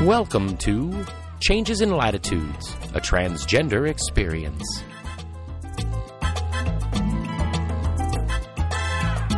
Welcome 0.00 0.56
to 0.56 1.04
Changes 1.40 1.82
in 1.82 1.90
Latitudes, 1.90 2.74
a 2.94 3.00
transgender 3.02 3.86
experience. 3.86 4.64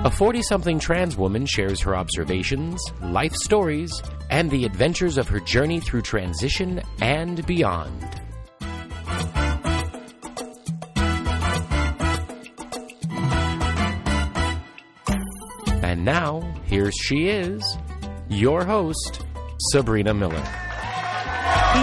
A 0.04 0.10
40 0.12 0.42
something 0.42 0.78
trans 0.78 1.16
woman 1.16 1.44
shares 1.44 1.80
her 1.80 1.96
observations, 1.96 2.80
life 3.02 3.34
stories, 3.34 3.90
and 4.36 4.50
the 4.50 4.66
adventures 4.66 5.16
of 5.16 5.26
her 5.26 5.40
journey 5.40 5.80
through 5.80 6.02
transition 6.02 6.82
and 7.00 7.46
beyond. 7.46 8.20
And 15.82 16.04
now, 16.04 16.42
here 16.66 16.90
she 16.92 17.28
is, 17.28 17.78
your 18.28 18.62
host, 18.62 19.24
Sabrina 19.70 20.12
Miller. 20.12 20.34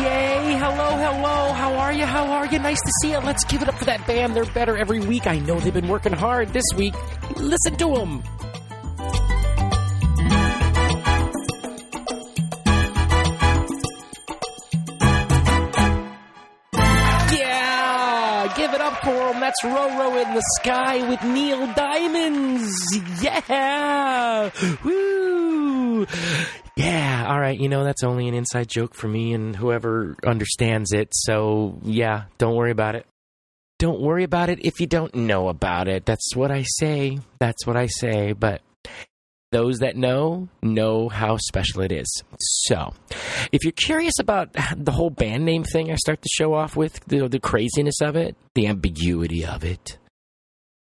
Yay! 0.03 0.55
Hello, 0.59 0.95
hello. 0.95 1.53
How 1.53 1.73
are 1.73 1.91
you? 1.91 2.05
How 2.05 2.27
are 2.27 2.45
you? 2.45 2.59
Nice 2.59 2.79
to 2.81 2.91
see 3.01 3.13
you. 3.13 3.17
Let's 3.17 3.43
give 3.45 3.63
it 3.63 3.67
up 3.67 3.79
for 3.79 3.85
that 3.85 4.05
band. 4.05 4.35
They're 4.35 4.45
better 4.45 4.77
every 4.77 4.99
week. 4.99 5.25
I 5.25 5.39
know 5.39 5.59
they've 5.59 5.73
been 5.73 5.87
working 5.87 6.13
hard 6.13 6.49
this 6.49 6.65
week. 6.75 6.93
Listen 7.35 7.75
to 7.77 7.95
them. 7.95 8.21
It 19.01 19.07
up. 19.07 19.39
That's 19.39 19.61
Roro 19.63 20.25
in 20.25 20.33
the 20.33 20.43
Sky 20.59 21.07
with 21.09 21.23
Neil 21.23 21.67
Diamonds. 21.73 22.71
Yeah! 23.21 24.49
Woo! 24.83 26.05
Yeah, 26.75 27.25
all 27.27 27.39
right. 27.39 27.59
You 27.59 27.69
know, 27.69 27.83
that's 27.83 28.03
only 28.03 28.27
an 28.27 28.33
inside 28.33 28.67
joke 28.67 28.93
for 28.93 29.07
me 29.07 29.33
and 29.33 29.55
whoever 29.55 30.15
understands 30.25 30.91
it. 30.91 31.09
So, 31.11 31.77
yeah, 31.83 32.25
don't 32.37 32.55
worry 32.55 32.71
about 32.71 32.95
it. 32.95 33.05
Don't 33.79 33.99
worry 33.99 34.23
about 34.23 34.49
it 34.49 34.59
if 34.63 34.79
you 34.79 34.87
don't 34.87 35.13
know 35.13 35.49
about 35.49 35.87
it. 35.87 36.05
That's 36.05 36.35
what 36.35 36.51
I 36.51 36.63
say. 36.63 37.19
That's 37.39 37.67
what 37.67 37.75
I 37.75 37.87
say. 37.87 38.33
But 38.33 38.61
those 39.53 39.77
that 39.79 39.95
know, 39.95 40.49
know 40.61 41.07
how 41.07 41.37
special 41.37 41.81
it 41.81 41.91
is. 41.91 42.23
So, 42.39 42.93
if 43.51 43.63
you're 43.63 43.71
curious 43.71 44.19
about 44.19 44.51
the 44.75 44.91
whole 44.91 45.09
band 45.09 45.45
name 45.45 45.63
thing 45.63 45.91
I 45.91 45.95
start 45.95 46.21
the 46.21 46.29
show 46.33 46.53
off 46.53 46.75
with, 46.75 46.99
the, 47.05 47.29
the 47.29 47.39
craziness 47.39 48.01
of 48.01 48.15
it, 48.17 48.35
the 48.55 48.67
ambiguity 48.67 49.45
of 49.45 49.63
it, 49.63 49.97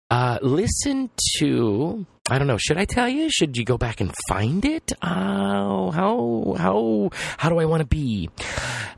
uh, 0.10 0.40
listen 0.42 1.10
to 1.40 2.06
I 2.30 2.38
don't 2.38 2.48
know. 2.48 2.58
Should 2.58 2.78
I 2.78 2.86
tell 2.86 3.10
you? 3.10 3.30
Should 3.30 3.58
you 3.58 3.66
go 3.66 3.78
back 3.78 4.00
and 4.00 4.14
find 4.30 4.64
it? 4.64 4.94
Uh, 5.02 5.92
how 5.92 6.56
how 6.58 7.10
how 7.38 7.50
do 7.50 7.60
I 7.60 7.66
want 7.66 7.82
to 7.82 7.88
be? 7.88 8.30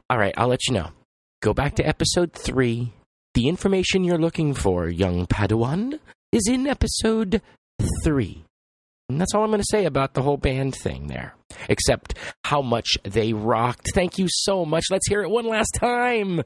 All 0.09 0.17
right, 0.17 0.33
I'll 0.37 0.49
let 0.49 0.67
you 0.67 0.73
know. 0.73 0.89
Go 1.41 1.53
back 1.53 1.75
to 1.75 1.87
episode 1.87 2.33
three. 2.33 2.93
The 3.33 3.47
information 3.47 4.03
you're 4.03 4.19
looking 4.19 4.53
for, 4.53 4.87
young 4.87 5.25
Padawan, 5.25 5.99
is 6.31 6.47
in 6.47 6.67
episode 6.67 7.41
three. 8.03 8.43
And 9.09 9.19
that's 9.19 9.33
all 9.35 9.43
I'm 9.43 9.49
going 9.49 9.59
to 9.59 9.65
say 9.69 9.85
about 9.85 10.13
the 10.13 10.21
whole 10.21 10.37
band 10.37 10.75
thing 10.75 11.07
there. 11.07 11.35
Except 11.69 12.17
how 12.43 12.61
much 12.61 12.97
they 13.03 13.33
rocked. 13.33 13.91
Thank 13.93 14.17
you 14.17 14.27
so 14.29 14.65
much. 14.65 14.85
Let's 14.89 15.07
hear 15.07 15.21
it 15.21 15.29
one 15.29 15.45
last 15.45 15.77
time. 15.79 16.37
Woo, 16.37 16.43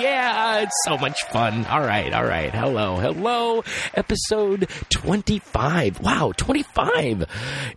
yeah, 0.00 0.60
it's 0.60 0.76
so 0.84 0.96
much 0.98 1.18
fun. 1.30 1.64
All 1.66 1.80
right, 1.80 2.12
all 2.12 2.24
right. 2.24 2.54
Hello, 2.54 2.96
hello. 2.96 3.64
Episode 3.94 4.68
25. 4.90 6.00
Wow, 6.00 6.32
25. 6.36 7.24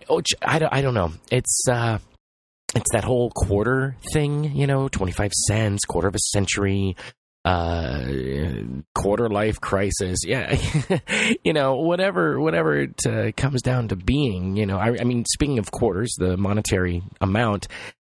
Oh, 0.10 0.22
I 0.42 0.60
don't, 0.60 0.74
I 0.74 0.82
don't 0.82 0.94
know. 0.94 1.14
It's, 1.32 1.64
uh, 1.70 2.00
it's 2.76 2.92
that 2.92 3.06
whole 3.06 3.32
quarter 3.32 3.96
thing, 4.14 4.56
you 4.56 4.68
know, 4.68 4.88
25 4.90 5.32
cents, 5.34 5.86
quarter 5.86 6.10
of 6.10 6.16
a 6.16 6.20
century, 6.20 6.96
uh 7.46 8.04
quarter 8.96 9.30
life 9.30 9.62
crisis 9.62 10.20
yeah 10.26 10.58
you 11.44 11.54
know 11.54 11.76
whatever 11.76 12.40
whatever 12.40 12.82
it 12.82 13.00
uh, 13.06 13.32
comes 13.38 13.62
down 13.62 13.88
to 13.88 13.96
being 13.96 14.56
you 14.58 14.66
know 14.66 14.78
I, 14.78 14.98
I 15.00 15.04
mean 15.04 15.26
speaking 15.26 15.60
of 15.60 15.70
quarters 15.72 16.16
the 16.18 16.38
monetary 16.38 17.04
amount 17.22 17.68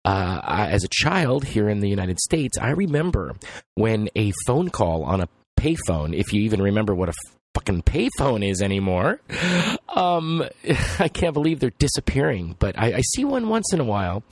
uh, 0.05 0.41
I, 0.43 0.67
as 0.67 0.83
a 0.83 0.89
child 0.89 1.45
here 1.45 1.69
in 1.69 1.79
the 1.79 1.87
United 1.87 2.19
States, 2.19 2.57
I 2.57 2.71
remember 2.71 3.35
when 3.75 4.09
a 4.15 4.33
phone 4.45 4.69
call 4.69 5.03
on 5.03 5.21
a 5.21 5.29
payphone, 5.57 6.13
if 6.13 6.33
you 6.33 6.41
even 6.41 6.61
remember 6.61 6.93
what 6.93 7.07
a 7.07 7.13
fucking 7.53 7.83
payphone 7.83 8.45
is 8.45 8.61
anymore, 8.61 9.21
um, 9.89 10.43
I 10.99 11.07
can't 11.07 11.33
believe 11.33 11.59
they're 11.59 11.71
disappearing. 11.71 12.55
But 12.59 12.77
I, 12.77 12.95
I 12.95 13.01
see 13.15 13.23
one 13.23 13.47
once 13.47 13.71
in 13.73 13.79
a 13.79 13.85
while, 13.85 14.23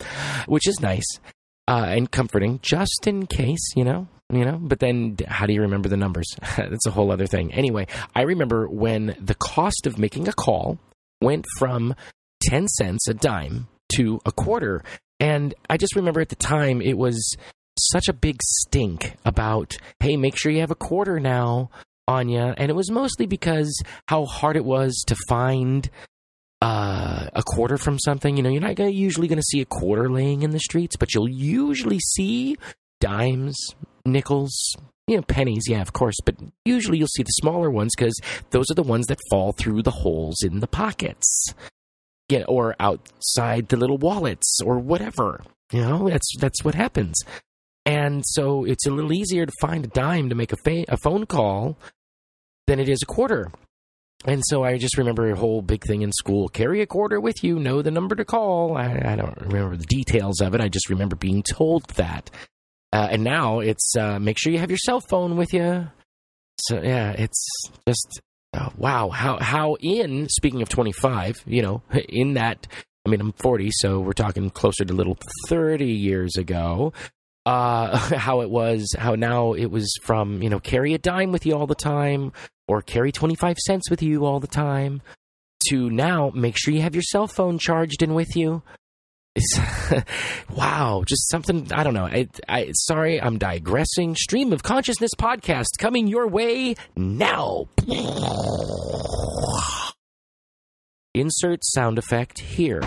which 0.46 0.68
is 0.68 0.80
nice 0.82 1.20
uh, 1.68 1.86
and 1.88 2.12
comforting, 2.12 2.60
just 2.62 3.08
in 3.08 3.28
case, 3.28 3.74
you 3.76 3.84
know. 3.84 4.08
You 4.32 4.46
know, 4.46 4.58
but 4.62 4.80
then 4.80 5.18
how 5.28 5.46
do 5.46 5.54
you 5.54 5.62
remember 5.62 5.90
the 5.90 5.98
numbers? 5.98 6.28
That's 6.58 6.86
a 6.86 6.92
whole 6.92 7.12
other 7.12 7.28
thing. 7.28 7.54
Anyway, 7.54 7.88
I 8.16 8.22
remember 8.22 8.68
when 8.68 9.16
the 9.20 9.36
cost 9.36 9.86
of 9.86 10.00
making 10.00 10.28
a 10.28 10.34
call 10.34 10.80
went 11.22 11.46
from 11.58 11.96
10 12.44 12.68
cents 12.68 13.08
a 13.08 13.14
dime 13.14 13.68
to 13.96 14.22
a 14.26 14.32
quarter 14.32 14.84
and 15.20 15.54
I 15.70 15.78
just 15.78 15.96
remember 15.96 16.22
at 16.22 16.30
the 16.30 16.36
time 16.36 16.82
it 16.82 16.98
was 16.98 17.36
such 17.78 18.08
a 18.08 18.14
big 18.14 18.40
stink 18.42 19.16
about, 19.24 19.78
hey, 20.00 20.18
make 20.18 20.36
sure 20.36 20.52
you 20.52 20.62
have 20.62 20.72
a 20.72 20.76
quarter 20.76 21.20
now 21.20 21.70
you. 22.20 22.40
And 22.40 22.70
it 22.70 22.76
was 22.76 22.92
mostly 22.92 23.26
because 23.26 23.82
how 24.08 24.26
hard 24.26 24.58
it 24.58 24.66
was 24.66 25.04
to 25.08 25.16
find 25.30 25.90
uh, 26.62 27.28
a 27.34 27.44
quarter 27.44 27.78
from 27.78 27.98
something. 28.00 28.36
You 28.36 28.44
know, 28.44 28.50
you're 28.50 28.62
not 28.62 28.76
gonna, 28.76 28.90
usually 28.90 29.28
going 29.28 29.38
to 29.38 29.44
see 29.44 29.62
a 29.62 29.66
quarter 29.66 30.10
laying 30.10 30.42
in 30.42 30.52
the 30.52 30.60
streets, 30.60 30.96
but 30.96 31.14
you'll 31.14 31.30
usually 31.30 32.00
see 32.00 32.58
dimes, 33.00 33.56
nickels, 34.06 34.76
you 35.08 35.16
know, 35.16 35.24
pennies, 35.24 35.64
yeah, 35.68 35.82
of 35.82 35.94
course, 35.94 36.16
but 36.26 36.36
usually 36.66 36.98
you'll 36.98 37.08
see 37.08 37.24
the 37.24 37.32
smaller 37.32 37.70
ones 37.70 37.94
because 37.98 38.18
those 38.52 38.66
are 38.70 38.76
the 38.76 38.84
ones 38.84 39.08
that 39.08 39.20
fall 39.30 39.52
through 39.52 39.84
the 39.84 39.92
holes 39.92 40.38
in 40.44 40.60
the 40.60 40.68
pockets 40.68 41.54
get 42.30 42.46
or 42.48 42.76
outside 42.80 43.68
the 43.68 43.78
little 43.78 43.98
wallets 43.98 44.60
or 44.64 44.80
whatever. 44.80 45.44
You 45.72 45.82
know, 45.82 46.10
that's 46.10 46.30
that's 46.40 46.64
what 46.64 46.76
happens. 46.76 47.16
And 47.86 48.24
so 48.26 48.64
it's 48.64 48.86
a 48.86 48.92
little 48.92 49.12
easier 49.12 49.46
to 49.46 49.52
find 49.60 49.86
a 49.86 49.90
dime 49.90 50.30
to 50.30 50.36
make 50.36 50.54
a, 50.54 50.58
fa- 50.58 50.86
a 50.88 50.98
phone 50.98 51.26
call 51.26 51.78
than 52.68 52.80
it 52.80 52.88
is 52.88 53.00
a 53.02 53.08
quarter. 53.08 53.52
And 54.24 54.44
so 54.46 54.64
I 54.64 54.78
just 54.78 54.98
remember 54.98 55.30
a 55.30 55.36
whole 55.36 55.64
big 55.64 55.84
thing 55.84 56.04
in 56.04 56.12
school 56.12 56.48
carry 56.48 56.82
a 56.82 56.86
quarter 56.86 57.20
with 57.20 57.44
you, 57.44 57.58
know 57.58 57.82
the 57.82 57.90
number 57.90 58.16
to 58.16 58.24
call. 58.24 58.78
I, 58.78 59.02
I 59.04 59.16
don't 59.16 59.38
remember 59.42 59.76
the 59.76 59.86
details 59.86 60.42
of 60.42 60.54
it. 60.54 60.62
I 60.62 60.68
just 60.70 60.90
remember 60.90 61.16
being 61.16 61.44
told 61.44 61.86
that. 61.96 62.30
Uh, 62.94 63.08
and 63.12 63.24
now 63.24 63.60
it's 63.60 63.94
uh, 63.98 64.20
make 64.20 64.38
sure 64.38 64.52
you 64.52 64.60
have 64.60 64.72
your 64.72 64.78
cell 64.78 65.00
phone 65.00 65.38
with 65.38 65.54
you. 65.54 65.88
So, 66.58 66.82
yeah, 66.82 67.12
it's 67.12 67.48
just 67.88 68.22
uh, 68.54 68.70
wow, 68.78 69.10
how 69.10 69.40
how 69.40 69.76
in 69.80 70.28
speaking 70.30 70.62
of 70.62 70.70
25, 70.70 71.44
you 71.46 71.62
know, 71.62 71.82
in 72.10 72.34
that 72.34 72.68
I 73.06 73.10
mean, 73.10 73.20
I'm 73.20 73.32
40, 73.34 73.70
so 73.72 74.00
we're 74.00 74.14
talking 74.14 74.50
closer 74.52 74.86
to 74.86 74.94
little 74.94 75.18
30 75.48 75.86
years 75.86 76.36
ago. 76.38 76.94
Uh, 77.46 77.98
how 78.18 78.42
it 78.42 78.50
was, 78.52 78.96
how 78.98 79.16
now 79.16 79.54
it 79.54 79.72
was 79.72 79.92
from, 80.04 80.44
you 80.44 80.50
know, 80.50 80.60
carry 80.60 80.94
a 80.94 81.00
dime 81.00 81.32
with 81.32 81.46
you 81.46 81.56
all 81.56 81.66
the 81.66 81.74
time 81.74 82.32
or 82.68 82.84
carry 82.84 83.12
25 83.12 83.58
cents 83.58 83.90
with 83.90 84.04
you 84.04 84.26
all 84.26 84.40
the 84.40 84.48
time 84.48 85.02
to 85.70 85.90
now 85.90 86.32
make 86.36 86.56
sure 86.58 86.74
you 86.74 86.82
have 86.82 86.96
your 86.96 87.02
cell 87.02 87.28
phone 87.28 87.58
charged 87.58 88.04
and 88.04 88.16
with 88.16 88.36
you. 88.36 88.62
Wow, 90.56 91.04
just 91.08 91.30
something 91.30 91.72
I 91.72 91.84
don't 91.84 91.94
know. 91.94 92.06
I, 92.06 92.28
I 92.48 92.72
sorry, 92.74 93.22
I'm 93.22 93.38
digressing. 93.38 94.16
Stream 94.16 94.52
of 94.54 94.64
consciousness 94.64 95.12
podcast 95.18 95.78
coming 95.80 96.08
your 96.08 96.28
way 96.28 96.76
now. 96.96 97.68
Insert 101.14 101.64
sound 101.64 101.98
effect 101.98 102.40
here. 102.40 102.82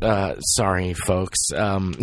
Uh, 0.00 0.38
sorry, 0.40 0.94
folks. 0.94 1.38
Um, 1.54 1.94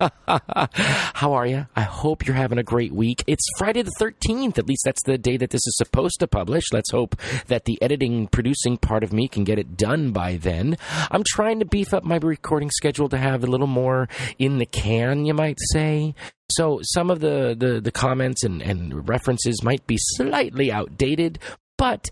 how 0.26 1.32
are 1.32 1.46
you? 1.46 1.66
I 1.76 1.82
hope 1.82 2.26
you're 2.26 2.34
having 2.34 2.58
a 2.58 2.64
great 2.64 2.92
week. 2.92 3.22
It's 3.26 3.46
Friday 3.56 3.82
the 3.82 3.92
13th. 4.00 4.58
At 4.58 4.66
least 4.66 4.82
that's 4.84 5.02
the 5.04 5.18
day 5.18 5.36
that 5.36 5.50
this 5.50 5.66
is 5.66 5.76
supposed 5.76 6.18
to 6.20 6.26
publish. 6.26 6.64
Let's 6.72 6.90
hope 6.90 7.16
that 7.46 7.64
the 7.64 7.80
editing, 7.80 8.26
producing 8.26 8.76
part 8.76 9.04
of 9.04 9.12
me 9.12 9.28
can 9.28 9.44
get 9.44 9.58
it 9.58 9.76
done 9.76 10.10
by 10.10 10.36
then. 10.36 10.76
I'm 11.10 11.22
trying 11.24 11.60
to 11.60 11.64
beef 11.64 11.94
up 11.94 12.04
my 12.04 12.16
recording 12.16 12.70
schedule 12.70 13.08
to 13.10 13.18
have 13.18 13.44
a 13.44 13.48
little 13.48 13.66
more 13.68 14.08
in 14.38 14.58
the 14.58 14.66
can, 14.66 15.24
you 15.24 15.34
might 15.34 15.58
say. 15.72 16.14
So 16.50 16.80
some 16.82 17.10
of 17.10 17.20
the, 17.20 17.54
the, 17.56 17.80
the 17.80 17.92
comments 17.92 18.42
and, 18.42 18.62
and 18.62 19.08
references 19.08 19.62
might 19.62 19.86
be 19.86 19.96
slightly 19.98 20.72
outdated, 20.72 21.38
but 21.76 22.10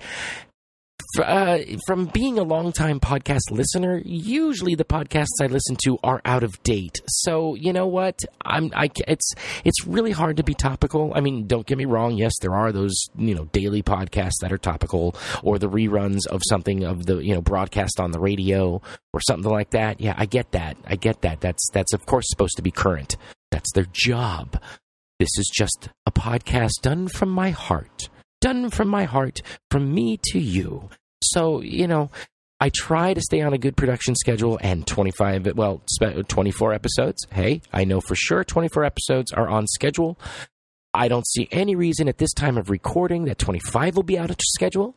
uh, 1.22 1.58
from 1.86 2.06
being 2.06 2.38
a 2.38 2.42
longtime 2.42 3.00
podcast 3.00 3.50
listener, 3.50 4.02
usually 4.04 4.74
the 4.74 4.84
podcasts 4.84 5.40
I 5.40 5.46
listen 5.46 5.76
to 5.84 5.98
are 6.02 6.20
out 6.24 6.42
of 6.42 6.62
date. 6.62 7.00
So 7.06 7.54
you 7.54 7.72
know 7.72 7.86
what? 7.86 8.20
I'm 8.44 8.72
I 8.74 8.90
it's 9.06 9.32
it's 9.64 9.86
really 9.86 10.12
hard 10.12 10.36
to 10.38 10.42
be 10.42 10.54
topical. 10.54 11.12
I 11.14 11.20
mean, 11.20 11.46
don't 11.46 11.66
get 11.66 11.78
me 11.78 11.84
wrong. 11.84 12.16
Yes, 12.16 12.32
there 12.40 12.54
are 12.54 12.72
those 12.72 12.94
you 13.16 13.34
know 13.34 13.44
daily 13.46 13.82
podcasts 13.82 14.40
that 14.40 14.52
are 14.52 14.58
topical, 14.58 15.14
or 15.42 15.58
the 15.58 15.68
reruns 15.68 16.26
of 16.28 16.42
something 16.48 16.84
of 16.84 17.06
the 17.06 17.18
you 17.18 17.34
know 17.34 17.42
broadcast 17.42 18.00
on 18.00 18.10
the 18.10 18.20
radio 18.20 18.80
or 19.12 19.20
something 19.20 19.50
like 19.50 19.70
that. 19.70 20.00
Yeah, 20.00 20.14
I 20.16 20.26
get 20.26 20.52
that. 20.52 20.76
I 20.86 20.96
get 20.96 21.22
that. 21.22 21.40
That's 21.40 21.68
that's 21.72 21.92
of 21.92 22.06
course 22.06 22.26
supposed 22.28 22.56
to 22.56 22.62
be 22.62 22.70
current. 22.70 23.16
That's 23.50 23.72
their 23.72 23.86
job. 23.92 24.60
This 25.18 25.30
is 25.38 25.50
just 25.54 25.88
a 26.04 26.12
podcast 26.12 26.82
done 26.82 27.08
from 27.08 27.30
my 27.30 27.50
heart 27.50 28.08
done 28.40 28.70
from 28.70 28.88
my 28.88 29.04
heart, 29.04 29.42
from 29.70 29.94
me 29.94 30.18
to 30.22 30.38
you. 30.38 30.88
So, 31.22 31.60
you 31.60 31.86
know, 31.86 32.10
I 32.58 32.70
try 32.70 33.12
to 33.12 33.20
stay 33.20 33.42
on 33.42 33.52
a 33.52 33.58
good 33.58 33.76
production 33.76 34.14
schedule 34.14 34.58
and 34.62 34.86
25, 34.86 35.54
well, 35.56 35.82
24 36.00 36.72
episodes. 36.72 37.26
Hey, 37.30 37.60
I 37.72 37.84
know 37.84 38.00
for 38.00 38.14
sure 38.14 38.44
24 38.44 38.84
episodes 38.84 39.32
are 39.32 39.48
on 39.48 39.66
schedule. 39.66 40.18
I 40.94 41.08
don't 41.08 41.26
see 41.26 41.48
any 41.50 41.76
reason 41.76 42.08
at 42.08 42.16
this 42.16 42.32
time 42.32 42.56
of 42.56 42.70
recording 42.70 43.26
that 43.26 43.38
25 43.38 43.96
will 43.96 44.02
be 44.02 44.18
out 44.18 44.30
of 44.30 44.36
schedule. 44.40 44.94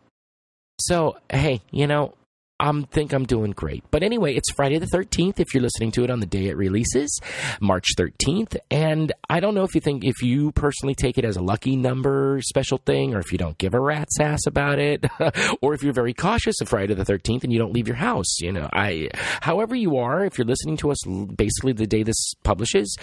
So, 0.79 1.17
hey, 1.29 1.61
you 1.71 1.87
know, 1.87 2.13
I 2.59 2.81
think 2.91 3.13
I'm 3.13 3.25
doing 3.25 3.51
great. 3.51 3.83
But 3.91 4.03
anyway, 4.03 4.35
it's 4.35 4.51
Friday 4.51 4.77
the 4.79 4.87
13th 4.87 5.39
if 5.39 5.53
you're 5.53 5.63
listening 5.63 5.91
to 5.93 6.03
it 6.03 6.09
on 6.09 6.19
the 6.19 6.25
day 6.25 6.47
it 6.47 6.57
releases, 6.57 7.19
March 7.61 7.87
13th. 7.97 8.57
And 8.69 9.11
I 9.29 9.39
don't 9.39 9.55
know 9.55 9.63
if 9.63 9.75
you 9.75 9.81
think, 9.81 10.03
if 10.03 10.21
you 10.21 10.51
personally 10.51 10.95
take 10.95 11.17
it 11.17 11.25
as 11.25 11.37
a 11.37 11.41
lucky 11.41 11.75
number 11.75 12.41
special 12.41 12.77
thing, 12.77 13.13
or 13.15 13.19
if 13.19 13.31
you 13.31 13.37
don't 13.37 13.57
give 13.57 13.73
a 13.73 13.79
rat's 13.79 14.19
ass 14.19 14.45
about 14.45 14.79
it, 14.79 15.05
or 15.61 15.73
if 15.73 15.83
you're 15.83 15.93
very 15.93 16.13
cautious 16.13 16.59
of 16.61 16.69
Friday 16.69 16.93
the 16.93 17.05
13th 17.05 17.43
and 17.43 17.53
you 17.53 17.59
don't 17.59 17.73
leave 17.73 17.87
your 17.87 17.97
house. 17.97 18.39
You 18.39 18.51
know, 18.51 18.69
I, 18.73 19.09
however 19.41 19.75
you 19.75 19.97
are, 19.97 20.25
if 20.25 20.37
you're 20.37 20.47
listening 20.47 20.77
to 20.77 20.91
us 20.91 20.97
basically 21.05 21.73
the 21.73 21.87
day 21.87 22.03
this 22.03 22.33
publishes, 22.43 22.95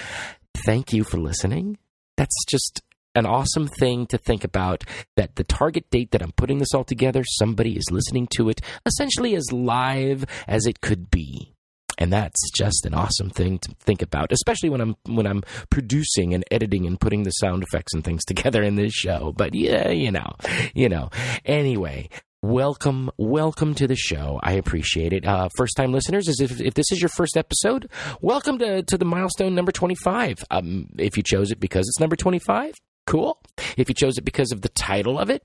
thank 0.67 0.93
you 0.93 1.05
for 1.05 1.19
listening. 1.19 1.79
That's 2.17 2.45
just 2.49 2.83
an 3.17 3.27
awesome 3.27 3.67
thing 3.67 4.07
to 4.07 4.19
think 4.19 4.45
about 4.45 4.85
that 5.17 5.37
the 5.37 5.45
target 5.45 5.89
date 5.91 6.11
that 6.11 6.23
I'm 6.23 6.33
putting 6.33 6.59
this 6.59 6.75
all 6.75 6.85
together, 6.85 7.25
somebody 7.39 7.77
is 7.77 7.91
listening 7.91 8.29
to 8.37 8.51
it 8.51 8.61
essentially 8.85 9.35
as 9.35 9.51
live 9.51 10.27
as 10.47 10.67
it 10.67 10.83
could 10.83 11.11
be. 11.11 11.55
And 11.99 12.13
that's 12.13 12.51
just 12.55 12.85
an 12.85 12.93
awesome 12.93 13.31
thing 13.31 13.59
to 13.61 13.75
think 13.81 14.03
about, 14.03 14.31
especially 14.31 14.69
when 14.69 14.83
I'm 14.83 14.97
when 15.07 15.27
I'm 15.27 15.43
producing 15.71 16.35
and 16.35 16.45
editing 16.51 16.87
and 16.87 17.01
putting 17.01 17.23
the 17.23 17.31
sound 17.31 17.63
effects 17.63 17.95
and 17.95 18.05
things 18.05 18.23
together 18.27 18.63
in 18.63 18.77
this 18.77 18.93
show. 18.93 19.33
But 19.35 19.55
yeah, 19.55 19.89
you 19.89 20.11
know, 20.11 20.37
you 20.75 20.91
know. 20.91 21.09
Anyway, 21.47 22.11
welcome 22.43 23.11
welcome 23.17 23.75
to 23.75 23.89
the 23.89 23.97
show 23.97 24.39
i 24.43 24.53
appreciate 24.53 25.13
it 25.13 25.27
uh, 25.27 25.49
first 25.57 25.75
time 25.75 25.91
listeners 25.91 26.29
is 26.29 26.39
if, 26.39 26.61
if 26.61 26.75
this 26.75 26.93
is 26.93 27.01
your 27.01 27.09
first 27.09 27.37
episode 27.37 27.91
welcome 28.21 28.59
to, 28.59 28.83
to 28.83 28.97
the 28.99 29.07
milestone 29.07 29.55
number 29.55 29.73
25 29.73 30.45
um, 30.51 30.87
if 30.99 31.17
you 31.17 31.25
chose 31.25 31.51
it 31.51 31.59
because 31.59 31.89
it's 31.89 31.99
number 31.99 32.15
25 32.15 32.73
Cool. 33.07 33.39
If 33.77 33.89
you 33.89 33.95
chose 33.95 34.19
it 34.19 34.25
because 34.25 34.53
of 34.53 34.63
the 34.63 34.69
title 34.71 35.19
of 35.19 35.31
it, 35.31 35.43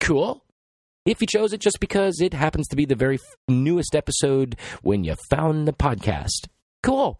cool. 0.00 0.44
If 1.06 1.20
you 1.20 1.26
chose 1.26 1.52
it 1.52 1.60
just 1.60 1.80
because 1.80 2.20
it 2.20 2.34
happens 2.34 2.68
to 2.68 2.76
be 2.76 2.84
the 2.84 2.94
very 2.94 3.18
newest 3.48 3.94
episode 3.94 4.56
when 4.82 5.04
you 5.04 5.14
found 5.30 5.66
the 5.66 5.72
podcast, 5.72 6.48
cool. 6.82 7.18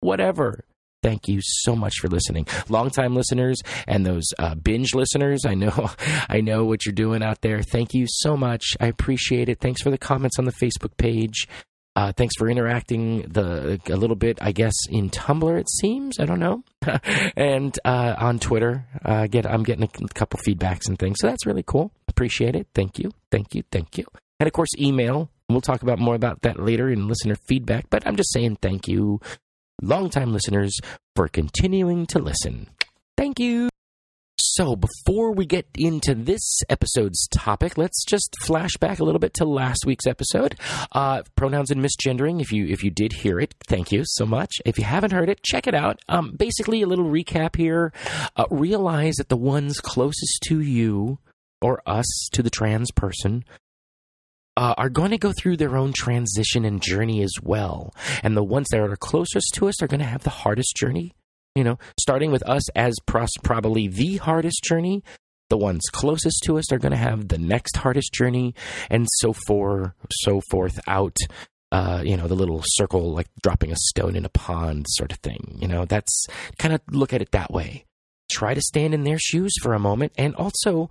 Whatever. 0.00 0.64
Thank 1.02 1.28
you 1.28 1.40
so 1.42 1.76
much 1.76 1.96
for 2.00 2.08
listening, 2.08 2.46
longtime 2.70 3.14
listeners 3.14 3.60
and 3.86 4.06
those 4.06 4.24
uh, 4.38 4.54
binge 4.54 4.94
listeners. 4.94 5.44
I 5.44 5.52
know, 5.54 5.90
I 6.30 6.40
know 6.40 6.64
what 6.64 6.86
you're 6.86 6.94
doing 6.94 7.22
out 7.22 7.42
there. 7.42 7.62
Thank 7.62 7.92
you 7.92 8.06
so 8.08 8.38
much. 8.38 8.74
I 8.80 8.86
appreciate 8.86 9.50
it. 9.50 9.60
Thanks 9.60 9.82
for 9.82 9.90
the 9.90 9.98
comments 9.98 10.38
on 10.38 10.46
the 10.46 10.52
Facebook 10.52 10.96
page. 10.96 11.46
Uh, 11.96 12.12
thanks 12.12 12.34
for 12.36 12.48
interacting 12.48 13.22
the 13.22 13.80
a 13.88 13.96
little 13.96 14.16
bit, 14.16 14.38
I 14.40 14.52
guess, 14.52 14.74
in 14.90 15.10
Tumblr. 15.10 15.58
It 15.58 15.70
seems 15.70 16.18
I 16.18 16.24
don't 16.24 16.40
know, 16.40 16.64
and 17.36 17.78
uh, 17.84 18.14
on 18.18 18.38
Twitter. 18.38 18.86
Uh, 19.04 19.26
get 19.26 19.46
I'm 19.46 19.62
getting 19.62 19.84
a 19.84 20.08
couple 20.08 20.40
feedbacks 20.40 20.88
and 20.88 20.98
things, 20.98 21.18
so 21.20 21.28
that's 21.28 21.46
really 21.46 21.62
cool. 21.64 21.92
Appreciate 22.08 22.56
it. 22.56 22.66
Thank 22.74 22.98
you, 22.98 23.12
thank 23.30 23.54
you, 23.54 23.62
thank 23.70 23.96
you. 23.96 24.06
And 24.40 24.46
of 24.46 24.52
course, 24.52 24.70
email. 24.78 25.30
We'll 25.48 25.60
talk 25.60 25.82
about 25.82 25.98
more 25.98 26.14
about 26.14 26.42
that 26.42 26.58
later 26.58 26.88
in 26.90 27.06
listener 27.06 27.36
feedback. 27.36 27.90
But 27.90 28.06
I'm 28.06 28.16
just 28.16 28.32
saying 28.32 28.58
thank 28.62 28.88
you, 28.88 29.20
longtime 29.82 30.32
listeners, 30.32 30.74
for 31.14 31.28
continuing 31.28 32.06
to 32.06 32.18
listen. 32.18 32.68
Thank 33.16 33.38
you. 33.38 33.68
So, 34.56 34.76
before 34.76 35.32
we 35.32 35.46
get 35.46 35.66
into 35.76 36.14
this 36.14 36.60
episode's 36.68 37.26
topic, 37.32 37.76
let's 37.76 38.04
just 38.04 38.36
flash 38.42 38.76
back 38.76 39.00
a 39.00 39.04
little 39.04 39.18
bit 39.18 39.34
to 39.34 39.44
last 39.44 39.84
week's 39.84 40.06
episode. 40.06 40.54
Uh, 40.92 41.22
pronouns 41.34 41.72
and 41.72 41.84
misgendering. 41.84 42.40
If 42.40 42.52
you 42.52 42.64
if 42.66 42.84
you 42.84 42.92
did 42.92 43.14
hear 43.14 43.40
it, 43.40 43.52
thank 43.66 43.90
you 43.90 44.04
so 44.06 44.24
much. 44.24 44.52
If 44.64 44.78
you 44.78 44.84
haven't 44.84 45.12
heard 45.12 45.28
it, 45.28 45.42
check 45.42 45.66
it 45.66 45.74
out. 45.74 45.98
Um, 46.08 46.36
basically, 46.36 46.82
a 46.82 46.86
little 46.86 47.06
recap 47.06 47.56
here. 47.56 47.92
Uh, 48.36 48.44
realize 48.48 49.16
that 49.16 49.28
the 49.28 49.36
ones 49.36 49.80
closest 49.80 50.38
to 50.44 50.60
you 50.60 51.18
or 51.60 51.82
us 51.84 52.28
to 52.34 52.40
the 52.40 52.50
trans 52.50 52.92
person 52.92 53.44
uh, 54.56 54.74
are 54.78 54.88
going 54.88 55.10
to 55.10 55.18
go 55.18 55.32
through 55.36 55.56
their 55.56 55.76
own 55.76 55.92
transition 55.92 56.64
and 56.64 56.80
journey 56.80 57.24
as 57.24 57.32
well. 57.42 57.92
And 58.22 58.36
the 58.36 58.44
ones 58.44 58.68
that 58.70 58.78
are 58.78 58.94
closest 58.94 59.52
to 59.54 59.66
us 59.66 59.82
are 59.82 59.88
going 59.88 59.98
to 59.98 60.06
have 60.06 60.22
the 60.22 60.30
hardest 60.30 60.76
journey 60.76 61.12
you 61.54 61.64
know, 61.64 61.78
starting 62.00 62.30
with 62.30 62.42
us 62.48 62.68
as 62.70 62.94
pros- 63.06 63.36
probably 63.42 63.88
the 63.88 64.16
hardest 64.16 64.62
journey, 64.64 65.02
the 65.50 65.56
ones 65.56 65.82
closest 65.92 66.42
to 66.44 66.58
us 66.58 66.72
are 66.72 66.78
going 66.78 66.92
to 66.92 66.96
have 66.96 67.28
the 67.28 67.38
next 67.38 67.76
hardest 67.76 68.12
journey, 68.12 68.54
and 68.90 69.06
so 69.16 69.34
for 69.46 69.94
so 70.10 70.40
forth 70.50 70.78
out. 70.86 71.16
Uh, 71.72 72.02
you 72.04 72.16
know, 72.16 72.28
the 72.28 72.36
little 72.36 72.62
circle 72.64 73.12
like 73.12 73.26
dropping 73.42 73.72
a 73.72 73.76
stone 73.76 74.14
in 74.14 74.24
a 74.24 74.28
pond 74.28 74.86
sort 74.90 75.10
of 75.10 75.18
thing. 75.18 75.56
You 75.60 75.66
know, 75.66 75.84
that's 75.84 76.26
kind 76.56 76.72
of 76.72 76.80
look 76.90 77.12
at 77.12 77.20
it 77.20 77.32
that 77.32 77.50
way. 77.50 77.84
Try 78.30 78.54
to 78.54 78.60
stand 78.60 78.94
in 78.94 79.02
their 79.02 79.18
shoes 79.18 79.52
for 79.60 79.74
a 79.74 79.80
moment, 79.80 80.12
and 80.16 80.36
also 80.36 80.88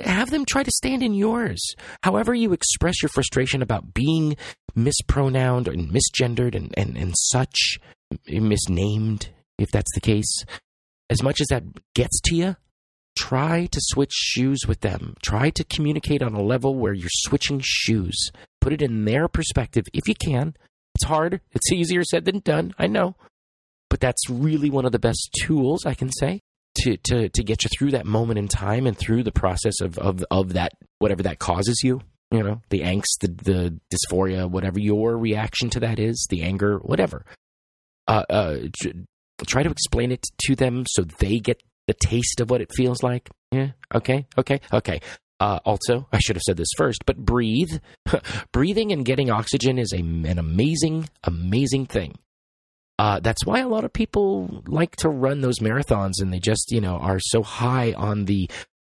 have 0.00 0.30
them 0.30 0.44
try 0.44 0.62
to 0.62 0.70
stand 0.70 1.02
in 1.02 1.14
yours. 1.14 1.62
However, 2.02 2.34
you 2.34 2.52
express 2.52 3.02
your 3.02 3.10
frustration 3.10 3.60
about 3.60 3.92
being 3.92 4.36
mispronounced 4.74 5.68
and 5.68 5.90
misgendered 5.90 6.54
and, 6.54 6.72
and, 6.76 6.96
and 6.96 7.14
such, 7.16 7.78
misnamed, 8.26 9.28
if 9.62 9.70
that's 9.70 9.92
the 9.94 10.00
case, 10.00 10.44
as 11.10 11.22
much 11.22 11.40
as 11.40 11.46
that 11.48 11.64
gets 11.94 12.20
to 12.22 12.34
you, 12.34 12.56
try 13.16 13.66
to 13.66 13.78
switch 13.80 14.12
shoes 14.12 14.60
with 14.66 14.80
them. 14.80 15.14
Try 15.22 15.50
to 15.50 15.64
communicate 15.64 16.22
on 16.22 16.34
a 16.34 16.42
level 16.42 16.74
where 16.74 16.94
you're 16.94 17.08
switching 17.10 17.60
shoes. 17.62 18.30
Put 18.60 18.72
it 18.72 18.82
in 18.82 19.04
their 19.04 19.28
perspective 19.28 19.84
if 19.92 20.08
you 20.08 20.14
can. 20.14 20.54
It's 20.94 21.04
hard, 21.04 21.40
it's 21.52 21.72
easier 21.72 22.04
said 22.04 22.24
than 22.24 22.40
done, 22.40 22.74
I 22.78 22.86
know. 22.86 23.16
But 23.88 24.00
that's 24.00 24.28
really 24.30 24.70
one 24.70 24.84
of 24.84 24.92
the 24.92 24.98
best 24.98 25.30
tools 25.42 25.84
I 25.84 25.94
can 25.94 26.10
say 26.10 26.40
to, 26.76 26.96
to, 26.96 27.28
to 27.28 27.42
get 27.42 27.64
you 27.64 27.70
through 27.76 27.90
that 27.92 28.06
moment 28.06 28.38
in 28.38 28.48
time 28.48 28.86
and 28.86 28.96
through 28.96 29.22
the 29.22 29.32
process 29.32 29.80
of, 29.80 29.98
of, 29.98 30.24
of 30.30 30.54
that, 30.54 30.72
whatever 30.98 31.22
that 31.24 31.38
causes 31.38 31.80
you. 31.82 32.00
You 32.30 32.42
know, 32.42 32.62
the 32.70 32.80
angst, 32.80 33.18
the, 33.20 33.28
the 33.28 33.80
dysphoria, 33.92 34.50
whatever 34.50 34.80
your 34.80 35.18
reaction 35.18 35.68
to 35.70 35.80
that 35.80 35.98
is, 35.98 36.26
the 36.30 36.42
anger, 36.42 36.78
whatever. 36.78 37.26
Uh, 38.08 38.24
uh, 38.30 38.56
try 39.46 39.62
to 39.62 39.70
explain 39.70 40.12
it 40.12 40.26
to 40.46 40.54
them 40.54 40.84
so 40.88 41.02
they 41.02 41.38
get 41.38 41.62
the 41.86 41.94
taste 41.94 42.40
of 42.40 42.50
what 42.50 42.60
it 42.60 42.70
feels 42.74 43.02
like. 43.02 43.28
Yeah. 43.50 43.70
Okay. 43.94 44.26
Okay. 44.38 44.60
Okay. 44.72 45.00
Uh, 45.40 45.58
also, 45.64 46.06
I 46.12 46.18
should 46.20 46.36
have 46.36 46.42
said 46.42 46.56
this 46.56 46.70
first, 46.76 47.04
but 47.04 47.16
breathe. 47.16 47.80
Breathing 48.52 48.92
and 48.92 49.04
getting 49.04 49.30
oxygen 49.30 49.78
is 49.78 49.92
a, 49.92 49.98
an 49.98 50.38
amazing, 50.38 51.08
amazing 51.24 51.86
thing. 51.86 52.16
Uh, 52.98 53.18
that's 53.18 53.44
why 53.44 53.58
a 53.58 53.68
lot 53.68 53.84
of 53.84 53.92
people 53.92 54.62
like 54.68 54.94
to 54.96 55.08
run 55.08 55.40
those 55.40 55.58
marathons 55.58 56.20
and 56.20 56.32
they 56.32 56.38
just, 56.38 56.70
you 56.70 56.80
know, 56.80 56.96
are 56.98 57.18
so 57.18 57.42
high 57.42 57.92
on 57.94 58.26
the 58.26 58.48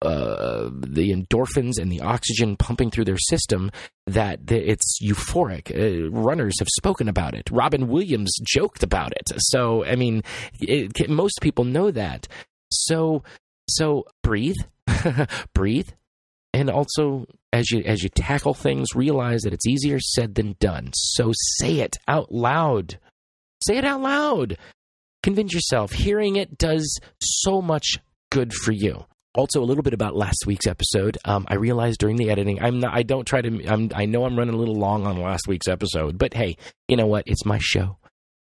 the 0.03 1.11
endorphins 1.13 1.79
and 1.79 1.91
the 1.91 2.01
oxygen 2.01 2.57
pumping 2.57 2.91
through 2.91 3.05
their 3.05 3.19
system 3.19 3.71
that 4.07 4.51
it's 4.51 4.99
euphoric. 5.03 5.71
Uh, 5.75 6.11
runners 6.11 6.59
have 6.59 6.69
spoken 6.77 7.09
about 7.09 7.35
it. 7.35 7.51
Robin 7.51 7.89
Williams 7.89 8.35
joked 8.47 8.83
about 8.83 9.13
it. 9.13 9.31
So, 9.39 9.85
I 9.85 9.97
mean, 9.97 10.23
it, 10.61 11.09
most 11.09 11.39
people 11.41 11.65
know 11.65 11.91
that. 11.91 12.29
So, 12.71 13.23
so 13.69 14.05
breathe, 14.23 14.57
breathe, 15.55 15.89
and 16.53 16.71
also 16.71 17.27
as 17.53 17.71
you 17.71 17.83
as 17.85 18.03
you 18.03 18.09
tackle 18.09 18.55
things, 18.55 18.95
realize 18.95 19.43
that 19.43 19.53
it's 19.53 19.67
easier 19.67 19.99
said 20.01 20.35
than 20.35 20.57
done. 20.61 20.91
So 20.95 21.33
say 21.59 21.81
it 21.81 21.97
out 22.07 22.33
loud. 22.33 22.99
Say 23.63 23.79
it 23.79 23.85
out 23.85 24.03
loud. 24.03 24.59
Convince 25.23 25.55
yourself. 25.55 25.93
Hearing 25.93 26.37
it 26.37 26.59
does 26.59 27.01
so 27.21 27.63
much 27.63 27.99
good 28.31 28.53
for 28.53 28.73
you 28.73 29.07
also 29.37 29.63
a 29.63 29.65
little 29.67 29.83
bit 29.83 29.93
about 29.95 30.17
last 30.17 30.45
week's 30.47 30.67
episode. 30.67 31.19
Um, 31.25 31.47
I 31.49 31.55
realized 31.55 32.01
during 32.01 32.17
the 32.17 32.31
editing, 32.31 32.61
I'm 32.63 32.81
not. 32.81 32.95
I 32.95 33.03
don't 33.03 33.25
try 33.27 33.43
to. 33.43 33.67
I'm, 33.67 33.91
I 33.95 34.07
know 34.07 34.25
I'm 34.25 34.37
running 34.37 34.55
a 34.55 34.59
little 34.59 34.75
long 34.77 35.07
on 35.07 35.21
last 35.21 35.47
week's 35.47 35.69
episode, 35.69 36.19
but 36.19 36.35
hey, 36.35 36.57
you 36.89 36.97
know 36.97 37.07
what? 37.07 37.25
It's 37.27 37.45
my 37.45 37.59
show. 37.61 37.99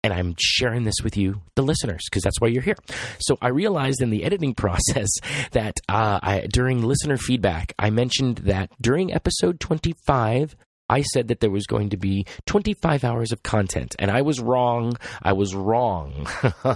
and 0.04 0.12
I'm 0.12 0.34
sharing 0.38 0.82
this 0.84 0.96
with 1.04 1.16
you, 1.16 1.42
the 1.54 1.62
listeners, 1.62 2.02
because 2.10 2.22
that's 2.22 2.40
why 2.40 2.48
you're 2.48 2.62
here. 2.62 2.74
So 3.20 3.38
I 3.40 3.48
realized 3.48 4.02
in 4.02 4.10
the 4.10 4.24
editing 4.24 4.54
process 4.62 5.08
that 5.52 5.74
uh, 5.88 6.18
I, 6.22 6.46
during 6.52 6.82
listener 6.82 7.16
feedback, 7.16 7.72
I 7.78 7.90
mentioned 7.90 8.38
that 8.38 8.70
during 8.80 9.12
episode 9.14 9.60
25, 9.60 10.56
I 10.92 11.00
said 11.00 11.28
that 11.28 11.40
there 11.40 11.50
was 11.50 11.66
going 11.66 11.88
to 11.90 11.96
be 11.96 12.26
25 12.44 13.02
hours 13.02 13.32
of 13.32 13.42
content, 13.42 13.96
and 13.98 14.10
I 14.10 14.20
was 14.20 14.40
wrong. 14.40 14.98
I 15.22 15.32
was 15.32 15.54
wrong. 15.54 16.28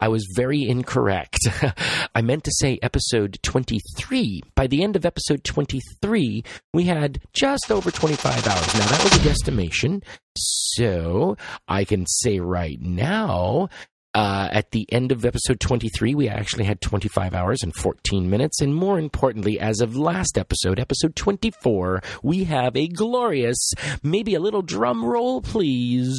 I 0.00 0.08
was 0.08 0.26
very 0.34 0.62
incorrect. 0.62 1.40
I 2.14 2.22
meant 2.22 2.44
to 2.44 2.52
say 2.54 2.78
episode 2.80 3.38
23. 3.42 4.40
By 4.54 4.66
the 4.66 4.82
end 4.82 4.96
of 4.96 5.04
episode 5.04 5.44
23, 5.44 6.42
we 6.72 6.84
had 6.84 7.20
just 7.34 7.70
over 7.70 7.90
25 7.90 8.46
hours. 8.46 8.74
Now, 8.74 8.86
that 8.86 9.04
was 9.04 9.12
a 9.12 9.50
guesstimation. 9.50 10.02
So 10.36 11.36
I 11.68 11.84
can 11.84 12.06
say 12.06 12.40
right 12.40 12.80
now 12.80 13.68
uh, 14.14 14.48
at 14.52 14.70
the 14.70 14.86
end 14.92 15.12
of 15.12 15.24
episode 15.24 15.60
23, 15.60 16.14
we 16.14 16.28
actually 16.28 16.64
had 16.64 16.80
25 16.80 17.34
hours 17.34 17.62
and 17.62 17.74
14 17.74 18.30
minutes. 18.30 18.60
And 18.60 18.74
more 18.74 18.98
importantly, 18.98 19.58
as 19.58 19.80
of 19.80 19.96
last 19.96 20.38
episode, 20.38 20.78
episode 20.78 21.16
24, 21.16 22.02
we 22.22 22.44
have 22.44 22.76
a 22.76 22.86
glorious, 22.86 23.72
maybe 24.02 24.34
a 24.34 24.40
little 24.40 24.62
drum 24.62 25.04
roll, 25.04 25.40
please. 25.40 26.16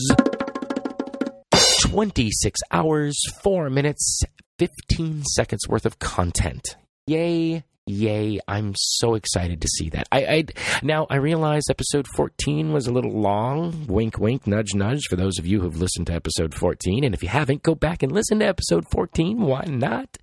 26 1.81 2.59
hours, 2.71 3.17
4 3.41 3.69
minutes, 3.69 4.21
15 4.59 5.23
seconds 5.23 5.67
worth 5.67 5.85
of 5.85 5.99
content. 5.99 6.75
Yay, 7.07 7.63
Yay! 7.87 8.39
I'm 8.47 8.73
so 8.75 9.13
excited 9.13 9.61
to 9.61 9.67
see 9.67 9.89
that. 9.89 10.07
I, 10.11 10.25
I 10.25 10.43
now 10.81 11.05
I 11.07 11.17
realize 11.17 11.63
episode 11.69 12.07
14 12.15 12.73
was 12.73 12.87
a 12.87 12.91
little 12.91 13.11
long. 13.11 13.85
Wink, 13.87 14.17
wink, 14.17 14.47
nudge, 14.47 14.73
nudge. 14.73 15.03
For 15.07 15.15
those 15.15 15.37
of 15.37 15.45
you 15.45 15.61
who've 15.61 15.79
listened 15.79 16.07
to 16.07 16.13
episode 16.13 16.55
14, 16.55 17.03
and 17.03 17.13
if 17.13 17.21
you 17.21 17.29
haven't, 17.29 17.61
go 17.61 17.75
back 17.75 18.01
and 18.01 18.11
listen 18.11 18.39
to 18.39 18.45
episode 18.45 18.87
14. 18.89 19.39
Why 19.39 19.65
not? 19.67 20.17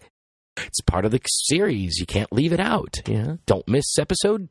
It's 0.57 0.81
part 0.81 1.05
of 1.05 1.13
the 1.13 1.21
series. 1.25 1.99
You 1.99 2.07
can't 2.07 2.33
leave 2.33 2.53
it 2.53 2.61
out. 2.61 3.01
Yeah. 3.07 3.37
Don't 3.47 3.67
miss 3.69 3.97
episode 3.97 4.49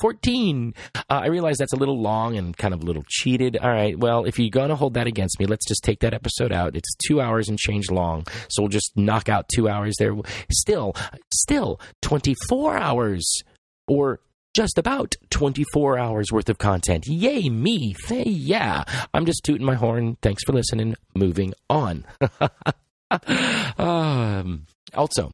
14. 0.00 0.74
Uh, 0.94 1.00
I 1.08 1.26
realize 1.26 1.58
that's 1.58 1.72
a 1.72 1.76
little 1.76 2.00
long 2.00 2.36
and 2.36 2.56
kind 2.56 2.74
of 2.74 2.82
a 2.82 2.86
little 2.86 3.04
cheated. 3.08 3.56
All 3.56 3.70
right, 3.70 3.98
well, 3.98 4.24
if 4.24 4.38
you're 4.38 4.50
going 4.50 4.70
to 4.70 4.76
hold 4.76 4.94
that 4.94 5.06
against 5.06 5.38
me, 5.38 5.46
let's 5.46 5.66
just 5.66 5.82
take 5.84 6.00
that 6.00 6.14
episode 6.14 6.52
out. 6.52 6.76
It's 6.76 6.94
two 7.06 7.20
hours 7.20 7.48
and 7.48 7.58
change 7.58 7.90
long. 7.90 8.26
So 8.48 8.62
we'll 8.62 8.68
just 8.70 8.96
knock 8.96 9.28
out 9.28 9.48
two 9.48 9.68
hours 9.68 9.94
there. 9.98 10.14
Still, 10.50 10.94
still 11.32 11.80
24 12.02 12.76
hours 12.76 13.42
or 13.86 14.20
just 14.54 14.78
about 14.78 15.14
24 15.30 15.98
hours 15.98 16.32
worth 16.32 16.48
of 16.48 16.58
content. 16.58 17.06
Yay, 17.06 17.48
me. 17.48 17.94
Hey, 18.06 18.24
yeah. 18.24 18.84
I'm 19.14 19.26
just 19.26 19.44
tooting 19.44 19.66
my 19.66 19.74
horn. 19.74 20.16
Thanks 20.22 20.42
for 20.44 20.52
listening. 20.52 20.96
Moving 21.14 21.54
on. 21.70 22.04
um, 23.78 24.66
also, 24.94 25.30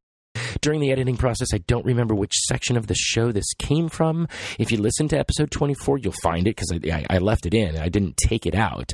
during 0.61 0.81
the 0.81 0.93
editing 0.93 1.17
process, 1.17 1.49
I 1.53 1.59
don't 1.59 1.85
remember 1.85 2.15
which 2.15 2.35
section 2.35 2.77
of 2.77 2.87
the 2.87 2.95
show 2.95 3.33
this 3.33 3.53
came 3.59 3.89
from. 3.89 4.29
If 4.59 4.73
you 4.73 4.79
listen 4.79 5.09
to 5.09 5.19
episode 5.19 5.51
24, 5.51 5.99
you'll 5.99 6.15
find 6.23 6.47
it 6.47 6.57
because 6.57 6.73
I, 6.73 7.07
I, 7.11 7.19
left 7.19 7.47
it 7.47 7.55
in. 7.55 7.77
I 7.77 7.89
didn't 7.89 8.17
take 8.17 8.47
it 8.47 8.55
out. 8.55 8.93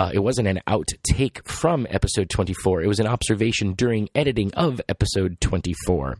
Uh, 0.00 0.10
it 0.14 0.20
wasn't 0.20 0.48
an 0.48 0.60
outtake 0.66 1.46
from 1.46 1.86
episode 1.90 2.30
24. 2.30 2.80
It 2.80 2.86
was 2.86 3.00
an 3.00 3.06
observation 3.06 3.74
during 3.74 4.08
editing 4.14 4.50
of 4.54 4.80
episode 4.88 5.38
24. 5.42 6.16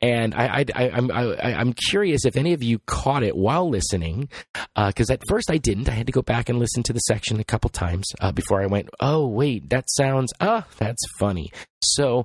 And 0.00 0.34
I, 0.34 0.64
I, 0.74 0.90
I, 0.90 1.60
am 1.60 1.74
curious 1.74 2.24
if 2.24 2.38
any 2.38 2.54
of 2.54 2.62
you 2.62 2.78
caught 2.86 3.22
it 3.22 3.36
while 3.36 3.68
listening, 3.68 4.30
because 4.74 5.10
uh, 5.10 5.12
at 5.12 5.22
first 5.28 5.50
I 5.50 5.58
didn't. 5.58 5.90
I 5.90 5.92
had 5.92 6.06
to 6.06 6.12
go 6.12 6.22
back 6.22 6.48
and 6.48 6.58
listen 6.58 6.82
to 6.84 6.94
the 6.94 7.00
section 7.00 7.38
a 7.38 7.44
couple 7.44 7.68
times 7.68 8.06
uh, 8.22 8.32
before 8.32 8.62
I 8.62 8.66
went, 8.66 8.88
oh, 9.00 9.26
wait, 9.26 9.68
that 9.68 9.90
sounds, 9.90 10.32
ah, 10.40 10.66
that's 10.78 11.02
funny. 11.18 11.50
So 11.82 12.24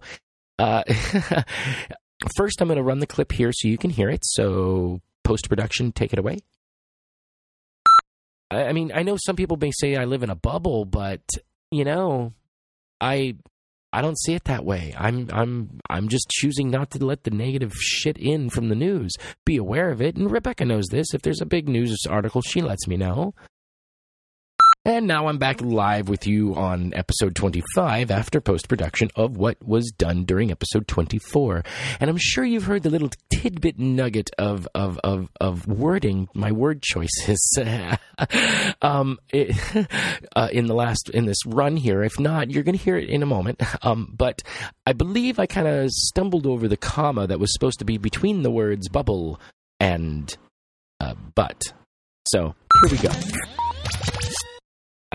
uh, 0.60 0.84
first, 2.36 2.62
I'm 2.62 2.68
going 2.68 2.78
to 2.78 2.84
run 2.84 3.00
the 3.00 3.08
clip 3.08 3.32
here 3.32 3.52
so 3.54 3.68
you 3.68 3.78
can 3.78 3.90
hear 3.90 4.10
it. 4.10 4.22
So, 4.24 5.02
post 5.24 5.50
production, 5.50 5.92
take 5.92 6.14
it 6.14 6.20
away. 6.20 6.40
I, 8.52 8.74
mean, 8.74 8.92
I 8.94 9.04
know 9.04 9.18
some 9.18 9.36
people 9.36 9.58
may 9.58 9.72
say 9.72 9.96
I 9.96 10.06
live 10.06 10.24
in 10.24 10.30
a 10.30 10.36
bubble, 10.36 10.86
but 10.86 11.22
you 11.72 11.84
know, 11.84 12.34
I 13.02 13.36
I 13.92 14.02
don't 14.02 14.20
see 14.20 14.34
it 14.34 14.44
that 14.46 14.66
way. 14.66 14.94
I'm 14.98 15.30
I'm 15.32 15.80
I'm 15.90 16.10
just 16.10 16.30
choosing 16.30 16.70
not 16.70 16.92
to 16.92 17.06
let 17.06 17.24
the 17.24 17.32
negative 17.32 17.74
shit 17.74 18.18
in 18.18 18.50
from 18.50 18.70
the 18.70 18.76
news. 18.76 19.14
Be 19.46 19.58
aware 19.58 19.90
of 19.90 20.02
it, 20.02 20.16
and 20.16 20.30
Rebecca 20.30 20.66
knows 20.66 20.88
this. 20.92 21.14
If 21.14 21.22
there's 21.22 21.42
a 21.42 21.46
big 21.46 21.68
news 21.68 22.06
article, 22.08 22.42
she 22.42 22.62
lets 22.62 22.88
me 22.88 22.98
know. 22.98 23.34
And 24.88 25.08
now 25.08 25.26
I'm 25.26 25.40
back 25.40 25.62
live 25.62 26.10
with 26.10 26.28
you 26.28 26.54
on 26.54 26.94
episode 26.94 27.36
25 27.36 28.12
after 28.12 28.40
post 28.40 28.70
production 28.70 29.10
of 29.16 29.36
what 29.36 29.58
was 29.66 29.92
done 29.98 30.26
during 30.26 30.52
episode 30.52 30.88
24. 30.88 31.64
And 32.00 32.08
I'm 32.08 32.20
sure 32.20 32.46
you've 32.46 32.66
heard 32.66 32.84
the 32.84 32.92
little 32.92 33.10
tidbit 33.32 33.80
nugget 33.80 34.30
of, 34.38 34.68
of, 34.76 35.00
of, 35.04 35.32
of 35.42 35.68
wording, 35.68 36.30
my 36.36 36.52
word 36.52 36.84
choices, 36.84 37.58
um, 38.84 39.18
it, 39.34 39.58
uh, 40.36 40.50
in 40.52 40.68
the 40.68 40.76
last, 40.76 41.10
in 41.10 41.26
this 41.26 41.44
run 41.48 41.78
here. 41.78 42.04
If 42.04 42.20
not, 42.20 42.52
you're 42.52 42.62
going 42.62 42.78
to 42.78 42.84
hear 42.84 42.96
it 42.96 43.10
in 43.10 43.24
a 43.24 43.26
moment. 43.26 43.60
Um, 43.84 44.14
but 44.16 44.44
I 44.86 44.94
believe 44.94 45.40
I 45.40 45.48
kind 45.48 45.68
of 45.68 45.90
stumbled 45.90 46.46
over 46.46 46.68
the 46.68 46.78
comma 46.78 47.26
that 47.26 47.40
was 47.40 47.52
supposed 47.54 47.80
to 47.80 47.86
be 47.86 47.98
between 47.98 48.44
the 48.44 48.52
words 48.52 48.88
bubble 48.90 49.40
and 49.80 50.38
uh, 51.00 51.16
but. 51.34 51.64
So 52.28 52.54
here 52.84 52.92
we 52.92 52.98
go. 53.00 53.10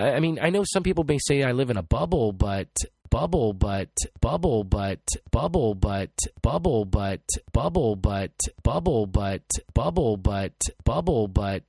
I 0.01 0.19
mean, 0.19 0.39
I 0.41 0.49
know 0.49 0.63
some 0.65 0.83
people 0.83 1.03
may 1.03 1.19
say 1.19 1.43
I 1.43 1.51
live 1.51 1.69
in 1.69 1.77
a 1.77 1.83
bubble, 1.83 2.31
but 2.31 2.69
bubble, 3.09 3.53
but 3.53 3.95
bubble, 4.21 4.63
but 4.63 5.05
bubble, 5.31 5.75
but 5.75 6.17
bubble, 6.41 6.85
but 6.85 7.21
bubble, 7.51 7.95
but 7.95 8.31
bubble, 8.63 9.05
but 9.05 9.43
bubble, 9.73 10.17
but 10.17 10.53
bubble, 10.83 11.27
but 11.27 11.65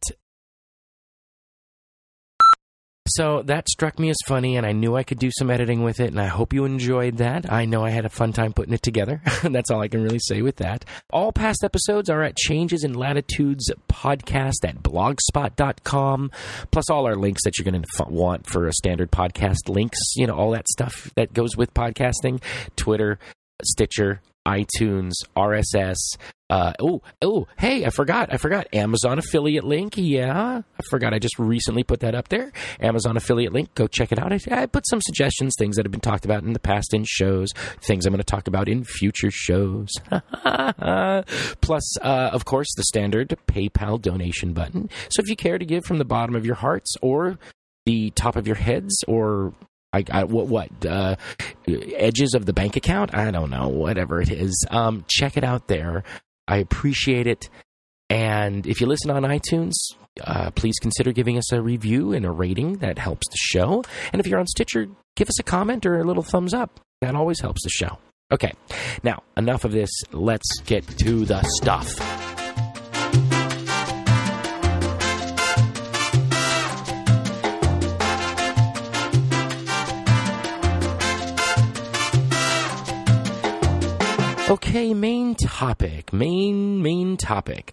so 3.09 3.43
that 3.47 3.69
struck 3.69 3.99
me 3.99 4.11
as 4.11 4.17
funny, 4.27 4.57
and 4.57 4.65
I 4.65 4.73
knew 4.73 4.95
I 4.95 5.03
could 5.03 5.19
do 5.19 5.31
some 5.37 5.51
editing 5.51 5.83
with 5.83 5.99
it, 5.99 6.11
and 6.11 6.21
I 6.21 6.27
hope 6.27 6.53
you 6.53 6.65
enjoyed 6.65 7.17
that. 7.19 7.51
I 7.53 7.65
know 7.65 7.85
I 7.85 7.91
had 7.91 8.05
a 8.05 8.11
fun 8.11 8.33
time 8.33 8.53
putting 8.53 8.75
it 8.75 8.83
together. 8.83 9.21
That's 9.43 9.71
all 9.71 9.81
I 9.81 9.89
can 9.89 10.03
really 10.03 10.21
say 10.21 10.43
with 10.43 10.57
that. 10.57 10.85
All 11.11 11.33
past 11.33 11.65
episodes 11.65 12.09
are 12.09 12.23
at 12.23 12.37
Changes 12.37 12.85
in 12.85 12.95
Latitudes 12.95 13.71
podcast 13.89 14.65
at 14.65 14.83
blogspot.com, 14.83 16.31
plus 16.71 16.91
all 16.91 17.07
our 17.07 17.17
links 17.17 17.43
that 17.45 17.59
you're 17.59 17.71
going 17.71 17.83
to 17.83 18.05
want 18.09 18.47
for 18.47 18.69
a 18.69 18.73
standard 18.73 19.11
podcast 19.11 19.69
links, 19.69 19.99
you 20.15 20.27
know, 20.27 20.37
all 20.37 20.53
that 20.53 20.69
stuff 20.69 21.11
that 21.17 21.35
goes 21.35 21.57
with 21.57 21.75
podcasting 21.75 22.41
Twitter, 22.77 23.19
Stitcher, 23.65 24.21
iTunes, 24.47 25.13
RSS. 25.37 25.97
Uh, 26.51 26.75
oh, 26.81 27.01
oh, 27.23 27.47
hey, 27.57 27.87
I 27.87 27.91
forgot. 27.91 28.31
I 28.31 28.37
forgot. 28.37 28.67
Amazon 28.75 29.19
affiliate 29.19 29.65
link. 29.65 29.95
Yeah, 29.97 30.61
I 30.61 30.83
forgot. 30.91 31.15
I 31.15 31.19
just 31.19 31.39
recently 31.39 31.83
put 31.83 32.01
that 32.01 32.15
up 32.15 32.29
there. 32.29 32.53
Amazon 32.79 33.17
affiliate 33.17 33.55
link. 33.55 33.75
Go 33.75 33.87
check 33.87 34.13
it 34.13 34.19
out. 34.19 34.33
I, 34.33 34.39
I 34.51 34.67
put 34.67 34.87
some 34.87 35.01
suggestions, 35.01 35.55
things 35.59 35.77
that 35.77 35.87
have 35.87 35.93
been 35.93 36.01
talked 36.01 36.27
about 36.27 36.43
in 36.43 36.53
the 36.53 36.59
past 36.59 36.93
in 36.93 37.05
shows, 37.07 37.49
things 37.81 38.05
I'm 38.05 38.13
going 38.13 38.19
to 38.19 38.25
talk 38.25 38.49
about 38.49 38.69
in 38.69 38.85
future 38.85 39.31
shows. 39.31 39.89
Plus, 40.11 41.99
uh, 42.03 42.31
of 42.33 42.45
course, 42.45 42.69
the 42.77 42.85
standard 42.85 43.35
PayPal 43.47 44.01
donation 44.01 44.53
button. 44.53 44.91
So 45.09 45.23
if 45.23 45.31
you 45.31 45.37
care 45.37 45.57
to 45.57 45.65
give 45.65 45.87
from 45.87 45.99
the 45.99 46.05
bottom 46.05 46.35
of 46.35 46.45
your 46.45 46.57
hearts 46.57 46.95
or 47.01 47.39
the 47.87 48.11
top 48.11 48.37
of 48.37 48.47
your 48.47 48.57
heads 48.57 48.95
or 49.09 49.55
I, 49.93 50.25
what 50.25 50.47
what 50.47 50.87
uh, 50.87 51.17
edges 51.67 52.35
of 52.35 52.47
the 52.47 52.53
bank 52.53 52.77
account? 52.77 53.15
I 53.15 53.31
don't 53.31 53.51
know, 53.51 53.69
whatever 53.69 54.21
it 54.21 54.31
is. 54.31 54.67
Um, 54.71 55.05
check 55.09 55.37
it 55.37 55.45
out 55.45 55.69
there. 55.69 56.05
I 56.49 56.59
appreciate 56.59 57.27
it. 57.27 57.51
And 58.09 58.67
if 58.67 58.81
you 58.81 58.87
listen 58.87 59.11
on 59.11 59.23
iTunes, 59.23 59.73
uh, 60.23 60.51
please 60.51 60.79
consider 60.81 61.13
giving 61.13 61.39
us 61.39 61.53
a 61.53 61.63
review 61.63 62.13
and 62.13 62.25
a 62.25 62.31
rating. 62.31 62.79
That 62.79 62.99
helps 62.99 63.27
the 63.29 63.39
show. 63.39 63.85
And 64.13 64.21
if 64.21 64.27
you're 64.27 64.41
on 64.41 64.47
Stitcher, 64.47 64.87
give 65.17 65.29
us 65.29 65.39
a 65.39 65.43
comment 65.43 65.87
or 65.87 65.99
a 65.99 66.05
little 66.05 66.23
thumbs 66.23 66.55
up. 66.55 66.81
That 67.01 67.15
always 67.15 67.41
helps 67.41 67.63
the 67.63 67.71
show. 67.71 67.99
Okay, 68.31 68.53
now 69.03 69.23
enough 69.37 69.65
of 69.65 69.73
this. 69.73 69.91
Let's 70.13 70.61
get 70.65 70.87
to 70.87 71.25
the 71.25 71.43
stuff. 71.43 72.42
Okay, 84.51 84.93
main 84.93 85.35
topic. 85.37 86.13
Main, 86.13 86.83
main 86.83 87.17
topic. 87.17 87.73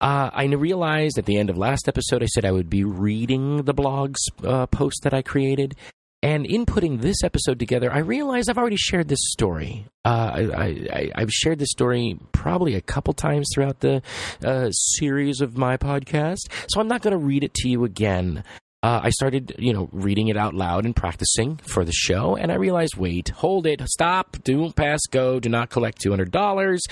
Uh, 0.00 0.30
I 0.32 0.44
realized 0.44 1.18
at 1.18 1.24
the 1.24 1.38
end 1.38 1.48
of 1.48 1.56
last 1.56 1.88
episode, 1.88 2.22
I 2.22 2.26
said 2.26 2.44
I 2.44 2.52
would 2.52 2.68
be 2.68 2.84
reading 2.84 3.62
the 3.62 3.72
blog's 3.72 4.20
uh, 4.44 4.66
post 4.66 5.00
that 5.04 5.14
I 5.14 5.22
created. 5.22 5.74
And 6.22 6.46
in 6.46 6.66
putting 6.66 6.98
this 6.98 7.24
episode 7.24 7.58
together, 7.58 7.92
I 7.92 7.98
realized 7.98 8.48
I've 8.48 8.58
already 8.58 8.76
shared 8.76 9.08
this 9.08 9.18
story. 9.32 9.86
Uh, 10.04 10.48
I, 10.56 11.10
have 11.16 11.32
shared 11.32 11.58
this 11.58 11.70
story 11.70 12.18
probably 12.30 12.74
a 12.74 12.80
couple 12.80 13.14
times 13.14 13.48
throughout 13.52 13.80
the 13.80 14.02
uh, 14.44 14.70
series 14.70 15.40
of 15.40 15.56
my 15.56 15.76
podcast, 15.76 16.48
so 16.68 16.80
I'm 16.80 16.88
not 16.88 17.02
going 17.02 17.12
to 17.12 17.24
read 17.24 17.42
it 17.42 17.54
to 17.54 17.68
you 17.68 17.84
again. 17.84 18.44
Uh, 18.82 19.00
I 19.02 19.10
started, 19.10 19.54
you 19.58 19.72
know, 19.72 19.88
reading 19.92 20.28
it 20.28 20.36
out 20.36 20.54
loud 20.54 20.84
and 20.84 20.94
practicing 20.94 21.56
for 21.58 21.84
the 21.84 21.92
show, 21.92 22.36
and 22.36 22.50
I 22.50 22.56
realized, 22.56 22.96
wait, 22.96 23.28
hold 23.30 23.66
it, 23.66 23.80
stop, 23.86 24.36
don't 24.44 24.74
pass 24.74 25.00
go, 25.10 25.38
do 25.38 25.48
not 25.48 25.70
collect 25.70 26.00
two 26.00 26.10
hundred 26.10 26.30
dollars. 26.30 26.82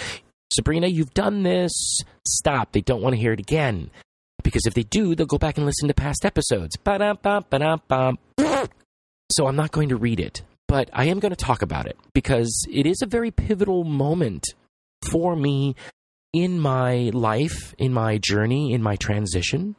Sabrina, 0.53 0.89
you've 0.89 1.15
done 1.15 1.45
this. 1.45 1.73
Stop. 2.27 2.73
They 2.73 2.81
don't 2.81 3.03
want 3.03 3.15
to 3.15 3.21
hear 3.21 3.33
it 3.33 3.39
again. 3.39 3.91
Because 4.43 4.67
if 4.67 4.75
they 4.75 4.83
do, 4.83 5.15
they'll 5.15 5.27
go 5.27 5.39
back 5.39 5.57
and 5.59 5.67
listen 5.67 5.87
to 5.87 5.95
past 5.95 6.25
episodes. 6.25 6.77
So 9.33 9.47
I'm 9.47 9.55
not 9.55 9.71
going 9.71 9.91
to 9.91 9.97
read 9.97 10.19
it, 10.19 10.43
but 10.67 10.91
I 10.93 11.05
am 11.05 11.21
going 11.21 11.31
to 11.31 11.37
talk 11.37 11.63
about 11.63 11.87
it 11.87 11.97
because 12.15 12.67
it 12.69 12.85
is 12.85 13.01
a 13.01 13.07
very 13.07 13.31
pivotal 13.31 13.85
moment 13.85 14.45
for 15.09 15.37
me 15.37 15.77
in 16.33 16.59
my 16.59 17.11
life, 17.13 17.75
in 17.79 17.93
my 17.93 18.19
journey, 18.19 18.73
in 18.73 18.83
my 18.83 18.97
transition, 18.97 19.77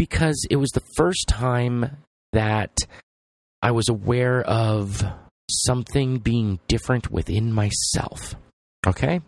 because 0.00 0.46
it 0.48 0.56
was 0.56 0.70
the 0.70 0.82
first 0.96 1.26
time 1.28 1.98
that 2.32 2.74
I 3.60 3.70
was 3.72 3.90
aware 3.90 4.40
of 4.40 5.04
something 5.50 6.16
being 6.16 6.58
different 6.68 7.10
within 7.10 7.52
myself. 7.52 8.34
Okay? 8.86 9.20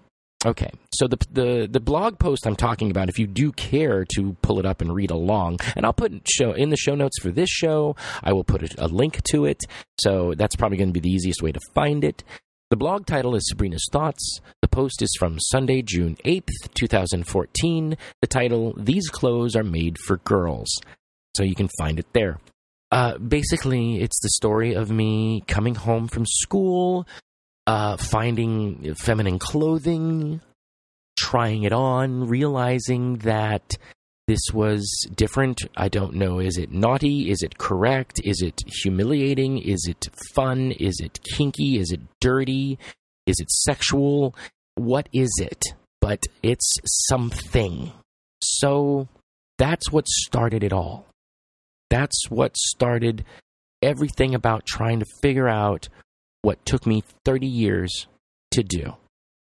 Okay, 0.47 0.71
so 0.95 1.07
the, 1.07 1.19
the 1.31 1.69
the 1.71 1.79
blog 1.79 2.19
post 2.19 2.47
I'm 2.47 2.57
talking 2.57 2.91
about, 2.91 3.11
if 3.11 3.19
you 3.19 3.27
do 3.27 3.53
care 3.53 4.07
to 4.17 4.35
pull 4.41 4.59
it 4.59 4.67
up 4.67 4.81
and 4.81 4.93
read 4.93 5.11
along, 5.11 5.59
and 5.77 5.85
I'll 5.85 5.93
put 5.93 6.27
show 6.27 6.53
in 6.53 6.71
the 6.71 6.77
show 6.77 6.95
notes 6.95 7.21
for 7.21 7.31
this 7.31 7.51
show, 7.51 7.95
I 8.25 8.33
will 8.33 8.43
put 8.43 8.63
a, 8.63 8.87
a 8.87 8.89
link 8.89 9.23
to 9.31 9.45
it. 9.45 9.61
So 10.01 10.33
that's 10.35 10.57
probably 10.57 10.79
going 10.79 10.89
to 10.89 10.99
be 10.99 11.07
the 11.07 11.15
easiest 11.15 11.43
way 11.43 11.53
to 11.53 11.61
find 11.75 12.03
it. 12.03 12.25
The 12.73 12.77
blog 12.79 13.05
title 13.05 13.35
is 13.35 13.47
Sabrina's 13.47 13.87
Thoughts. 13.93 14.41
The 14.63 14.67
post 14.67 15.03
is 15.03 15.15
from 15.19 15.39
Sunday, 15.39 15.83
June 15.83 16.17
8th, 16.25 16.73
2014. 16.73 17.99
The 18.23 18.27
title, 18.27 18.73
These 18.79 19.11
Clothes 19.11 19.55
Are 19.55 19.63
Made 19.63 19.99
for 20.07 20.17
Girls. 20.17 20.81
So 21.37 21.43
you 21.43 21.55
can 21.55 21.69
find 21.79 21.99
it 21.99 22.07
there. 22.15 22.41
Uh, 22.91 23.19
basically, 23.19 24.01
it's 24.01 24.19
the 24.23 24.31
story 24.31 24.73
of 24.73 24.91
me 24.91 25.45
coming 25.47 25.75
home 25.75 26.09
from 26.09 26.25
school, 26.25 27.07
uh, 27.67 27.99
finding 27.99 28.95
feminine 28.95 29.39
clothing, 29.39 30.41
trying 31.15 31.65
it 31.65 31.75
on, 31.75 32.27
realizing 32.27 33.19
that 33.19 33.77
this 34.29 34.41
was 34.53 34.89
different. 35.15 35.61
I 35.77 35.89
don't 35.89 36.15
know. 36.15 36.39
Is 36.39 36.57
it 36.57 36.71
naughty? 36.71 37.31
Is 37.31 37.43
it 37.43 37.59
correct? 37.59 38.21
Is 38.25 38.41
it 38.41 38.61
humiliating? 38.83 39.59
Is 39.59 39.87
it 39.89 40.09
fun? 40.35 40.73
Is 40.73 41.01
it 41.03 41.21
kinky? 41.37 41.79
Is 41.79 41.91
it 41.91 42.01
dirty? 42.21 42.79
Is 43.27 43.37
it 43.41 43.51
sexual? 43.51 44.35
What 44.77 45.09
is 45.13 45.31
it? 45.41 45.63
But 46.01 46.23
it's 46.43 46.73
something. 47.09 47.93
So 48.43 49.09
that's 49.59 49.91
what 49.91 50.07
started 50.09 50.63
it 50.65 50.73
all. 50.73 51.07
That's 51.91 52.31
what 52.31 52.57
started 52.57 53.25
everything 53.83 54.35
about 54.35 54.67
trying 54.67 55.01
to 55.01 55.07
figure 55.21 55.49
out 55.49 55.89
what 56.43 56.65
took 56.65 56.87
me 56.87 57.03
30 57.25 57.47
years 57.47 58.07
to 58.53 58.63
do. 58.63 58.95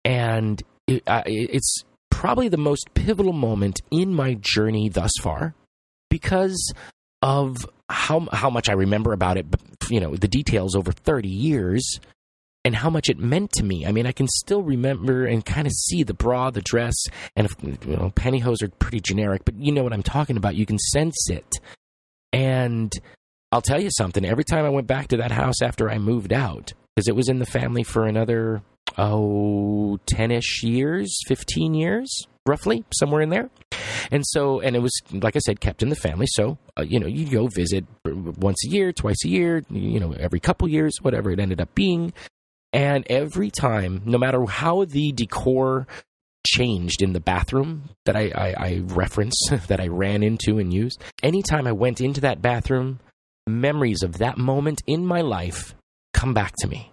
And 0.03 0.61
it, 0.87 1.03
it's 1.07 1.83
probably 2.11 2.47
the 2.47 2.57
most 2.57 2.93
pivotal 2.93 3.33
moment 3.33 3.81
in 3.89 4.13
my 4.13 4.37
journey 4.39 4.89
thus 4.89 5.11
far 5.21 5.55
because 6.11 6.71
of 7.23 7.65
how 7.89 8.27
how 8.31 8.51
much 8.51 8.69
I 8.69 8.73
remember 8.73 9.13
about 9.13 9.37
it, 9.37 9.47
you 9.89 9.99
know, 9.99 10.15
the 10.15 10.27
details 10.27 10.75
over 10.75 10.91
30 10.91 11.27
years 11.27 11.99
and 12.63 12.75
how 12.75 12.91
much 12.91 13.09
it 13.09 13.17
meant 13.17 13.51
to 13.53 13.63
me. 13.63 13.87
I 13.87 13.91
mean, 13.91 14.05
I 14.05 14.11
can 14.11 14.27
still 14.27 14.61
remember 14.61 15.25
and 15.25 15.43
kind 15.43 15.65
of 15.65 15.73
see 15.73 16.03
the 16.03 16.13
bra, 16.13 16.51
the 16.51 16.61
dress, 16.61 16.95
and 17.35 17.49
you 17.63 17.95
know, 17.95 18.11
pantyhose 18.15 18.61
are 18.61 18.69
pretty 18.69 18.99
generic, 18.99 19.43
but 19.45 19.55
you 19.55 19.71
know 19.71 19.83
what 19.83 19.93
I'm 19.93 20.03
talking 20.03 20.37
about. 20.37 20.55
You 20.55 20.67
can 20.67 20.77
sense 20.77 21.29
it. 21.29 21.59
And 22.31 22.93
I'll 23.51 23.61
tell 23.61 23.81
you 23.81 23.89
something, 23.91 24.23
every 24.23 24.43
time 24.43 24.63
I 24.63 24.69
went 24.69 24.87
back 24.87 25.07
to 25.09 25.17
that 25.17 25.31
house 25.31 25.61
after 25.61 25.89
I 25.89 25.97
moved 25.97 26.31
out, 26.31 26.73
because 26.95 27.07
it 27.07 27.15
was 27.15 27.29
in 27.29 27.39
the 27.39 27.45
family 27.45 27.83
for 27.83 28.05
another 28.05 28.61
oh 28.97 29.99
10ish 30.13 30.63
years 30.63 31.19
15 31.27 31.73
years 31.73 32.27
roughly 32.45 32.83
somewhere 32.93 33.21
in 33.21 33.29
there. 33.29 33.49
And 34.11 34.23
so 34.25 34.59
and 34.59 34.75
it 34.75 34.79
was 34.79 34.91
like 35.11 35.35
i 35.35 35.39
said 35.39 35.59
kept 35.59 35.83
in 35.83 35.89
the 35.89 35.95
family. 35.95 36.25
So 36.27 36.57
uh, 36.77 36.83
you 36.83 36.99
know 36.99 37.07
you 37.07 37.29
go 37.29 37.47
visit 37.47 37.85
once 38.05 38.65
a 38.65 38.69
year 38.69 38.91
twice 38.91 39.23
a 39.25 39.29
year 39.29 39.63
you 39.69 39.99
know 39.99 40.13
every 40.13 40.39
couple 40.39 40.67
years 40.67 40.97
whatever 41.01 41.31
it 41.31 41.39
ended 41.39 41.61
up 41.61 41.73
being. 41.75 42.13
And 42.73 43.05
every 43.09 43.51
time 43.51 44.01
no 44.05 44.17
matter 44.17 44.43
how 44.45 44.85
the 44.85 45.11
decor 45.11 45.87
changed 46.45 47.03
in 47.03 47.13
the 47.13 47.19
bathroom 47.19 47.89
that 48.05 48.15
i 48.15 48.31
i, 48.33 48.53
I 48.57 48.81
reference 48.85 49.35
that 49.67 49.79
i 49.79 49.87
ran 49.87 50.23
into 50.23 50.57
and 50.57 50.73
used 50.73 50.99
anytime 51.21 51.67
i 51.67 51.71
went 51.71 52.01
into 52.01 52.21
that 52.21 52.41
bathroom 52.41 52.99
memories 53.45 54.01
of 54.01 54.17
that 54.17 54.39
moment 54.39 54.81
in 54.87 55.05
my 55.05 55.21
life 55.21 55.75
come 56.13 56.33
back 56.33 56.53
to 56.59 56.67
me. 56.67 56.90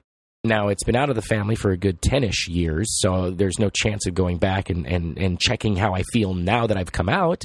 Now, 0.48 0.68
it's 0.68 0.82
been 0.82 0.96
out 0.96 1.10
of 1.10 1.16
the 1.16 1.22
family 1.22 1.54
for 1.54 1.70
a 1.70 1.76
good 1.76 2.00
10 2.00 2.24
ish 2.24 2.48
years, 2.48 3.00
so 3.00 3.30
there's 3.30 3.58
no 3.58 3.68
chance 3.68 4.06
of 4.06 4.14
going 4.14 4.38
back 4.38 4.70
and, 4.70 4.86
and, 4.86 5.18
and 5.18 5.38
checking 5.38 5.76
how 5.76 5.94
I 5.94 6.02
feel 6.10 6.32
now 6.32 6.66
that 6.66 6.78
I've 6.78 6.90
come 6.90 7.10
out. 7.10 7.44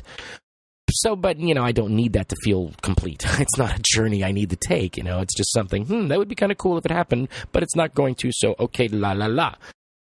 So, 0.89 1.15
but, 1.15 1.37
you 1.37 1.53
know, 1.53 1.63
I 1.63 1.73
don't 1.73 1.95
need 1.95 2.13
that 2.13 2.29
to 2.29 2.35
feel 2.43 2.71
complete. 2.81 3.25
It's 3.39 3.57
not 3.57 3.77
a 3.77 3.81
journey 3.83 4.23
I 4.23 4.31
need 4.31 4.51
to 4.51 4.55
take, 4.55 4.95
you 4.95 5.03
know, 5.03 5.19
it's 5.19 5.35
just 5.35 5.51
something, 5.51 5.85
hmm, 5.85 6.07
that 6.07 6.17
would 6.17 6.29
be 6.29 6.35
kind 6.35 6.51
of 6.51 6.57
cool 6.57 6.77
if 6.77 6.85
it 6.85 6.91
happened, 6.91 7.27
but 7.51 7.61
it's 7.61 7.75
not 7.75 7.93
going 7.93 8.15
to, 8.15 8.31
so 8.31 8.55
okay, 8.57 8.87
la 8.87 9.11
la 9.11 9.25
la. 9.25 9.55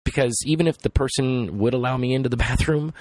Because 0.05 0.37
even 0.45 0.67
if 0.67 0.77
the 0.79 0.89
person 0.91 1.57
would 1.57 1.73
allow 1.73 1.97
me 1.97 2.13
into 2.13 2.29
the 2.29 2.37
bathroom, 2.45 2.93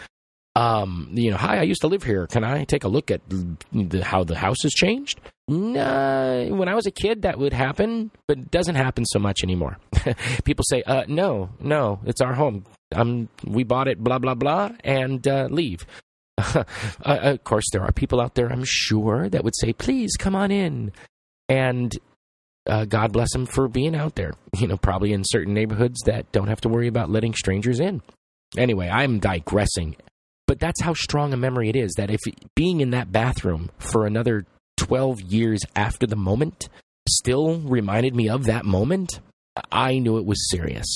um, 0.57 1.11
you 1.13 1.31
know, 1.31 1.37
hi, 1.37 1.59
I 1.59 1.63
used 1.63 1.83
to 1.83 1.89
live 1.89 2.05
here. 2.05 2.27
Can 2.27 2.43
I 2.43 2.65
take 2.65 2.85
a 2.85 2.89
look 2.89 3.11
at 3.11 3.21
the, 3.29 4.03
how 4.03 4.25
the 4.25 4.37
house 4.37 4.63
has 4.63 4.73
changed? 4.73 5.21
Nah, 5.51 6.45
when 6.45 6.69
I 6.69 6.77
was 6.77 6.87
a 6.87 6.93
kid, 6.93 7.23
that 7.23 7.37
would 7.37 7.53
happen, 7.53 8.13
but 8.29 8.39
it 8.39 8.51
doesn't 8.53 8.77
happen 8.77 9.05
so 9.05 9.19
much 9.19 9.43
anymore. 9.43 9.79
People 10.45 10.65
say, 10.69 10.85
uh, 10.85 11.05
no, 11.09 11.51
no, 11.59 11.99
it's 12.07 12.21
our 12.21 12.35
home. 12.35 12.65
Um, 12.95 13.29
we 13.45 13.65
bought 13.65 13.89
it, 13.89 13.99
blah, 13.99 14.21
blah, 14.21 14.35
blah, 14.35 14.71
and 14.85 15.27
uh, 15.27 15.49
leave. 15.51 15.85
uh, 16.39 16.65
of 17.05 17.43
course, 17.43 17.65
there 17.73 17.83
are 17.83 17.93
people 17.93 18.21
out 18.21 18.37
there, 18.37 18.51
I'm 18.51 18.65
sure, 18.65 19.29
that 19.29 19.43
would 19.43 19.57
say, 19.59 19.73
please 19.73 20.13
come 20.17 20.37
on 20.37 20.53
in. 20.53 20.93
And 21.49 21.99
uh, 22.67 22.85
God 22.85 23.13
bless 23.13 23.33
them 23.33 23.47
for 23.47 23.67
being 23.67 23.97
out 23.97 24.15
there, 24.15 24.33
you 24.57 24.69
know, 24.69 24.77
probably 24.77 25.13
in 25.13 25.25
certain 25.25 25.53
neighborhoods 25.53 26.01
that 26.07 26.31
don't 26.31 26.49
have 26.49 26.61
to 26.61 26.69
worry 26.69 26.87
about 26.87 27.11
letting 27.11 27.35
strangers 27.35 27.81
in. 27.81 28.03
Anyway, 28.57 28.89
I'm 28.89 29.19
digressing 29.19 29.97
but 30.51 30.59
that's 30.59 30.81
how 30.81 30.95
strong 30.95 31.33
a 31.33 31.37
memory 31.37 31.69
it 31.69 31.77
is 31.77 31.93
that 31.97 32.11
if 32.11 32.19
being 32.57 32.81
in 32.81 32.91
that 32.91 33.13
bathroom 33.13 33.71
for 33.79 34.05
another 34.05 34.47
12 34.81 35.21
years 35.21 35.61
after 35.77 36.07
the 36.07 36.17
moment 36.17 36.69
still 37.07 37.59
reminded 37.59 38.15
me 38.15 38.29
of 38.29 38.45
that 38.45 38.65
moment, 38.65 39.21
I 39.71 39.99
knew 39.99 40.17
it 40.17 40.25
was 40.25 40.51
serious. 40.51 40.87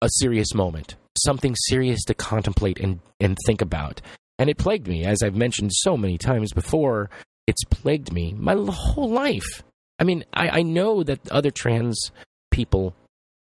A 0.00 0.08
serious 0.18 0.54
moment. 0.54 0.94
Something 1.18 1.56
serious 1.66 2.04
to 2.04 2.14
contemplate 2.14 2.78
and, 2.78 3.00
and 3.18 3.36
think 3.44 3.60
about. 3.60 4.00
And 4.38 4.48
it 4.48 4.56
plagued 4.56 4.86
me, 4.86 5.04
as 5.04 5.22
I've 5.22 5.34
mentioned 5.34 5.72
so 5.74 5.96
many 5.96 6.16
times 6.16 6.52
before, 6.52 7.10
it's 7.48 7.64
plagued 7.64 8.12
me 8.12 8.34
my 8.38 8.54
whole 8.54 9.10
life. 9.10 9.64
I 9.98 10.04
mean, 10.04 10.24
I, 10.32 10.60
I 10.60 10.62
know 10.62 11.02
that 11.02 11.28
other 11.30 11.50
trans 11.50 12.12
people 12.52 12.94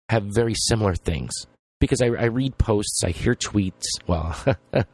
have 0.09 0.23
very 0.23 0.53
similar 0.53 0.93
things 0.93 1.33
because 1.83 2.01
I, 2.01 2.05
I 2.05 2.25
read 2.27 2.57
posts, 2.57 3.03
I 3.03 3.09
hear 3.09 3.35
tweets. 3.35 3.83
Well, 4.07 4.33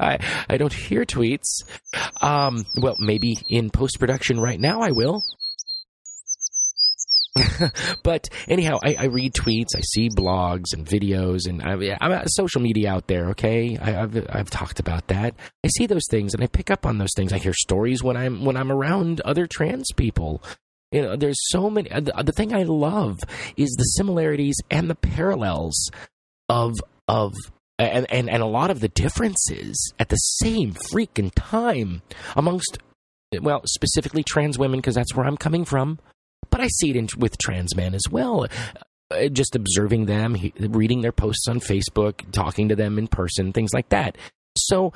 I 0.00 0.18
I 0.48 0.56
don't 0.56 0.72
hear 0.72 1.04
tweets. 1.04 1.62
Um, 2.22 2.64
well, 2.80 2.94
maybe 2.98 3.36
in 3.50 3.68
post 3.68 3.98
production 3.98 4.40
right 4.40 4.58
now 4.58 4.80
I 4.80 4.92
will. 4.92 5.22
but 8.02 8.30
anyhow, 8.48 8.78
I, 8.82 8.96
I, 8.98 9.04
read 9.08 9.34
tweets, 9.34 9.76
I 9.76 9.82
see 9.82 10.08
blogs 10.08 10.72
and 10.72 10.86
videos, 10.86 11.46
and 11.46 11.60
I, 11.62 11.98
am 12.00 12.26
social 12.28 12.62
media 12.62 12.90
out 12.90 13.08
there. 13.08 13.28
Okay, 13.32 13.76
I, 13.76 13.90
have 13.90 14.26
I've 14.30 14.48
talked 14.48 14.80
about 14.80 15.08
that. 15.08 15.34
I 15.62 15.68
see 15.68 15.84
those 15.84 16.06
things, 16.10 16.32
and 16.32 16.42
I 16.42 16.46
pick 16.46 16.70
up 16.70 16.86
on 16.86 16.96
those 16.96 17.12
things. 17.14 17.34
I 17.34 17.38
hear 17.38 17.52
stories 17.52 18.02
when 18.02 18.16
I'm 18.16 18.46
when 18.46 18.56
I'm 18.56 18.72
around 18.72 19.20
other 19.20 19.46
trans 19.46 19.92
people. 19.94 20.42
You 20.92 21.02
know, 21.02 21.16
there's 21.16 21.38
so 21.48 21.68
many. 21.68 21.88
The, 21.88 22.22
the 22.24 22.32
thing 22.32 22.54
I 22.54 22.62
love 22.62 23.18
is 23.56 23.74
the 23.76 23.84
similarities 23.84 24.56
and 24.70 24.88
the 24.88 24.94
parallels 24.94 25.90
of 26.48 26.74
of 27.08 27.34
and, 27.78 28.06
and 28.10 28.30
and 28.30 28.42
a 28.42 28.46
lot 28.46 28.70
of 28.70 28.80
the 28.80 28.88
differences 28.88 29.92
at 29.98 30.08
the 30.08 30.16
same 30.16 30.72
freaking 30.72 31.32
time 31.34 32.02
amongst 32.36 32.78
well 33.40 33.62
specifically 33.66 34.22
trans 34.22 34.58
women 34.58 34.78
because 34.78 34.94
that's 34.94 35.14
where 35.14 35.26
I'm 35.26 35.36
coming 35.36 35.64
from, 35.64 35.98
but 36.50 36.60
I 36.60 36.68
see 36.68 36.90
it 36.90 36.96
in, 36.96 37.08
with 37.18 37.36
trans 37.38 37.74
men 37.74 37.94
as 37.94 38.04
well. 38.10 38.46
Uh, 39.10 39.28
just 39.28 39.54
observing 39.54 40.06
them, 40.06 40.36
reading 40.58 41.00
their 41.00 41.12
posts 41.12 41.46
on 41.48 41.60
Facebook, 41.60 42.30
talking 42.32 42.68
to 42.68 42.76
them 42.76 42.98
in 42.98 43.06
person, 43.06 43.52
things 43.52 43.72
like 43.72 43.88
that. 43.90 44.16
So 44.56 44.92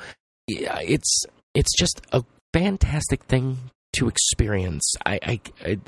it's 0.47 1.25
it's 1.53 1.77
just 1.77 2.01
a 2.11 2.23
fantastic 2.53 3.23
thing 3.25 3.57
to 3.93 4.07
experience. 4.07 4.93
I, 5.05 5.19
I, 5.23 5.41
I, 5.65 5.79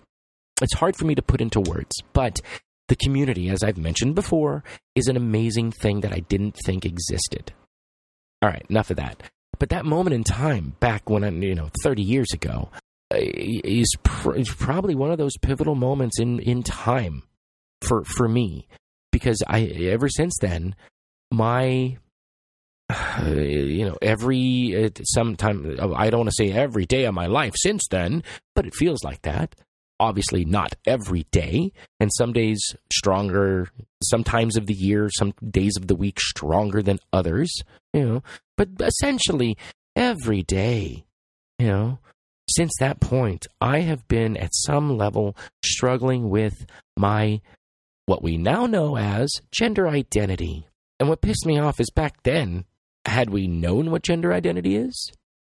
it's 0.61 0.73
hard 0.73 0.95
for 0.95 1.05
me 1.05 1.15
to 1.15 1.21
put 1.21 1.41
into 1.41 1.59
words, 1.61 1.91
but 2.13 2.39
the 2.87 2.95
community, 2.95 3.49
as 3.49 3.63
I've 3.63 3.77
mentioned 3.77 4.15
before, 4.15 4.63
is 4.95 5.07
an 5.07 5.17
amazing 5.17 5.71
thing 5.71 6.01
that 6.01 6.13
I 6.13 6.19
didn't 6.19 6.57
think 6.65 6.85
existed. 6.85 7.53
All 8.41 8.49
right, 8.49 8.65
enough 8.69 8.89
of 8.89 8.97
that. 8.97 9.23
But 9.57 9.69
that 9.69 9.85
moment 9.85 10.13
in 10.13 10.23
time, 10.23 10.75
back 10.79 11.09
when 11.09 11.23
I, 11.23 11.29
you 11.29 11.55
know, 11.55 11.69
30 11.83 12.01
years 12.01 12.27
ago, 12.33 12.69
uh, 13.13 13.17
is, 13.19 13.95
pr- 14.03 14.35
is 14.35 14.49
probably 14.49 14.95
one 14.95 15.11
of 15.11 15.17
those 15.17 15.37
pivotal 15.37 15.75
moments 15.75 16.19
in 16.19 16.39
in 16.39 16.63
time 16.63 17.23
for 17.81 18.03
for 18.03 18.27
me 18.27 18.67
because 19.11 19.43
I 19.47 19.61
ever 19.61 20.09
since 20.09 20.37
then 20.41 20.75
my 21.31 21.97
you 23.25 23.85
know 23.85 23.97
every 24.01 24.91
sometime 25.03 25.77
I 25.95 26.09
don't 26.09 26.21
want 26.21 26.29
to 26.29 26.35
say 26.35 26.51
every 26.51 26.85
day 26.85 27.05
of 27.05 27.13
my 27.13 27.27
life 27.27 27.53
since 27.55 27.87
then 27.89 28.23
but 28.55 28.65
it 28.65 28.75
feels 28.75 29.03
like 29.03 29.21
that. 29.23 29.55
Obviously 29.99 30.43
not 30.43 30.75
every 30.85 31.25
day 31.31 31.71
and 31.99 32.11
some 32.13 32.33
days 32.33 32.75
stronger 32.91 33.69
some 34.03 34.23
times 34.23 34.57
of 34.57 34.65
the 34.67 34.73
year 34.73 35.09
some 35.11 35.33
days 35.49 35.77
of 35.77 35.87
the 35.87 35.95
week 35.95 36.19
stronger 36.19 36.81
than 36.81 36.99
others 37.11 37.51
you 37.93 38.03
know. 38.03 38.23
But 38.57 38.69
essentially 38.79 39.57
every 39.95 40.43
day 40.43 41.05
you 41.59 41.67
know 41.67 41.99
since 42.49 42.73
that 42.79 42.99
point 42.99 43.47
i 43.61 43.79
have 43.79 44.05
been 44.09 44.35
at 44.35 44.53
some 44.53 44.97
level 44.97 45.37
struggling 45.63 46.29
with 46.29 46.65
my 46.97 47.39
what 48.05 48.21
we 48.21 48.37
now 48.37 48.65
know 48.65 48.97
as 48.97 49.29
gender 49.51 49.87
identity. 49.87 50.67
And 50.99 51.09
what 51.09 51.21
pissed 51.21 51.45
me 51.45 51.59
off 51.59 51.79
is 51.79 51.89
back 51.89 52.23
then 52.23 52.65
had 53.05 53.29
we 53.29 53.47
known 53.47 53.91
what 53.91 54.03
gender 54.03 54.33
identity 54.33 54.75
is 54.75 55.11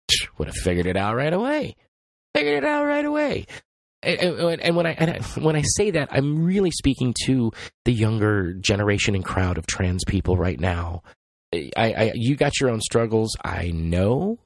would 0.37 0.47
have 0.47 0.55
figured 0.55 0.85
it 0.85 0.97
out 0.97 1.15
right 1.15 1.33
away 1.33 1.75
figured 2.35 2.63
it 2.63 2.65
out 2.65 2.85
right 2.85 3.05
away 3.05 3.45
and, 4.03 4.61
and 4.61 4.75
when 4.75 4.87
I, 4.87 4.91
and 4.93 5.23
when 5.43 5.55
I 5.55 5.61
say 5.75 5.91
that, 5.91 6.09
I'm 6.11 6.43
really 6.43 6.71
speaking 6.71 7.13
to 7.25 7.51
the 7.85 7.93
younger 7.93 8.53
generation 8.53 9.13
and 9.13 9.23
crowd 9.23 9.57
of 9.59 9.67
trans 9.67 10.03
people 10.07 10.37
right 10.37 10.59
now. 10.59 11.03
I, 11.53 11.71
I, 11.77 12.11
you 12.15 12.35
got 12.35 12.59
your 12.59 12.71
own 12.71 12.81
struggles. 12.81 13.35
I 13.43 13.71
know, 13.71 14.39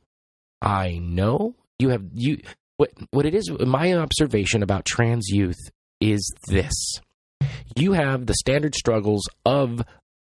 I 0.61 0.97
know. 0.97 1.55
You 1.79 1.89
have 1.89 2.03
you. 2.13 2.41
What 2.77 2.91
what 3.11 3.25
it 3.25 3.35
is? 3.35 3.49
My 3.49 3.93
observation 3.93 4.63
about 4.63 4.83
trans 4.83 5.27
youth 5.29 5.59
is 6.01 6.33
this: 6.47 6.73
you 7.77 7.93
have 7.93 8.25
the 8.25 8.33
standard 8.33 8.75
struggles 8.75 9.23
of 9.45 9.81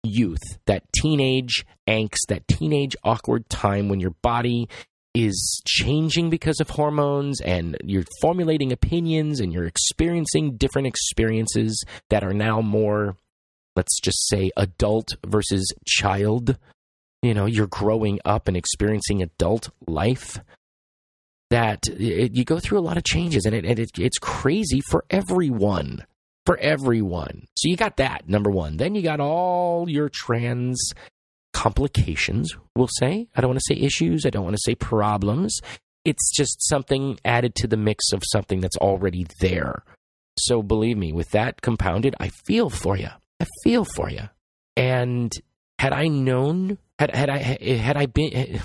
youth, 0.04 0.42
that 0.66 0.84
teenage 0.94 1.66
angst, 1.88 2.28
that 2.30 2.48
teenage 2.48 2.96
awkward 3.04 3.50
time 3.50 3.90
when 3.90 4.00
your 4.00 4.16
body 4.22 4.68
is 5.14 5.62
changing 5.68 6.30
because 6.30 6.60
of 6.60 6.72
hormones 6.72 7.40
and 7.42 7.78
you're 7.84 8.04
formulating 8.20 8.72
opinions 8.72 9.40
and 9.40 9.54
you're 9.54 9.68
experiencing 9.68 10.58
different 10.58 10.88
experiences 10.88 11.84
that 12.10 12.24
are 12.24 12.34
now 12.34 12.62
more 12.62 13.16
let's 13.76 14.00
just 14.00 14.28
say 14.28 14.52
adult 14.56 15.10
versus 15.26 15.72
child. 15.86 16.58
You 17.22 17.34
know 17.34 17.46
you're 17.46 17.68
growing 17.68 18.20
up 18.26 18.48
and 18.48 18.58
experiencing 18.58 19.22
adult 19.22 19.70
life 19.88 20.40
that 21.50 21.84
it, 21.88 22.36
you 22.36 22.44
go 22.44 22.60
through 22.60 22.80
a 22.80 22.82
lot 22.82 22.98
of 22.98 23.04
changes 23.04 23.46
and, 23.46 23.56
it, 23.56 23.80
it, 23.80 23.92
it's 24.00 24.18
crazy 24.18 24.82
for 24.90 25.06
everyone 25.10 26.04
for 26.46 26.58
everyone 26.58 27.48
so 27.56 27.70
you 27.70 27.78
got 27.78 27.98
that 27.98 28.28
number 28.28 28.50
one 28.50 28.78
then 28.78 28.96
you 28.96 29.02
got 29.02 29.20
all 29.20 29.90
your 29.90 30.10
trans 30.10 30.94
complications, 31.54 32.54
we'll 32.76 32.90
say. 33.00 33.30
I 33.36 33.42
don't 33.42 33.52
want 33.52 33.60
to 33.66 33.74
say 33.74 33.80
issues, 33.80 34.26
I 34.26 34.30
don't 34.30 34.44
want 34.44 34.56
to 34.56 34.62
say 34.66 34.76
problems. 34.76 35.60
It's 36.04 36.36
just 36.36 36.68
something 36.68 37.18
added 37.24 37.56
to 37.56 37.68
the 37.68 37.78
mix 37.78 38.12
of 38.12 38.22
something 38.32 38.60
that's 38.60 38.76
already 38.78 39.26
there. 39.40 39.84
So 40.38 40.62
believe 40.62 40.98
me, 40.98 41.14
with 41.14 41.30
that 41.30 41.62
compounded, 41.62 42.16
I 42.20 42.30
feel 42.46 42.70
for 42.70 42.98
you. 42.98 43.10
I 43.40 43.46
feel 43.64 43.86
for 43.86 44.10
you. 44.10 44.30
And 44.76 45.32
had 45.80 45.94
I 45.94 46.08
known, 46.08 46.80
had 47.00 47.16
had 47.16 47.30
I 47.30 47.38
had 47.38 47.96
I 47.96 48.08
been 48.08 48.60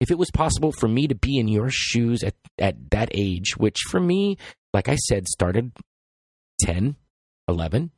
if 0.00 0.10
it 0.10 0.18
was 0.18 0.30
possible 0.32 0.72
for 0.72 0.88
me 0.88 1.06
to 1.06 1.14
be 1.14 1.38
in 1.38 1.46
your 1.46 1.68
shoes 1.70 2.24
at, 2.24 2.34
at 2.58 2.90
that 2.90 3.10
age, 3.12 3.56
which 3.58 3.76
for 3.90 4.00
me, 4.00 4.38
like 4.72 4.88
I 4.88 4.96
said, 4.96 5.28
started 5.28 5.72
10, 6.62 6.96
11, 7.50 7.90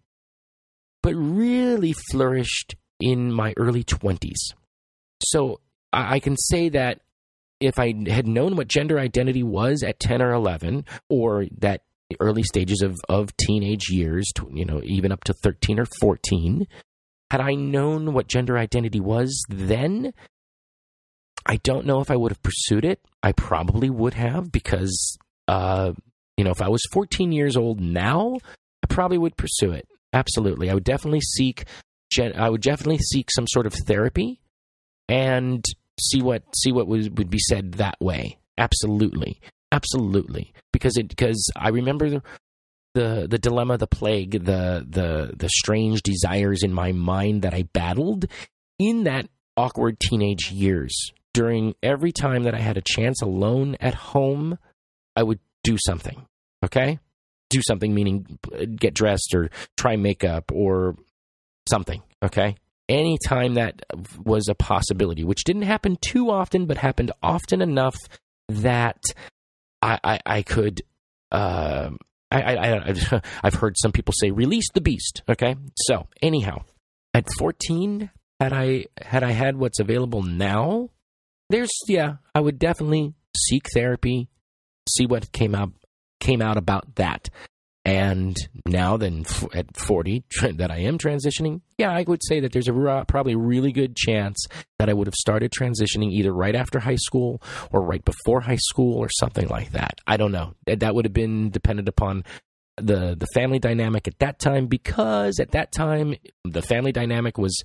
but 1.03 1.15
really 1.15 1.95
flourished 2.11 2.75
in 3.01 3.33
my 3.33 3.55
early 3.57 3.85
20s. 3.85 4.55
So 5.25 5.61
I, 5.93 6.21
can 6.21 6.37
say 6.37 6.69
that 6.71 7.01
if 7.61 7.79
I 7.79 7.95
had 8.09 8.27
known 8.27 8.57
what 8.57 8.69
gender 8.69 8.99
identity 8.99 9.43
was 9.43 9.83
at 9.83 10.01
10 10.01 10.23
or 10.23 10.33
11, 10.33 10.85
or 11.09 11.47
that 11.59 11.83
early 12.21 12.43
stages 12.43 12.83
of, 12.83 12.97
of 13.09 13.37
teenage 13.37 13.89
years, 13.89 14.31
you 14.53 14.65
know, 14.65 14.81
even 14.85 15.13
up 15.13 15.25
to 15.25 15.33
13 15.33 15.79
or 15.79 15.87
14, 16.01 16.67
had 17.31 17.41
I 17.41 17.55
known 17.55 18.13
what 18.13 18.29
gender 18.29 18.59
identity 18.59 19.01
was 19.01 19.43
then, 19.49 20.13
I 21.47 21.57
don't 21.57 21.87
know 21.87 22.01
if 22.01 22.11
I 22.11 22.17
would 22.17 22.33
have 22.33 22.43
pursued 22.43 22.85
it. 22.85 23.01
I 23.23 23.33
probably 23.33 23.91
would 23.91 24.15
have 24.15 24.53
because, 24.53 25.17
uh, 25.49 25.93
you 26.37 26.45
know, 26.45 26.51
if 26.51 26.63
I 26.63 26.69
was 26.69 26.83
14 26.93 27.33
years 27.33 27.57
old 27.57 27.81
now, 27.81 28.39
probably 28.93 29.19
would 29.19 29.37
pursue 29.37 29.73
it. 29.73 29.87
Absolutely. 30.13 30.71
I 30.71 30.75
would 30.75 30.85
definitely 30.85 31.21
seek 31.21 31.65
I 32.21 32.51
would 32.51 32.61
definitely 32.61 32.99
seek 32.99 33.31
some 33.31 33.47
sort 33.49 33.67
of 33.67 33.73
therapy 33.73 34.41
and 35.09 35.65
see 36.01 36.23
what 36.23 36.43
see 36.55 36.73
what 36.73 36.87
would, 36.87 37.19
would 37.19 37.31
be 37.31 37.39
said 37.39 37.73
that 37.73 37.97
way. 38.01 38.39
Absolutely, 38.59 39.41
absolutely, 39.71 40.53
because 40.73 40.97
it 40.97 41.09
because 41.09 41.51
I 41.57 41.71
remember 41.71 42.11
the, 42.11 42.23
the 42.95 43.27
the 43.31 43.39
dilemma, 43.39 43.79
the 43.79 43.87
plague, 43.87 44.33
the 44.33 44.87
the 44.89 45.33
the 45.37 45.49
strange 45.49 46.03
desires 46.03 46.63
in 46.63 46.73
my 46.73 46.93
mind 46.93 47.43
that 47.43 47.55
I 47.55 47.63
battled 47.73 48.27
in 48.79 49.05
that 49.05 49.29
awkward 49.57 49.99
teenage 50.01 50.51
years. 50.51 51.13
During 51.35 51.75
every 51.83 52.13
time 52.13 52.43
that 52.43 52.55
I 52.55 52.59
had 52.59 52.77
a 52.77 52.83
chance 52.83 53.23
alone 53.23 53.77
at 53.81 53.95
home, 53.95 54.59
I 55.17 55.23
would 55.23 55.41
do 55.65 55.79
something. 55.79 56.27
Okay, 56.63 56.99
do 57.53 57.63
something 57.67 57.95
meaning 57.95 58.39
get 58.77 58.95
dressed 58.95 59.35
or 59.35 59.51
try 59.77 59.97
makeup 59.97 60.51
or 60.53 60.97
something, 61.69 62.03
okay? 62.23 62.57
Anytime 62.89 63.55
that 63.55 63.83
was 64.25 64.49
a 64.49 64.55
possibility, 64.55 65.25
which 65.25 65.45
didn't 65.45 65.63
happen 65.63 65.97
too 66.01 66.31
often, 66.31 66.67
but 66.67 66.79
happened 66.79 67.13
often 67.23 67.63
enough 67.63 67.97
that 68.49 69.01
I, 69.81 69.99
I, 70.03 70.21
I 70.27 70.43
could. 70.43 70.83
Uh, 71.31 71.91
I, 72.31 72.57
I, 72.57 73.21
I've 73.43 73.55
heard 73.55 73.77
some 73.79 73.93
people 73.93 74.15
say 74.17 74.31
release 74.31 74.69
the 74.75 74.81
beast. 74.81 75.23
Okay, 75.29 75.55
so 75.87 76.09
anyhow, 76.21 76.65
at 77.15 77.29
14, 77.39 78.11
had 78.41 78.53
I 78.53 78.87
had 79.01 79.23
I 79.23 79.33
had 79.33 79.57
what's 79.57 79.81
available 79.81 80.23
now, 80.23 80.91
there's 81.51 81.71
yeah, 81.87 82.17
I 82.35 82.41
would 82.41 82.59
definitely 82.59 83.15
seek 83.37 83.69
therapy, 83.73 84.29
see 84.89 85.07
what 85.07 85.33
came 85.33 85.55
out 85.55 85.73
came 86.23 86.41
out 86.41 86.57
about 86.57 86.95
that. 86.95 87.29
And 87.85 88.37
now, 88.65 88.97
then, 88.97 89.25
at 89.53 89.77
40, 89.77 90.23
that 90.55 90.71
I 90.71 90.79
am 90.79 90.99
transitioning, 90.99 91.63
yeah, 91.79 91.91
I 91.91 92.05
would 92.07 92.23
say 92.23 92.39
that 92.41 92.53
there's 92.53 92.69
a 92.69 93.05
probably 93.09 93.35
really 93.35 93.73
good 93.73 93.97
chance 93.97 94.47
that 94.79 94.89
I 94.89 94.93
would 94.93 95.09
have 95.09 95.15
started 95.15 95.51
transitioning 95.51 96.13
either 96.13 96.33
right 96.33 96.55
after 96.55 96.79
high 96.79 96.97
school 96.97 97.43
or 97.73 97.83
right 97.83 98.05
before 98.05 98.41
high 98.41 98.61
school 98.61 98.97
or 98.97 99.09
something 99.11 99.49
like 99.49 99.73
that. 99.73 100.01
I 100.07 100.17
don't 100.17 100.31
know. 100.31 100.55
That 100.67 100.95
would 100.95 101.07
have 101.07 101.13
been 101.13 101.51
dependent 101.51 101.89
upon 101.89 102.23
the 102.79 103.15
the 103.19 103.27
family 103.35 103.59
dynamic 103.59 104.09
at 104.09 104.19
that 104.21 104.39
time 104.39 104.67
because 104.67 105.39
at 105.39 105.51
that 105.51 105.73
time 105.73 106.15
the 106.45 106.63
family 106.63 106.91
dynamic 106.91 107.37
was 107.37 107.63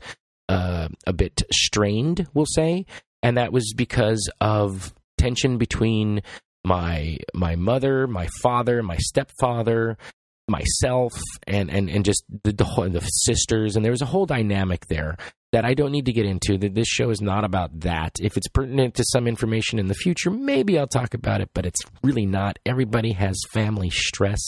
uh, 0.50 0.90
a 1.06 1.14
bit 1.14 1.44
strained, 1.52 2.28
we'll 2.34 2.46
say, 2.46 2.86
and 3.24 3.38
that 3.38 3.54
was 3.54 3.74
because 3.76 4.30
of 4.42 4.94
tension 5.18 5.58
between 5.58 6.22
my 6.68 7.18
my 7.34 7.56
mother, 7.56 8.08
my 8.08 8.28
father, 8.42 8.84
my 8.84 8.98
stepfather, 8.98 9.98
myself, 10.50 11.14
and 11.48 11.72
and 11.72 11.90
and 11.90 12.04
just 12.04 12.24
the 12.44 12.52
the, 12.52 12.90
the 12.92 13.00
sisters, 13.00 13.76
and 13.76 13.86
there 13.86 13.92
was 13.92 14.02
a 14.02 14.08
whole 14.08 14.26
dynamic 14.26 14.86
there 14.88 15.16
that 15.54 15.64
I 15.64 15.74
don't 15.74 15.94
need 15.94 16.06
to 16.06 16.14
get 16.14 16.26
into. 16.26 16.58
That 16.58 16.76
this 16.76 16.88
show 16.88 17.10
is 17.10 17.22
not 17.22 17.46
about 17.46 17.80
that. 17.80 18.18
If 18.20 18.36
it's 18.36 18.50
pertinent 18.50 18.96
to 18.96 19.06
some 19.08 19.28
information 19.28 19.80
in 19.80 19.88
the 19.88 19.94
future, 19.94 20.30
maybe 20.30 20.78
I'll 20.78 20.88
talk 20.88 21.14
about 21.14 21.40
it, 21.40 21.50
but 21.54 21.66
it's 21.66 21.80
really 22.04 22.26
not. 22.26 22.60
Everybody 22.66 23.14
has 23.14 23.40
family 23.52 23.90
stress. 23.90 24.42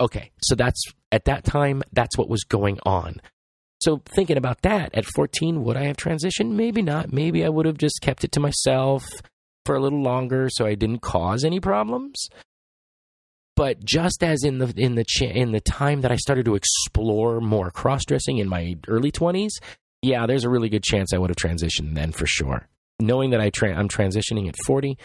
Okay, 0.00 0.30
so 0.42 0.54
that's 0.54 0.82
at 1.12 1.26
that 1.26 1.44
time, 1.44 1.82
that's 1.92 2.18
what 2.18 2.28
was 2.28 2.44
going 2.44 2.78
on. 2.84 3.16
So 3.82 4.02
thinking 4.14 4.38
about 4.38 4.62
that 4.62 4.94
at 4.94 5.04
14, 5.04 5.62
would 5.62 5.76
I 5.76 5.84
have 5.84 5.96
transitioned? 5.96 6.52
Maybe 6.52 6.80
not. 6.80 7.12
Maybe 7.12 7.44
I 7.44 7.50
would 7.50 7.66
have 7.66 7.78
just 7.78 8.00
kept 8.00 8.24
it 8.24 8.32
to 8.32 8.40
myself 8.40 9.06
for 9.66 9.74
a 9.74 9.80
little 9.80 10.02
longer 10.02 10.48
so 10.50 10.64
I 10.64 10.74
didn't 10.74 11.00
cause 11.02 11.44
any 11.44 11.60
problems. 11.60 12.28
But 13.56 13.84
just 13.84 14.22
as 14.22 14.44
in 14.44 14.58
the 14.58 14.72
in 14.76 14.94
the 14.94 15.04
ch- 15.04 15.22
in 15.22 15.52
the 15.52 15.60
time 15.60 16.02
that 16.02 16.12
I 16.12 16.16
started 16.16 16.44
to 16.44 16.54
explore 16.54 17.40
more 17.40 17.70
cross 17.70 18.04
dressing 18.04 18.38
in 18.38 18.48
my 18.48 18.76
early 18.86 19.10
twenties, 19.10 19.58
yeah, 20.02 20.26
there's 20.26 20.44
a 20.44 20.50
really 20.50 20.68
good 20.68 20.82
chance 20.82 21.12
I 21.12 21.18
would 21.18 21.30
have 21.30 21.36
transitioned 21.36 21.94
then 21.94 22.12
for 22.12 22.26
sure. 22.26 22.68
Knowing 23.00 23.30
that 23.30 23.40
I 23.40 23.50
tra- 23.50 23.74
I'm 23.74 23.88
transitioning 23.88 24.48
at 24.48 24.56
40, 24.64 24.96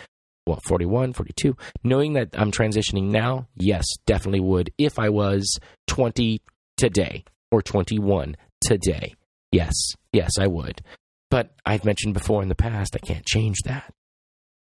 well, 0.45 0.59
41, 0.67 1.13
42, 1.13 1.55
knowing 1.83 2.13
that 2.13 2.29
I'm 2.33 2.51
transitioning 2.51 3.09
now, 3.09 3.47
yes, 3.55 3.85
definitely 4.05 4.39
would 4.41 4.71
if 4.77 4.97
I 4.99 5.09
was 5.09 5.57
20 5.87 6.41
today 6.77 7.23
or 7.51 7.61
21 7.61 8.35
today. 8.61 9.13
Yes, 9.51 9.73
yes, 10.13 10.31
I 10.39 10.47
would. 10.47 10.81
But 11.29 11.53
I've 11.65 11.85
mentioned 11.85 12.13
before 12.13 12.43
in 12.43 12.49
the 12.49 12.55
past, 12.55 12.95
I 12.95 13.05
can't 13.05 13.25
change 13.25 13.59
that. 13.65 13.93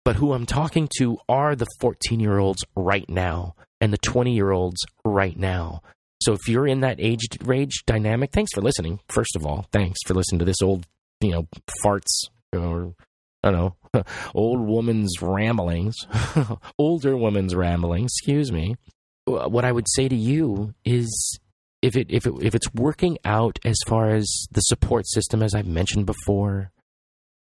But 0.04 0.16
who 0.16 0.32
I'm 0.32 0.46
talking 0.46 0.88
to 0.98 1.18
are 1.28 1.54
the 1.54 1.66
14 1.80 2.20
year 2.20 2.38
olds 2.38 2.64
right 2.74 3.08
now 3.08 3.54
and 3.80 3.92
the 3.92 3.98
20 3.98 4.34
year 4.34 4.50
olds 4.50 4.84
right 5.04 5.36
now. 5.36 5.82
So 6.22 6.32
if 6.32 6.48
you're 6.48 6.66
in 6.66 6.80
that 6.80 6.96
age 6.98 7.26
range 7.42 7.84
dynamic, 7.86 8.30
thanks 8.32 8.52
for 8.54 8.60
listening. 8.60 9.00
First 9.08 9.36
of 9.36 9.46
all, 9.46 9.66
thanks 9.72 9.98
for 10.06 10.14
listening 10.14 10.40
to 10.40 10.44
this 10.44 10.60
old, 10.62 10.86
you 11.20 11.30
know, 11.30 11.48
farts 11.82 12.28
or 12.52 12.94
I 13.42 13.50
don't 13.50 13.74
know, 13.94 14.02
old 14.34 14.60
woman's 14.60 15.20
ramblings, 15.22 15.96
older 16.78 17.16
woman's 17.16 17.54
ramblings. 17.54 18.12
Excuse 18.14 18.52
me. 18.52 18.76
What 19.24 19.64
I 19.64 19.72
would 19.72 19.86
say 19.88 20.08
to 20.08 20.16
you 20.16 20.74
is, 20.84 21.38
if 21.82 21.96
it 21.96 22.08
if 22.10 22.26
it 22.26 22.34
if 22.42 22.54
it's 22.54 22.72
working 22.74 23.16
out 23.24 23.58
as 23.64 23.76
far 23.86 24.10
as 24.10 24.46
the 24.50 24.60
support 24.60 25.08
system, 25.08 25.42
as 25.42 25.54
I've 25.54 25.66
mentioned 25.66 26.04
before, 26.04 26.70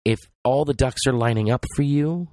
if 0.05 0.19
all 0.45 0.65
the 0.65 0.75
ducks 0.75 1.07
are 1.07 1.13
lining 1.13 1.51
up 1.51 1.65
for 1.77 1.83
you, 1.83 2.29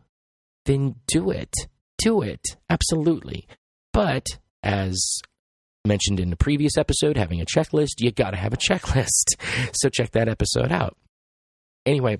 then 0.65 0.95
do 1.07 1.31
it. 1.31 1.53
Do 1.97 2.21
it. 2.21 2.57
Absolutely. 2.69 3.47
But 3.93 4.25
as 4.63 5.19
mentioned 5.85 6.19
in 6.19 6.29
the 6.29 6.35
previous 6.35 6.77
episode, 6.77 7.17
having 7.17 7.39
a 7.39 7.45
checklist, 7.45 7.99
you 8.01 8.11
got 8.11 8.31
to 8.31 8.37
have 8.37 8.53
a 8.53 8.57
checklist. 8.57 9.35
So 9.73 9.89
check 9.89 10.11
that 10.11 10.27
episode 10.27 10.71
out. 10.71 10.97
Anyway, 11.85 12.19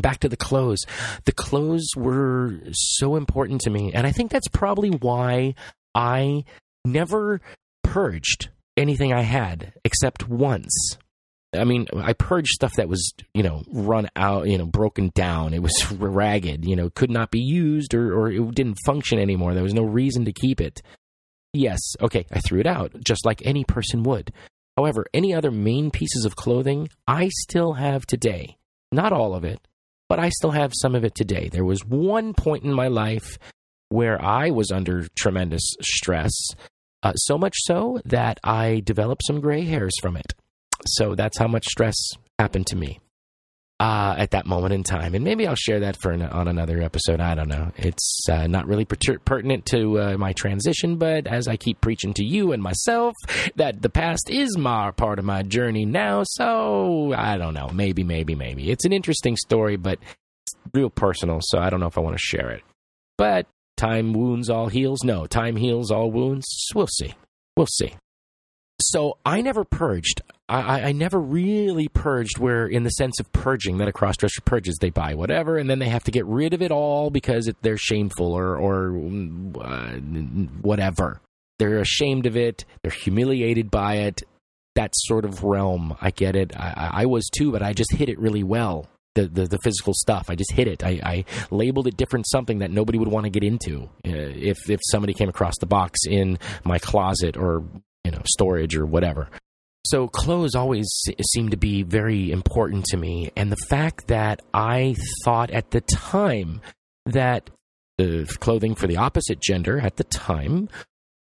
back 0.00 0.18
to 0.20 0.28
the 0.28 0.36
clothes. 0.36 0.80
The 1.24 1.32
clothes 1.32 1.88
were 1.96 2.58
so 2.72 3.16
important 3.16 3.60
to 3.62 3.70
me. 3.70 3.92
And 3.92 4.06
I 4.06 4.12
think 4.12 4.30
that's 4.30 4.48
probably 4.48 4.90
why 4.90 5.54
I 5.94 6.44
never 6.84 7.40
purged 7.84 8.48
anything 8.76 9.12
I 9.12 9.22
had 9.22 9.72
except 9.84 10.28
once. 10.28 10.98
I 11.54 11.64
mean, 11.64 11.86
I 11.96 12.12
purged 12.12 12.48
stuff 12.48 12.74
that 12.74 12.88
was, 12.88 13.12
you 13.32 13.42
know, 13.42 13.62
run 13.68 14.08
out, 14.16 14.48
you 14.48 14.58
know, 14.58 14.66
broken 14.66 15.10
down. 15.14 15.54
It 15.54 15.62
was 15.62 15.92
ragged, 15.98 16.64
you 16.66 16.76
know, 16.76 16.90
could 16.90 17.10
not 17.10 17.30
be 17.30 17.40
used 17.40 17.94
or, 17.94 18.14
or 18.14 18.30
it 18.30 18.54
didn't 18.54 18.78
function 18.84 19.18
anymore. 19.18 19.54
There 19.54 19.62
was 19.62 19.74
no 19.74 19.84
reason 19.84 20.24
to 20.26 20.32
keep 20.32 20.60
it. 20.60 20.82
Yes, 21.54 21.80
okay, 22.00 22.26
I 22.30 22.40
threw 22.40 22.60
it 22.60 22.66
out, 22.66 22.92
just 23.02 23.24
like 23.24 23.40
any 23.44 23.64
person 23.64 24.02
would. 24.02 24.32
However, 24.76 25.06
any 25.14 25.34
other 25.34 25.50
main 25.50 25.90
pieces 25.90 26.24
of 26.24 26.36
clothing 26.36 26.88
I 27.06 27.30
still 27.32 27.72
have 27.72 28.06
today. 28.06 28.58
Not 28.92 29.12
all 29.12 29.34
of 29.34 29.44
it, 29.44 29.58
but 30.08 30.18
I 30.18 30.28
still 30.28 30.50
have 30.50 30.72
some 30.74 30.94
of 30.94 31.04
it 31.04 31.14
today. 31.14 31.48
There 31.48 31.64
was 31.64 31.84
one 31.84 32.34
point 32.34 32.64
in 32.64 32.72
my 32.72 32.88
life 32.88 33.38
where 33.88 34.22
I 34.22 34.50
was 34.50 34.70
under 34.70 35.06
tremendous 35.18 35.74
stress, 35.80 36.32
uh, 37.02 37.14
so 37.14 37.38
much 37.38 37.54
so 37.56 38.00
that 38.04 38.38
I 38.44 38.82
developed 38.84 39.22
some 39.26 39.40
gray 39.40 39.64
hairs 39.64 39.94
from 40.00 40.16
it. 40.16 40.34
So 40.86 41.14
that's 41.14 41.38
how 41.38 41.48
much 41.48 41.66
stress 41.66 41.96
happened 42.38 42.66
to 42.68 42.76
me 42.76 43.00
uh, 43.80 44.14
at 44.18 44.32
that 44.32 44.46
moment 44.46 44.74
in 44.74 44.82
time. 44.82 45.14
And 45.14 45.24
maybe 45.24 45.46
I'll 45.46 45.54
share 45.54 45.80
that 45.80 45.96
for 46.00 46.10
an, 46.10 46.22
on 46.22 46.48
another 46.48 46.82
episode. 46.82 47.20
I 47.20 47.34
don't 47.34 47.48
know. 47.48 47.70
It's 47.76 48.24
uh, 48.30 48.46
not 48.46 48.66
really 48.66 48.84
per- 48.84 49.18
pertinent 49.24 49.66
to 49.66 50.00
uh, 50.00 50.16
my 50.18 50.32
transition, 50.32 50.96
but 50.96 51.26
as 51.26 51.46
I 51.46 51.56
keep 51.56 51.80
preaching 51.80 52.12
to 52.14 52.24
you 52.24 52.52
and 52.52 52.62
myself 52.62 53.14
that 53.56 53.82
the 53.82 53.90
past 53.90 54.30
is 54.30 54.56
my 54.56 54.90
part 54.90 55.18
of 55.18 55.24
my 55.24 55.42
journey 55.42 55.84
now. 55.84 56.22
So 56.24 57.12
I 57.16 57.36
don't 57.38 57.54
know. 57.54 57.68
Maybe, 57.72 58.02
maybe, 58.02 58.34
maybe. 58.34 58.70
It's 58.70 58.84
an 58.84 58.92
interesting 58.92 59.36
story, 59.36 59.76
but 59.76 59.98
real 60.74 60.90
personal. 60.90 61.38
So 61.42 61.58
I 61.58 61.70
don't 61.70 61.80
know 61.80 61.86
if 61.86 61.98
I 61.98 62.02
want 62.02 62.16
to 62.16 62.22
share 62.22 62.50
it. 62.50 62.62
But 63.16 63.46
time 63.76 64.12
wounds 64.12 64.50
all 64.50 64.68
heals. 64.68 65.04
No, 65.04 65.26
time 65.26 65.56
heals 65.56 65.90
all 65.90 66.10
wounds. 66.10 66.46
We'll 66.74 66.88
see. 66.88 67.14
We'll 67.56 67.66
see. 67.66 67.94
So 68.80 69.18
I 69.24 69.40
never 69.40 69.64
purged. 69.64 70.22
I, 70.48 70.80
I, 70.82 70.92
never 70.92 71.20
really 71.20 71.88
purged 71.88 72.38
where 72.38 72.66
in 72.66 72.82
the 72.82 72.90
sense 72.90 73.20
of 73.20 73.30
purging 73.32 73.78
that 73.78 73.88
a 73.88 73.92
crossdresser 73.92 74.42
purges 74.46 74.78
they 74.80 74.88
buy 74.88 75.14
whatever 75.14 75.58
and 75.58 75.68
then 75.68 75.78
they 75.78 75.90
have 75.90 76.04
to 76.04 76.10
get 76.10 76.24
rid 76.24 76.54
of 76.54 76.62
it 76.62 76.70
all 76.70 77.10
because 77.10 77.48
it, 77.48 77.56
they're 77.60 77.76
shameful 77.76 78.32
or 78.32 78.56
or 78.56 78.96
uh, 79.62 79.92
whatever. 80.62 81.20
They're 81.58 81.80
ashamed 81.80 82.24
of 82.24 82.36
it. 82.36 82.64
They're 82.82 82.92
humiliated 82.92 83.70
by 83.70 83.96
it. 83.96 84.22
That 84.74 84.92
sort 84.94 85.24
of 85.24 85.44
realm. 85.44 85.96
I 86.00 86.12
get 86.12 86.34
it. 86.34 86.56
I, 86.56 86.90
I 86.92 87.06
was 87.06 87.28
too 87.28 87.52
but 87.52 87.62
i 87.62 87.72
just 87.72 87.92
hit 87.92 88.08
it 88.08 88.18
really 88.18 88.42
well. 88.42 88.86
The, 89.14 89.26
the, 89.26 89.46
the, 89.46 89.58
physical 89.64 89.94
stuff. 89.94 90.26
I 90.30 90.36
just 90.36 90.52
hit 90.52 90.68
it. 90.68 90.84
I, 90.84 91.00
I, 91.02 91.24
labeled 91.50 91.88
it 91.88 91.96
different 91.96 92.28
something 92.28 92.60
that 92.60 92.70
nobody 92.70 92.98
would 92.98 93.08
want 93.08 93.24
to 93.24 93.30
get 93.30 93.42
into. 93.42 93.88
Uh, 94.06 94.12
if 94.12 94.70
if 94.70 94.78
somebody 94.92 95.12
came 95.12 95.28
across 95.28 95.54
the 95.58 95.66
box 95.66 96.00
in 96.08 96.38
my 96.62 96.78
closet 96.78 97.36
or 97.36 97.64
you 98.04 98.12
know 98.12 98.22
storage 98.24 98.76
or 98.76 98.86
whatever. 98.86 99.28
So 99.84 100.08
clothes 100.08 100.54
always 100.54 100.88
seem 101.32 101.50
to 101.50 101.56
be 101.56 101.82
very 101.82 102.30
important 102.30 102.84
to 102.86 102.96
me, 102.96 103.30
and 103.36 103.50
the 103.50 103.64
fact 103.68 104.08
that 104.08 104.42
I 104.52 104.96
thought 105.24 105.50
at 105.50 105.70
the 105.70 105.80
time 105.80 106.60
that 107.06 107.50
the 107.96 108.26
clothing 108.40 108.74
for 108.74 108.86
the 108.86 108.96
opposite 108.96 109.40
gender 109.40 109.80
at 109.80 109.96
the 109.96 110.04
time 110.04 110.68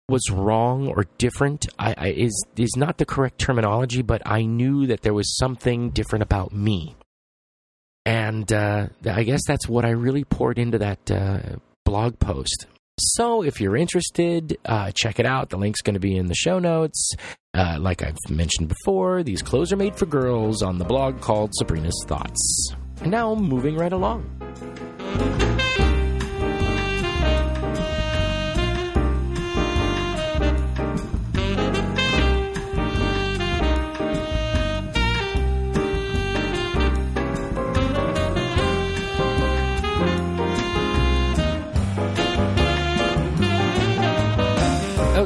was 0.07 0.29
wrong 0.29 0.87
or 0.87 1.05
different 1.17 1.67
I, 1.79 1.95
I, 1.97 2.07
is 2.09 2.45
is 2.55 2.75
not 2.77 2.97
the 2.97 3.05
correct 3.05 3.39
terminology, 3.39 4.01
but 4.01 4.21
I 4.25 4.45
knew 4.45 4.87
that 4.87 5.01
there 5.01 5.13
was 5.13 5.35
something 5.37 5.89
different 5.89 6.23
about 6.23 6.53
me, 6.53 6.95
and 8.05 8.51
uh, 8.53 8.87
I 9.05 9.23
guess 9.23 9.41
that's 9.45 9.67
what 9.67 9.85
I 9.85 9.89
really 9.89 10.23
poured 10.23 10.59
into 10.59 10.77
that 10.77 11.11
uh, 11.11 11.39
blog 11.83 12.19
post. 12.19 12.67
So 12.97 13.43
if 13.43 13.59
you're 13.59 13.75
interested, 13.75 14.57
uh, 14.63 14.91
check 14.95 15.19
it 15.19 15.25
out. 15.25 15.49
The 15.49 15.57
link's 15.57 15.81
going 15.81 15.95
to 15.95 15.99
be 15.99 16.15
in 16.15 16.27
the 16.27 16.35
show 16.35 16.59
notes. 16.59 17.11
Uh, 17.53 17.77
like 17.79 18.01
I've 18.01 18.17
mentioned 18.29 18.69
before, 18.69 19.21
these 19.21 19.41
clothes 19.41 19.73
are 19.73 19.77
made 19.77 19.95
for 19.95 20.05
girls 20.05 20.61
on 20.61 20.77
the 20.77 20.85
blog 20.85 21.19
called 21.19 21.51
Sabrina's 21.55 22.05
Thoughts. 22.07 22.73
And 23.01 23.11
now 23.11 23.35
moving 23.35 23.75
right 23.75 23.91
along. 23.91 24.31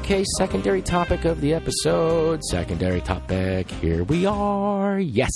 Okay, 0.09 0.25
secondary 0.39 0.81
topic 0.81 1.25
of 1.25 1.39
the 1.39 1.53
episode. 1.53 2.43
Secondary 2.43 2.99
topic. 2.99 3.69
Here 3.69 4.03
we 4.03 4.25
are. 4.25 4.97
Yes. 4.99 5.29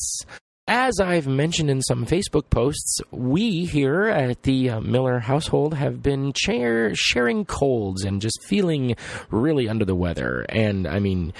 As 0.67 0.99
I've 0.99 1.27
mentioned 1.27 1.69
in 1.69 1.83
some 1.83 2.07
Facebook 2.07 2.49
posts, 2.49 2.99
we 3.11 3.65
here 3.65 4.05
at 4.05 4.41
the 4.41 4.71
uh, 4.71 4.81
Miller 4.81 5.19
household 5.19 5.75
have 5.75 6.01
been 6.01 6.33
chair- 6.33 6.95
sharing 6.95 7.45
colds 7.45 8.03
and 8.03 8.19
just 8.19 8.39
feeling 8.47 8.95
really 9.29 9.69
under 9.69 9.85
the 9.85 9.93
weather. 9.93 10.43
And 10.49 10.87
I 10.87 10.97
mean, 10.97 11.33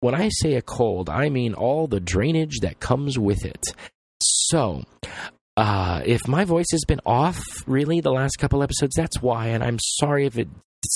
when 0.00 0.16
I 0.16 0.28
say 0.28 0.54
a 0.54 0.60
cold, 0.60 1.08
I 1.08 1.28
mean 1.28 1.54
all 1.54 1.86
the 1.86 2.00
drainage 2.00 2.58
that 2.62 2.80
comes 2.80 3.16
with 3.16 3.44
it. 3.44 3.72
So, 4.20 4.82
uh, 5.56 6.02
if 6.04 6.26
my 6.26 6.44
voice 6.44 6.72
has 6.72 6.84
been 6.88 7.00
off 7.06 7.40
really 7.68 8.00
the 8.00 8.10
last 8.10 8.40
couple 8.40 8.64
episodes, 8.64 8.96
that's 8.96 9.22
why. 9.22 9.46
And 9.46 9.62
I'm 9.62 9.78
sorry 9.78 10.26
if 10.26 10.36
it 10.36 10.48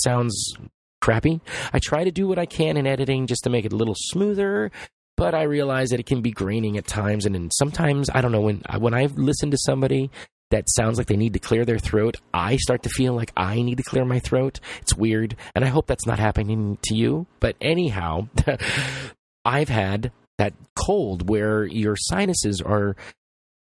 sounds 0.03 0.57
crappy. 1.05 1.39
I 1.71 1.77
try 1.77 2.03
to 2.03 2.11
do 2.11 2.27
what 2.27 2.39
I 2.39 2.47
can 2.47 2.77
in 2.77 2.87
editing 2.87 3.27
just 3.27 3.43
to 3.43 3.51
make 3.51 3.63
it 3.63 3.71
a 3.71 3.75
little 3.75 3.93
smoother, 3.95 4.71
but 5.15 5.35
I 5.35 5.43
realize 5.43 5.89
that 5.89 5.99
it 5.99 6.07
can 6.07 6.23
be 6.23 6.31
graining 6.31 6.77
at 6.77 6.87
times. 6.87 7.27
And 7.27 7.51
sometimes, 7.53 8.09
I 8.11 8.21
don't 8.21 8.31
know, 8.31 8.41
when, 8.41 8.63
when 8.79 8.95
I 8.95 9.05
listen 9.05 9.51
to 9.51 9.57
somebody 9.65 10.09
that 10.49 10.65
sounds 10.67 10.97
like 10.97 11.05
they 11.05 11.15
need 11.15 11.33
to 11.33 11.39
clear 11.39 11.63
their 11.63 11.77
throat, 11.77 12.17
I 12.33 12.57
start 12.57 12.81
to 12.83 12.89
feel 12.89 13.13
like 13.13 13.31
I 13.37 13.61
need 13.61 13.77
to 13.77 13.83
clear 13.83 14.03
my 14.03 14.17
throat. 14.17 14.59
It's 14.81 14.95
weird. 14.95 15.35
And 15.53 15.63
I 15.63 15.67
hope 15.67 15.85
that's 15.85 16.07
not 16.07 16.17
happening 16.17 16.79
to 16.85 16.95
you. 16.95 17.27
But 17.39 17.55
anyhow, 17.61 18.27
I've 19.45 19.69
had 19.69 20.11
that 20.39 20.53
cold 20.75 21.29
where 21.29 21.65
your 21.65 21.95
sinuses 21.95 22.61
are 22.61 22.95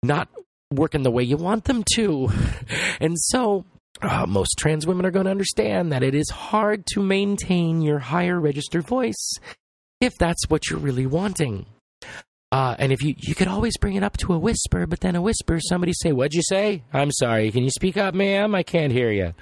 not 0.03 0.29
working 0.73 1.03
the 1.03 1.11
way 1.11 1.23
you 1.23 1.37
want 1.37 1.65
them 1.65 1.85
to. 1.97 2.31
And 2.99 3.15
so 3.19 3.67
uh, 4.03 4.27
most 4.27 4.55
trans 4.59 4.87
women 4.87 5.07
are 5.07 5.11
going 5.11 5.25
to 5.25 5.31
understand 5.31 5.93
that 5.93 6.03
it 6.03 6.15
is 6.15 6.29
hard 6.31 6.85
to 6.95 7.03
maintain 7.03 7.81
your 7.81 7.99
higher 7.99 8.41
register 8.41 8.83
voice 8.83 9.35
if 10.01 10.17
that's 10.19 10.49
what 10.49 10.69
you're 10.69 10.79
really 10.79 11.07
wanting. 11.07 11.67
Uh, 12.53 12.77
and 12.79 12.93
if 12.93 13.03
you 13.03 13.15
you 13.19 13.35
could 13.35 13.49
always 13.49 13.77
bring 13.79 13.97
it 13.97 14.03
up 14.03 14.17
to 14.17 14.33
a 14.33 14.39
whisper, 14.39 14.87
but 14.87 15.01
then 15.01 15.17
a 15.17 15.23
whisper, 15.23 15.59
somebody 15.61 15.93
say, 15.93 16.13
"What'd 16.13 16.35
you 16.35 16.43
say? 16.43 16.83
I'm 16.93 17.11
sorry. 17.11 17.51
Can 17.51 17.65
you 17.65 17.71
speak 17.71 17.97
up, 17.97 18.15
ma'am? 18.15 18.55
I 18.55 18.63
can't 18.63 18.93
hear 18.93 19.11
you." 19.11 19.35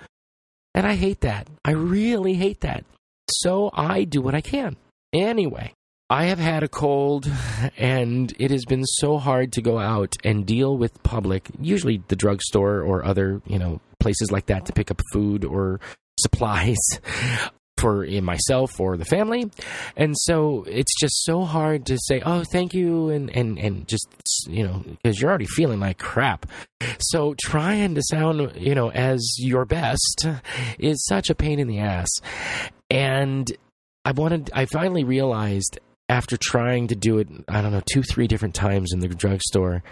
And 0.75 0.87
I 0.87 0.95
hate 0.95 1.21
that. 1.21 1.49
I 1.65 1.73
really 1.73 2.35
hate 2.35 2.61
that. 2.61 2.85
So 3.31 3.71
I 3.75 4.05
do 4.05 4.21
what 4.21 4.35
I 4.35 4.41
can. 4.41 4.77
Anyway, 5.13 5.73
I 6.15 6.27
have 6.27 6.39
had 6.39 6.63
a 6.63 6.69
cold, 6.69 7.29
and 7.77 8.33
it 8.39 8.53
has 8.53 8.65
been 8.67 8.85
so 8.85 9.19
hard 9.19 9.51
to 9.55 9.61
go 9.61 9.81
out 9.81 10.15
and 10.23 10.47
deal 10.47 10.79
with 10.79 11.03
public, 11.03 11.51
usually 11.61 12.05
the 12.07 12.15
drugstore 12.15 12.83
or 12.83 13.05
other, 13.05 13.43
you 13.49 13.59
know, 13.59 13.81
places 13.99 14.31
like 14.31 14.47
that 14.47 14.65
to 14.67 14.73
pick 14.73 14.93
up 14.93 15.03
food 15.13 15.45
or 15.45 15.81
supplies 16.21 16.79
for 17.79 18.05
eh, 18.05 18.21
myself 18.21 18.79
or 18.79 18.97
the 18.97 19.05
family. 19.05 19.51
And 19.97 20.15
so 20.17 20.65
it's 20.69 20.97
just 21.01 21.25
so 21.25 21.43
hard 21.43 21.85
to 21.87 21.99
say, 21.99 22.23
"Oh, 22.25 22.45
thank 22.45 22.75
you," 22.75 23.09
and 23.09 23.29
and 23.31 23.59
and 23.59 23.89
just 23.89 24.07
you 24.47 24.63
know 24.63 24.85
because 25.03 25.21
you're 25.21 25.31
already 25.31 25.47
feeling 25.47 25.81
like 25.81 25.99
crap. 25.99 26.47
So 27.01 27.35
trying 27.43 27.97
to 27.97 28.03
sound 28.05 28.53
you 28.55 28.77
know 28.77 28.93
as 28.93 29.21
your 29.39 29.65
best 29.65 30.29
is 30.79 31.05
such 31.07 31.29
a 31.29 31.35
pain 31.35 31.59
in 31.59 31.67
the 31.67 31.81
ass. 31.81 32.11
And 32.89 33.51
I 34.07 34.13
wanted, 34.13 34.51
I 34.53 34.67
finally 34.67 35.03
realized 35.03 35.79
after 36.09 36.37
trying 36.37 36.89
to 36.89 36.95
do 36.95 37.19
it, 37.19 37.29
I 37.49 37.63
don't 37.63 37.73
know, 37.73 37.83
two, 37.93 38.03
three 38.03 38.27
different 38.27 38.55
times 38.55 38.93
in 38.93 39.01
the 39.01 39.09
drugstore, 39.09 39.83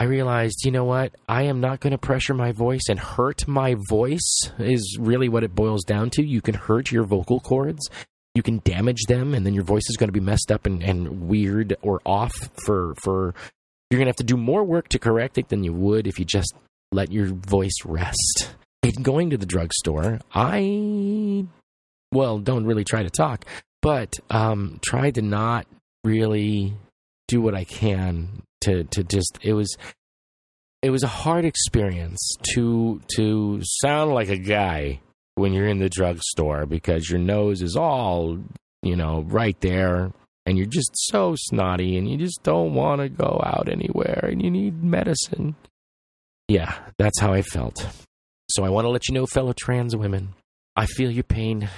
I 0.00 0.04
realized, 0.04 0.64
you 0.64 0.70
know 0.70 0.84
what? 0.84 1.14
I 1.28 1.42
am 1.42 1.60
not 1.60 1.80
going 1.80 1.90
to 1.90 1.98
pressure 1.98 2.34
my 2.34 2.52
voice 2.52 2.88
and 2.88 2.98
hurt 2.98 3.48
my 3.48 3.76
voice, 3.88 4.50
is 4.58 4.96
really 4.98 5.28
what 5.28 5.42
it 5.42 5.54
boils 5.54 5.84
down 5.84 6.10
to. 6.10 6.24
You 6.24 6.40
can 6.40 6.54
hurt 6.54 6.92
your 6.92 7.04
vocal 7.04 7.40
cords, 7.40 7.88
you 8.34 8.42
can 8.42 8.60
damage 8.64 9.02
them, 9.08 9.34
and 9.34 9.44
then 9.44 9.54
your 9.54 9.64
voice 9.64 9.90
is 9.90 9.96
going 9.96 10.08
to 10.08 10.12
be 10.12 10.20
messed 10.20 10.52
up 10.52 10.66
and, 10.66 10.82
and 10.82 11.28
weird 11.28 11.76
or 11.82 12.00
off 12.06 12.32
for, 12.64 12.94
for, 13.02 13.34
you're 13.90 13.98
going 13.98 14.06
to 14.06 14.10
have 14.10 14.16
to 14.16 14.24
do 14.24 14.36
more 14.36 14.62
work 14.62 14.88
to 14.88 14.98
correct 14.98 15.36
it 15.36 15.48
than 15.48 15.64
you 15.64 15.72
would 15.72 16.06
if 16.06 16.18
you 16.18 16.24
just 16.24 16.54
let 16.92 17.10
your 17.10 17.26
voice 17.26 17.84
rest. 17.84 18.50
In 18.84 19.02
going 19.02 19.30
to 19.30 19.36
the 19.36 19.46
drugstore, 19.46 20.20
I 20.32 21.44
well, 22.12 22.38
don't 22.38 22.64
really 22.64 22.84
try 22.84 23.02
to 23.02 23.10
talk, 23.10 23.44
but 23.82 24.14
um, 24.30 24.78
try 24.82 25.10
to 25.10 25.22
not 25.22 25.66
really 26.04 26.74
do 27.26 27.40
what 27.40 27.54
I 27.54 27.64
can 27.64 28.42
to 28.62 28.84
to 28.84 29.04
just 29.04 29.38
it 29.42 29.52
was 29.52 29.76
it 30.82 30.90
was 30.90 31.02
a 31.02 31.08
hard 31.08 31.44
experience 31.44 32.36
to 32.54 33.00
to 33.16 33.60
sound 33.62 34.12
like 34.12 34.28
a 34.28 34.38
guy 34.38 35.00
when 35.34 35.52
you're 35.52 35.68
in 35.68 35.78
the 35.78 35.88
drugstore 35.88 36.66
because 36.66 37.08
your 37.08 37.20
nose 37.20 37.62
is 37.62 37.76
all 37.76 38.38
you 38.82 38.96
know 38.96 39.22
right 39.28 39.60
there 39.60 40.12
and 40.48 40.56
you're 40.56 40.66
just 40.66 40.90
so 40.94 41.34
snotty 41.36 41.98
and 41.98 42.08
you 42.08 42.16
just 42.16 42.42
don't 42.42 42.72
want 42.72 43.02
to 43.02 43.10
go 43.10 43.38
out 43.44 43.68
anywhere 43.70 44.20
and 44.22 44.42
you 44.42 44.50
need 44.50 44.82
medicine. 44.82 45.54
Yeah, 46.48 46.74
that's 46.96 47.20
how 47.20 47.34
I 47.34 47.42
felt. 47.42 47.86
So 48.48 48.64
I 48.64 48.70
want 48.70 48.86
to 48.86 48.88
let 48.88 49.08
you 49.08 49.14
know, 49.14 49.26
fellow 49.26 49.52
trans 49.52 49.94
women, 49.94 50.30
I 50.74 50.86
feel 50.86 51.10
your 51.10 51.24
pain. 51.24 51.68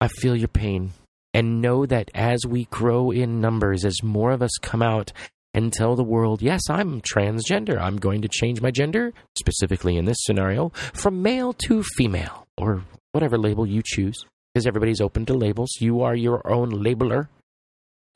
I 0.00 0.08
feel 0.08 0.34
your 0.34 0.48
pain. 0.48 0.90
And 1.32 1.60
know 1.60 1.86
that 1.86 2.10
as 2.14 2.44
we 2.46 2.64
grow 2.66 3.10
in 3.12 3.40
numbers, 3.40 3.84
as 3.84 4.02
more 4.02 4.32
of 4.32 4.42
us 4.42 4.50
come 4.60 4.82
out 4.82 5.12
and 5.54 5.72
tell 5.72 5.96
the 5.96 6.04
world, 6.04 6.42
yes, 6.42 6.62
I'm 6.68 7.00
transgender. 7.00 7.80
I'm 7.80 7.98
going 7.98 8.22
to 8.22 8.28
change 8.28 8.60
my 8.60 8.70
gender, 8.70 9.12
specifically 9.38 9.96
in 9.96 10.04
this 10.04 10.18
scenario, 10.20 10.70
from 10.70 11.22
male 11.22 11.52
to 11.66 11.82
female, 11.96 12.46
or 12.56 12.84
whatever 13.12 13.38
label 13.38 13.66
you 13.66 13.82
choose, 13.84 14.24
because 14.52 14.66
everybody's 14.66 15.00
open 15.00 15.26
to 15.26 15.34
labels. 15.34 15.70
You 15.80 16.02
are 16.02 16.14
your 16.14 16.50
own 16.50 16.70
labeler. 16.70 17.28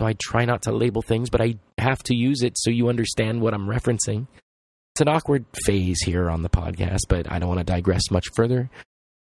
So 0.01 0.07
I 0.07 0.15
try 0.21 0.45
not 0.45 0.63
to 0.63 0.73
label 0.73 1.03
things, 1.03 1.31
but 1.31 1.41
I 1.41 1.55
have 1.79 2.03
to 2.05 2.17
use 2.17 2.43
it 2.43 2.59
so 2.59 2.71
you 2.71 2.89
understand 2.89 3.41
what 3.41 3.55
I'm 3.55 3.69
referencing. 3.69 4.27
It's 4.95 5.01
an 5.01 5.09
awkward 5.09 5.45
phase 5.65 6.03
here 6.05 6.31
on 6.31 6.43
the 6.43 6.49
podcast, 6.49 7.01
but 7.09 7.31
I 7.31 7.39
don't 7.39 7.49
want 7.49 7.59
to 7.59 7.65
digress 7.65 8.11
much 8.11 8.27
further. 8.35 8.71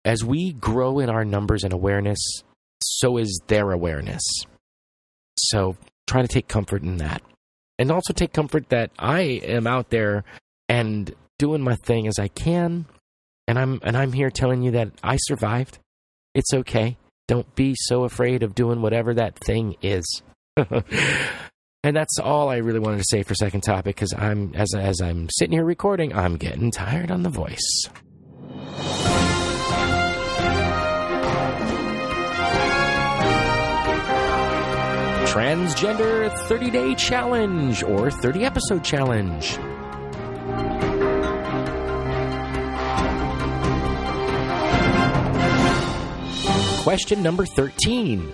As 0.05 0.25
we 0.25 0.53
grow 0.53 0.99
in 0.99 1.09
our 1.09 1.25
numbers 1.25 1.65
and 1.65 1.73
awareness, 1.73 2.19
so 3.03 3.19
is 3.19 3.41
their 3.49 3.73
awareness. 3.73 4.23
So 5.37 5.77
try 6.07 6.23
to 6.23 6.29
take 6.29 6.47
comfort 6.47 6.83
in 6.83 6.99
that. 6.99 7.21
And 7.79 7.91
also 7.91 8.13
take 8.13 8.33
comfort 8.33 8.69
that 8.69 8.93
I 8.97 9.21
am 9.21 9.67
out 9.67 9.91
there 9.91 10.25
and 10.69 11.13
doing 11.39 11.63
my 11.63 11.75
thing 11.75 12.07
as 12.07 12.21
I 12.21 12.29
can. 12.29 12.87
And 13.49 13.59
I'm 13.59 13.81
and 13.83 13.97
I'm 13.97 14.13
here 14.13 14.31
telling 14.31 14.63
you 14.63 14.71
that 14.73 14.93
I 15.03 15.17
survived. 15.17 15.81
It's 16.33 16.55
okay. 16.55 16.97
Don't 17.27 17.53
be 17.57 17.75
so 17.77 18.05
afraid 18.05 18.45
of 18.45 18.55
doing 18.55 18.83
whatever 18.83 19.15
that 19.15 19.37
thing 19.39 19.75
is. 19.83 20.23
and 20.57 21.97
that's 21.97 22.21
all 22.21 22.49
I 22.49 22.59
really 22.59 22.79
wanted 22.79 22.99
to 22.99 23.09
say 23.11 23.25
for 23.25 23.35
second 23.35 23.63
topic 23.63 23.97
because 23.97 24.15
I'm 24.17 24.55
as 24.55 24.75
as 24.77 25.01
I'm 25.01 25.29
sitting 25.29 25.55
here 25.55 25.65
recording, 25.65 26.15
I'm 26.15 26.37
getting 26.37 26.71
tired 26.71 27.11
on 27.11 27.25
the 27.25 27.31
voice. 27.31 27.89
Transgender 35.33 36.31
30 36.47 36.71
Day 36.71 36.95
Challenge 36.95 37.83
or 37.85 38.11
30 38.11 38.45
Episode 38.45 38.85
Challenge. 38.85 39.59
Question 46.83 47.23
number 47.23 47.47
13. 47.47 48.31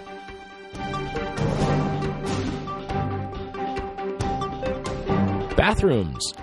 Bathrooms. 5.57 6.35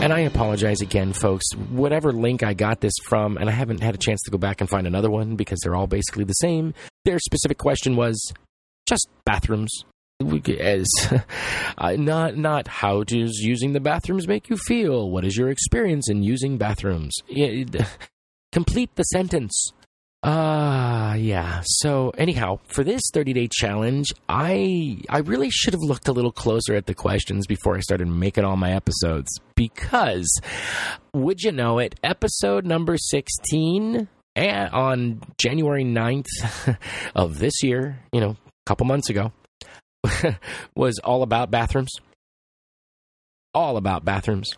And 0.00 0.14
I 0.14 0.20
apologize 0.20 0.80
again, 0.80 1.12
folks. 1.12 1.44
Whatever 1.68 2.10
link 2.10 2.42
I 2.42 2.54
got 2.54 2.80
this 2.80 2.94
from, 3.04 3.36
and 3.36 3.50
I 3.50 3.52
haven't 3.52 3.82
had 3.82 3.94
a 3.94 3.98
chance 3.98 4.22
to 4.22 4.30
go 4.30 4.38
back 4.38 4.62
and 4.62 4.70
find 4.70 4.86
another 4.86 5.10
one 5.10 5.36
because 5.36 5.58
they're 5.62 5.76
all 5.76 5.86
basically 5.86 6.24
the 6.24 6.32
same. 6.32 6.72
Their 7.04 7.18
specific 7.18 7.58
question 7.58 7.96
was 7.96 8.32
just 8.88 9.08
bathrooms. 9.26 9.84
As 10.58 10.88
uh, 11.78 11.92
not 11.98 12.36
not 12.36 12.66
how 12.66 13.04
does 13.04 13.40
using 13.40 13.74
the 13.74 13.80
bathrooms 13.80 14.26
make 14.26 14.48
you 14.48 14.56
feel? 14.56 15.10
What 15.10 15.26
is 15.26 15.36
your 15.36 15.50
experience 15.50 16.08
in 16.08 16.22
using 16.22 16.56
bathrooms? 16.56 17.14
Complete 18.52 18.90
the 18.96 19.02
sentence. 19.04 19.72
Uh 20.22 21.16
yeah. 21.18 21.62
So 21.64 22.10
anyhow, 22.10 22.58
for 22.66 22.84
this 22.84 23.00
30-day 23.14 23.48
challenge, 23.50 24.12
I 24.28 24.98
I 25.08 25.18
really 25.18 25.48
should 25.50 25.72
have 25.72 25.82
looked 25.82 26.08
a 26.08 26.12
little 26.12 26.32
closer 26.32 26.74
at 26.74 26.86
the 26.86 26.94
questions 26.94 27.46
before 27.46 27.76
I 27.76 27.80
started 27.80 28.06
making 28.06 28.44
all 28.44 28.56
my 28.56 28.72
episodes 28.72 29.30
because 29.54 30.28
would 31.14 31.42
you 31.42 31.52
know 31.52 31.78
it, 31.78 31.98
episode 32.02 32.66
number 32.66 32.98
16 32.98 34.08
eh, 34.36 34.68
on 34.70 35.22
January 35.38 35.84
9th 35.84 36.76
of 37.14 37.38
this 37.38 37.62
year, 37.62 38.00
you 38.12 38.20
know, 38.20 38.36
a 38.46 38.66
couple 38.66 38.86
months 38.86 39.08
ago, 39.08 39.32
was 40.74 40.98
all 40.98 41.22
about 41.22 41.50
bathrooms. 41.50 41.92
All 43.54 43.78
about 43.78 44.04
bathrooms. 44.04 44.50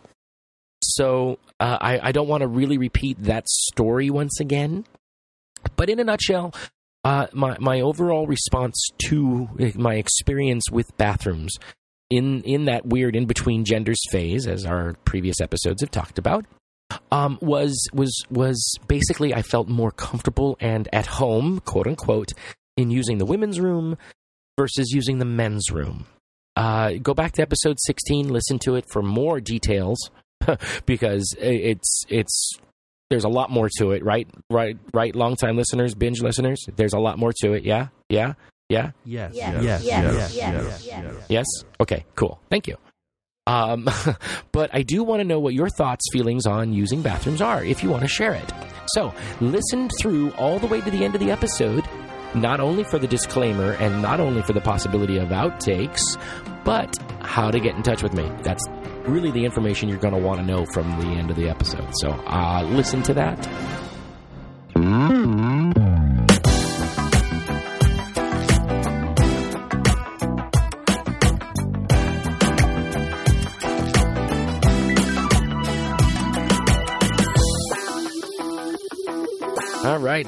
So 0.83 1.39
uh, 1.61 1.77
I, 1.79 2.09
I 2.09 2.11
don't 2.11 2.27
want 2.27 2.41
to 2.41 2.47
really 2.47 2.77
repeat 2.77 3.23
that 3.23 3.47
story 3.47 4.09
once 4.09 4.41
again 4.41 4.85
but 5.75 5.89
in 5.89 5.99
a 5.99 6.03
nutshell, 6.03 6.53
uh, 7.03 7.27
my 7.33 7.57
my 7.59 7.81
overall 7.81 8.27
response 8.27 8.75
to 9.09 9.49
my 9.75 9.95
experience 9.95 10.63
with 10.71 10.95
bathrooms 10.97 11.57
in 12.09 12.41
in 12.43 12.65
that 12.65 12.85
weird 12.85 13.15
in 13.15 13.25
between 13.25 13.65
genders 13.65 13.99
phase, 14.11 14.47
as 14.47 14.65
our 14.65 14.93
previous 15.05 15.41
episodes 15.41 15.81
have 15.81 15.91
talked 15.91 16.17
about, 16.17 16.45
um, 17.11 17.37
was 17.41 17.87
was 17.93 18.23
was 18.29 18.77
basically 18.87 19.33
I 19.33 19.41
felt 19.41 19.67
more 19.67 19.91
comfortable 19.91 20.57
and 20.59 20.87
at 20.93 21.07
home, 21.07 21.59
quote 21.59 21.87
unquote, 21.87 22.33
in 22.77 22.91
using 22.91 23.17
the 23.17 23.25
women's 23.25 23.59
room 23.59 23.97
versus 24.57 24.91
using 24.91 25.19
the 25.19 25.25
men's 25.25 25.71
room. 25.71 26.05
Uh, 26.55 26.93
go 27.01 27.15
back 27.15 27.31
to 27.33 27.41
episode 27.41 27.77
16, 27.79 28.29
listen 28.29 28.59
to 28.59 28.75
it 28.75 28.85
for 28.87 29.01
more 29.01 29.39
details 29.39 30.11
because 30.85 31.35
it's 31.39 32.03
it's 32.09 32.57
there's 33.13 33.25
a 33.25 33.29
lot 33.29 33.51
more 33.51 33.69
to 33.77 33.91
it, 33.91 34.03
right? 34.03 34.27
Right, 34.49 34.75
right. 34.91 35.15
Long 35.15 35.35
time 35.35 35.55
listeners, 35.55 35.93
binge 35.93 36.23
listeners. 36.23 36.65
There's 36.75 36.93
a 36.93 36.99
lot 36.99 37.19
more 37.19 37.31
to 37.41 37.53
it. 37.53 37.63
Yeah, 37.63 37.89
yeah, 38.09 38.33
yeah. 38.69 38.89
Yes. 39.05 39.33
Yes. 39.35 39.63
Yes. 39.63 39.83
Yes. 39.83 40.35
Yes. 40.35 40.35
Yes. 40.35 40.85
yes. 40.87 41.25
yes? 41.29 41.45
Okay. 41.79 42.05
Cool. 42.15 42.39
Thank 42.49 42.67
you. 42.67 42.75
Um, 43.45 43.87
but 44.51 44.71
I 44.73 44.81
do 44.81 45.03
want 45.03 45.19
to 45.19 45.25
know 45.25 45.39
what 45.39 45.53
your 45.53 45.69
thoughts, 45.69 46.05
feelings 46.11 46.47
on 46.47 46.73
using 46.73 47.03
bathrooms 47.03 47.39
are, 47.39 47.63
if 47.63 47.83
you 47.83 47.89
want 47.89 48.01
to 48.01 48.07
share 48.07 48.33
it. 48.33 48.51
So 48.95 49.13
listen 49.41 49.89
through 49.89 50.31
all 50.31 50.57
the 50.57 50.67
way 50.67 50.81
to 50.81 50.89
the 50.89 51.05
end 51.05 51.13
of 51.13 51.21
the 51.21 51.29
episode, 51.29 51.87
not 52.33 52.59
only 52.59 52.83
for 52.83 52.97
the 52.97 53.07
disclaimer 53.07 53.73
and 53.73 54.01
not 54.01 54.19
only 54.19 54.41
for 54.41 54.53
the 54.53 54.61
possibility 54.61 55.17
of 55.17 55.29
outtakes, 55.29 56.01
but 56.63 56.97
how 57.21 57.51
to 57.51 57.59
get 57.59 57.75
in 57.75 57.83
touch 57.83 58.01
with 58.01 58.13
me. 58.13 58.27
That's 58.41 58.65
really 59.07 59.31
the 59.31 59.45
information 59.45 59.89
you're 59.89 59.97
going 59.97 60.13
to 60.13 60.19
want 60.19 60.39
to 60.39 60.45
know 60.45 60.65
from 60.73 60.89
the 60.99 61.07
end 61.07 61.29
of 61.29 61.35
the 61.35 61.49
episode. 61.49 61.87
So 62.01 62.09
uh, 62.09 62.63
listen 62.63 63.03
to 63.03 63.13
that. 63.15 63.47
All 64.75 64.81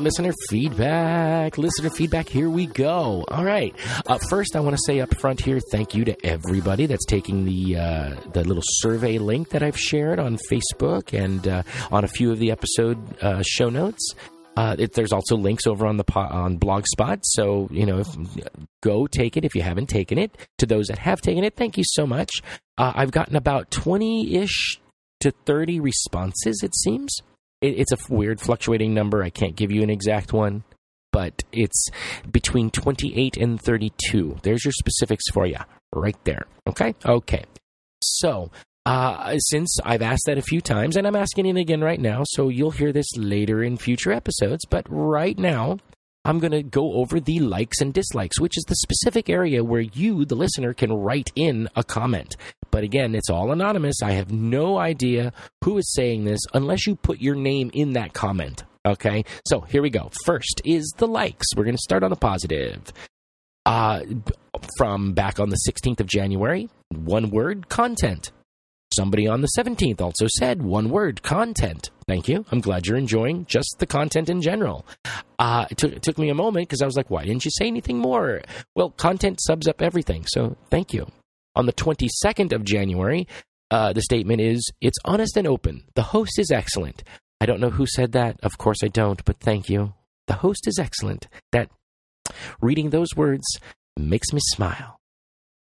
listener 0.05 0.33
feedback. 0.49 1.57
Listener 1.57 1.89
feedback. 1.89 2.29
Here 2.29 2.47
we 2.47 2.67
go. 2.67 3.25
All 3.27 3.43
right. 3.43 3.75
Uh, 4.05 4.19
first, 4.29 4.55
I 4.55 4.59
want 4.59 4.75
to 4.75 4.81
say 4.85 4.99
up 4.99 5.17
front 5.19 5.41
here, 5.41 5.59
thank 5.71 5.95
you 5.95 6.05
to 6.05 6.15
everybody 6.23 6.85
that's 6.85 7.05
taking 7.05 7.43
the 7.43 7.75
uh, 7.75 8.15
the 8.31 8.43
little 8.43 8.61
survey 8.63 9.17
link 9.17 9.49
that 9.49 9.63
I've 9.63 9.79
shared 9.79 10.19
on 10.19 10.37
Facebook 10.51 11.11
and 11.11 11.47
uh, 11.47 11.63
on 11.91 12.03
a 12.03 12.07
few 12.07 12.31
of 12.31 12.37
the 12.37 12.51
episode 12.51 12.99
uh, 13.23 13.41
show 13.43 13.69
notes. 13.69 14.13
Uh, 14.55 14.75
it, 14.77 14.93
there's 14.93 15.11
also 15.11 15.35
links 15.35 15.65
over 15.65 15.87
on 15.87 15.97
the 15.97 16.03
po- 16.03 16.19
on 16.19 16.59
Blogspot, 16.59 17.21
so 17.23 17.67
you 17.71 17.87
know, 17.87 17.97
if, 17.97 18.07
go 18.81 19.07
take 19.07 19.35
it 19.35 19.43
if 19.43 19.55
you 19.55 19.63
haven't 19.63 19.87
taken 19.87 20.19
it. 20.19 20.37
To 20.59 20.67
those 20.67 20.85
that 20.87 20.99
have 20.99 21.19
taken 21.19 21.43
it, 21.43 21.55
thank 21.55 21.79
you 21.79 21.83
so 21.83 22.05
much. 22.05 22.43
Uh, 22.77 22.93
I've 22.95 23.11
gotten 23.11 23.35
about 23.35 23.71
twenty 23.71 24.35
ish 24.35 24.79
to 25.21 25.31
thirty 25.47 25.79
responses. 25.79 26.61
It 26.63 26.75
seems 26.75 27.17
it, 27.61 27.79
it's 27.79 27.91
a 27.91 28.13
weird 28.13 28.41
fluctuating 28.41 28.93
number. 28.93 29.23
I 29.23 29.29
can't 29.29 29.55
give 29.55 29.71
you 29.71 29.83
an 29.83 29.89
exact 29.89 30.33
one, 30.33 30.63
but 31.11 31.43
it's 31.51 31.87
between 32.31 32.69
28 32.69 33.37
and 33.37 33.61
32. 33.61 34.37
There's 34.43 34.65
your 34.65 34.71
specifics 34.71 35.25
for 35.33 35.45
you 35.45 35.57
right 35.93 36.17
there. 36.25 36.45
Okay? 36.67 36.93
Okay. 37.05 37.45
So, 38.03 38.51
uh, 38.85 39.37
since 39.37 39.77
I've 39.83 40.01
asked 40.01 40.25
that 40.27 40.37
a 40.37 40.43
few 40.43 40.61
times, 40.61 40.95
and 40.95 41.07
I'm 41.07 41.15
asking 41.15 41.47
it 41.47 41.57
again 41.57 41.81
right 41.81 41.99
now, 41.99 42.23
so 42.25 42.49
you'll 42.49 42.71
hear 42.71 42.91
this 42.91 43.07
later 43.17 43.63
in 43.63 43.77
future 43.77 44.11
episodes, 44.11 44.65
but 44.69 44.85
right 44.89 45.37
now, 45.39 45.77
I'm 46.23 46.39
going 46.39 46.51
to 46.51 46.63
go 46.63 46.93
over 46.93 47.19
the 47.19 47.39
likes 47.39 47.81
and 47.81 47.93
dislikes, 47.93 48.39
which 48.39 48.57
is 48.57 48.65
the 48.67 48.75
specific 48.75 49.29
area 49.29 49.63
where 49.63 49.81
you, 49.81 50.25
the 50.25 50.35
listener, 50.35 50.73
can 50.73 50.91
write 50.91 51.31
in 51.35 51.69
a 51.75 51.83
comment. 51.83 52.35
But 52.75 52.83
again, 52.83 53.15
it's 53.15 53.29
all 53.29 53.53
anonymous. 53.53 54.01
I 54.03 54.11
have 54.11 54.33
no 54.33 54.77
idea 54.77 55.31
who 55.63 55.77
is 55.77 55.93
saying 55.93 56.25
this 56.25 56.41
unless 56.53 56.85
you 56.85 56.97
put 56.97 57.21
your 57.21 57.33
name 57.33 57.71
in 57.73 57.93
that 57.93 58.11
comment. 58.11 58.65
Okay, 58.85 59.23
so 59.47 59.61
here 59.61 59.81
we 59.81 59.89
go. 59.89 60.11
First 60.25 60.61
is 60.65 60.93
the 60.97 61.07
likes. 61.07 61.45
We're 61.55 61.63
going 61.63 61.77
to 61.77 61.81
start 61.81 62.03
on 62.03 62.09
the 62.09 62.17
positive. 62.17 62.91
Uh, 63.65 64.01
from 64.77 65.13
back 65.13 65.39
on 65.39 65.51
the 65.51 65.59
16th 65.65 66.01
of 66.01 66.07
January, 66.07 66.67
one 66.93 67.29
word 67.29 67.69
content. 67.69 68.33
Somebody 68.93 69.25
on 69.25 69.39
the 69.39 69.49
17th 69.57 70.01
also 70.01 70.27
said 70.37 70.61
one 70.61 70.89
word 70.89 71.23
content. 71.23 71.91
Thank 72.09 72.27
you. 72.27 72.43
I'm 72.51 72.59
glad 72.59 72.87
you're 72.87 72.97
enjoying 72.97 73.45
just 73.45 73.77
the 73.79 73.87
content 73.87 74.29
in 74.29 74.41
general. 74.41 74.85
Uh, 75.39 75.65
it, 75.71 75.77
took, 75.77 75.93
it 75.93 76.01
took 76.01 76.17
me 76.17 76.27
a 76.27 76.35
moment 76.35 76.67
because 76.67 76.81
I 76.81 76.85
was 76.85 76.97
like, 76.97 77.09
why 77.09 77.23
didn't 77.23 77.45
you 77.45 77.51
say 77.51 77.67
anything 77.67 77.99
more? 77.99 78.41
Well, 78.75 78.89
content 78.89 79.39
subs 79.41 79.65
up 79.65 79.81
everything. 79.81 80.25
So 80.27 80.57
thank 80.69 80.93
you. 80.93 81.07
On 81.55 81.65
the 81.65 81.73
22nd 81.73 82.51
of 82.51 82.63
January, 82.63 83.27
uh, 83.71 83.93
the 83.93 84.01
statement 84.01 84.41
is 84.41 84.71
it's 84.81 84.97
honest 85.05 85.37
and 85.37 85.47
open. 85.47 85.83
The 85.95 86.03
host 86.03 86.37
is 86.37 86.51
excellent. 86.51 87.03
I 87.41 87.45
don't 87.45 87.59
know 87.59 87.69
who 87.69 87.85
said 87.85 88.11
that. 88.13 88.37
Of 88.43 88.57
course 88.57 88.83
I 88.83 88.87
don't, 88.87 89.23
but 89.25 89.39
thank 89.39 89.69
you. 89.69 89.93
The 90.27 90.35
host 90.35 90.67
is 90.67 90.79
excellent. 90.79 91.27
That 91.51 91.69
reading 92.61 92.89
those 92.89 93.15
words 93.15 93.45
makes 93.97 94.33
me 94.33 94.39
smile. 94.43 94.99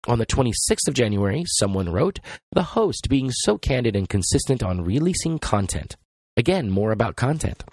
On 0.06 0.18
the 0.18 0.26
26th 0.26 0.88
of 0.88 0.94
January, 0.94 1.44
someone 1.46 1.90
wrote, 1.90 2.20
The 2.52 2.62
host 2.62 3.08
being 3.10 3.30
so 3.30 3.58
candid 3.58 3.94
and 3.94 4.08
consistent 4.08 4.62
on 4.62 4.82
releasing 4.82 5.38
content. 5.38 5.96
Again, 6.36 6.70
more 6.70 6.92
about 6.92 7.16
content. 7.16 7.64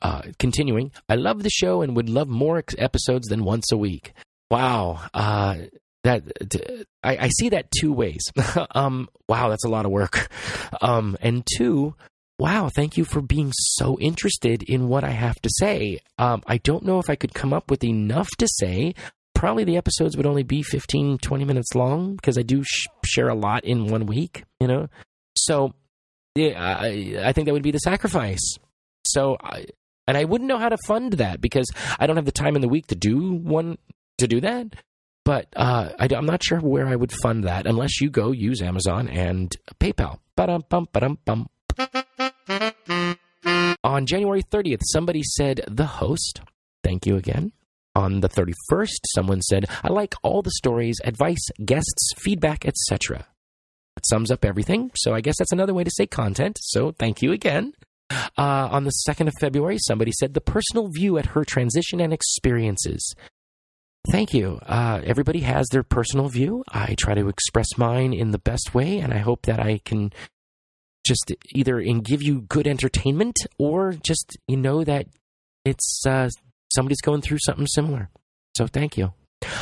Uh, 0.00 0.22
continuing, 0.38 0.92
I 1.08 1.16
love 1.16 1.42
the 1.42 1.50
show 1.50 1.82
and 1.82 1.96
would 1.96 2.08
love 2.08 2.28
more 2.28 2.62
episodes 2.78 3.28
than 3.28 3.44
once 3.44 3.72
a 3.72 3.76
week. 3.76 4.12
Wow. 4.50 5.00
Uh, 5.12 5.56
that 6.04 6.22
I, 7.02 7.16
I, 7.16 7.28
see 7.28 7.50
that 7.50 7.70
two 7.70 7.92
ways. 7.92 8.20
um, 8.74 9.08
wow, 9.28 9.48
that's 9.48 9.64
a 9.64 9.68
lot 9.68 9.86
of 9.86 9.92
work. 9.92 10.28
Um, 10.80 11.16
and 11.20 11.46
two, 11.56 11.94
wow, 12.38 12.70
thank 12.74 12.96
you 12.96 13.04
for 13.04 13.20
being 13.20 13.52
so 13.54 13.98
interested 14.00 14.62
in 14.64 14.88
what 14.88 15.04
I 15.04 15.10
have 15.10 15.40
to 15.42 15.50
say. 15.58 16.00
Um, 16.18 16.42
I 16.46 16.58
don't 16.58 16.84
know 16.84 16.98
if 16.98 17.08
I 17.08 17.14
could 17.14 17.34
come 17.34 17.52
up 17.52 17.70
with 17.70 17.84
enough 17.84 18.28
to 18.38 18.48
say. 18.58 18.94
Probably 19.34 19.64
the 19.64 19.76
episodes 19.76 20.16
would 20.16 20.26
only 20.26 20.42
be 20.42 20.62
15, 20.62 21.18
20 21.18 21.44
minutes 21.44 21.74
long 21.74 22.16
because 22.16 22.36
I 22.36 22.42
do 22.42 22.62
sh- 22.64 22.86
share 23.04 23.28
a 23.28 23.34
lot 23.34 23.64
in 23.64 23.86
one 23.86 24.06
week, 24.06 24.44
you 24.60 24.66
know? 24.66 24.88
So 25.36 25.72
yeah, 26.34 26.78
I, 26.80 27.16
I 27.24 27.32
think 27.32 27.46
that 27.46 27.52
would 27.52 27.62
be 27.62 27.70
the 27.70 27.78
sacrifice. 27.78 28.56
So, 29.04 29.36
I, 29.42 29.66
and 30.06 30.16
I 30.16 30.24
wouldn't 30.24 30.48
know 30.48 30.58
how 30.58 30.68
to 30.68 30.78
fund 30.86 31.14
that 31.14 31.40
because 31.40 31.70
I 31.98 32.06
don't 32.06 32.16
have 32.16 32.24
the 32.24 32.32
time 32.32 32.56
in 32.56 32.62
the 32.62 32.68
week 32.68 32.88
to 32.88 32.94
do 32.94 33.32
one 33.32 33.78
to 34.18 34.26
do 34.26 34.40
that. 34.40 34.74
But 35.24 35.48
uh, 35.54 35.90
I, 35.98 36.08
am 36.12 36.26
not 36.26 36.42
sure 36.42 36.58
where 36.58 36.86
I 36.86 36.96
would 36.96 37.12
fund 37.22 37.44
that 37.44 37.66
unless 37.66 38.00
you 38.00 38.10
go 38.10 38.32
use 38.32 38.60
Amazon 38.60 39.08
and 39.08 39.54
PayPal. 39.78 40.18
Ba-dum, 40.36 40.64
bum, 40.68 40.88
ba-dum, 40.92 41.18
bum. 41.24 41.48
On 43.84 44.06
January 44.06 44.42
30th, 44.42 44.80
somebody 44.84 45.22
said, 45.22 45.62
The 45.68 45.86
host. 45.86 46.40
Thank 46.82 47.06
you 47.06 47.16
again. 47.16 47.52
On 47.94 48.20
the 48.20 48.28
31st, 48.28 49.00
someone 49.14 49.42
said, 49.42 49.66
I 49.82 49.92
like 49.92 50.14
all 50.22 50.42
the 50.42 50.50
stories, 50.52 50.96
advice, 51.04 51.46
guests, 51.64 52.12
feedback, 52.16 52.64
etc. 52.64 53.26
It 53.96 54.06
sums 54.06 54.30
up 54.30 54.44
everything. 54.44 54.90
So 54.96 55.14
I 55.14 55.20
guess 55.20 55.36
that's 55.38 55.52
another 55.52 55.74
way 55.74 55.84
to 55.84 55.90
say 55.92 56.06
content. 56.06 56.58
So 56.60 56.92
thank 56.98 57.22
you 57.22 57.32
again. 57.32 57.74
Uh, 58.10 58.68
on 58.70 58.84
the 58.84 58.92
2nd 59.08 59.28
of 59.28 59.34
February, 59.40 59.78
somebody 59.78 60.12
said, 60.18 60.34
The 60.34 60.40
personal 60.40 60.88
view 60.88 61.18
at 61.18 61.26
her 61.26 61.44
transition 61.44 62.00
and 62.00 62.12
experiences. 62.12 63.14
Thank 64.10 64.34
you. 64.34 64.58
Uh, 64.66 65.00
everybody 65.04 65.40
has 65.40 65.68
their 65.68 65.84
personal 65.84 66.28
view. 66.28 66.64
I 66.68 66.96
try 66.98 67.14
to 67.14 67.28
express 67.28 67.78
mine 67.78 68.12
in 68.12 68.32
the 68.32 68.38
best 68.38 68.74
way, 68.74 68.98
and 68.98 69.14
I 69.14 69.18
hope 69.18 69.46
that 69.46 69.60
I 69.60 69.78
can 69.84 70.12
just 71.06 71.32
either 71.54 71.80
give 71.80 72.22
you 72.22 72.42
good 72.42 72.66
entertainment 72.66 73.36
or 73.58 73.92
just 73.92 74.36
you 74.48 74.56
know 74.56 74.84
that 74.84 75.06
it's 75.64 76.02
uh, 76.06 76.28
somebody's 76.74 77.00
going 77.00 77.22
through 77.22 77.38
something 77.40 77.66
similar. 77.66 78.10
So 78.56 78.66
thank 78.66 78.96
you. 78.96 79.12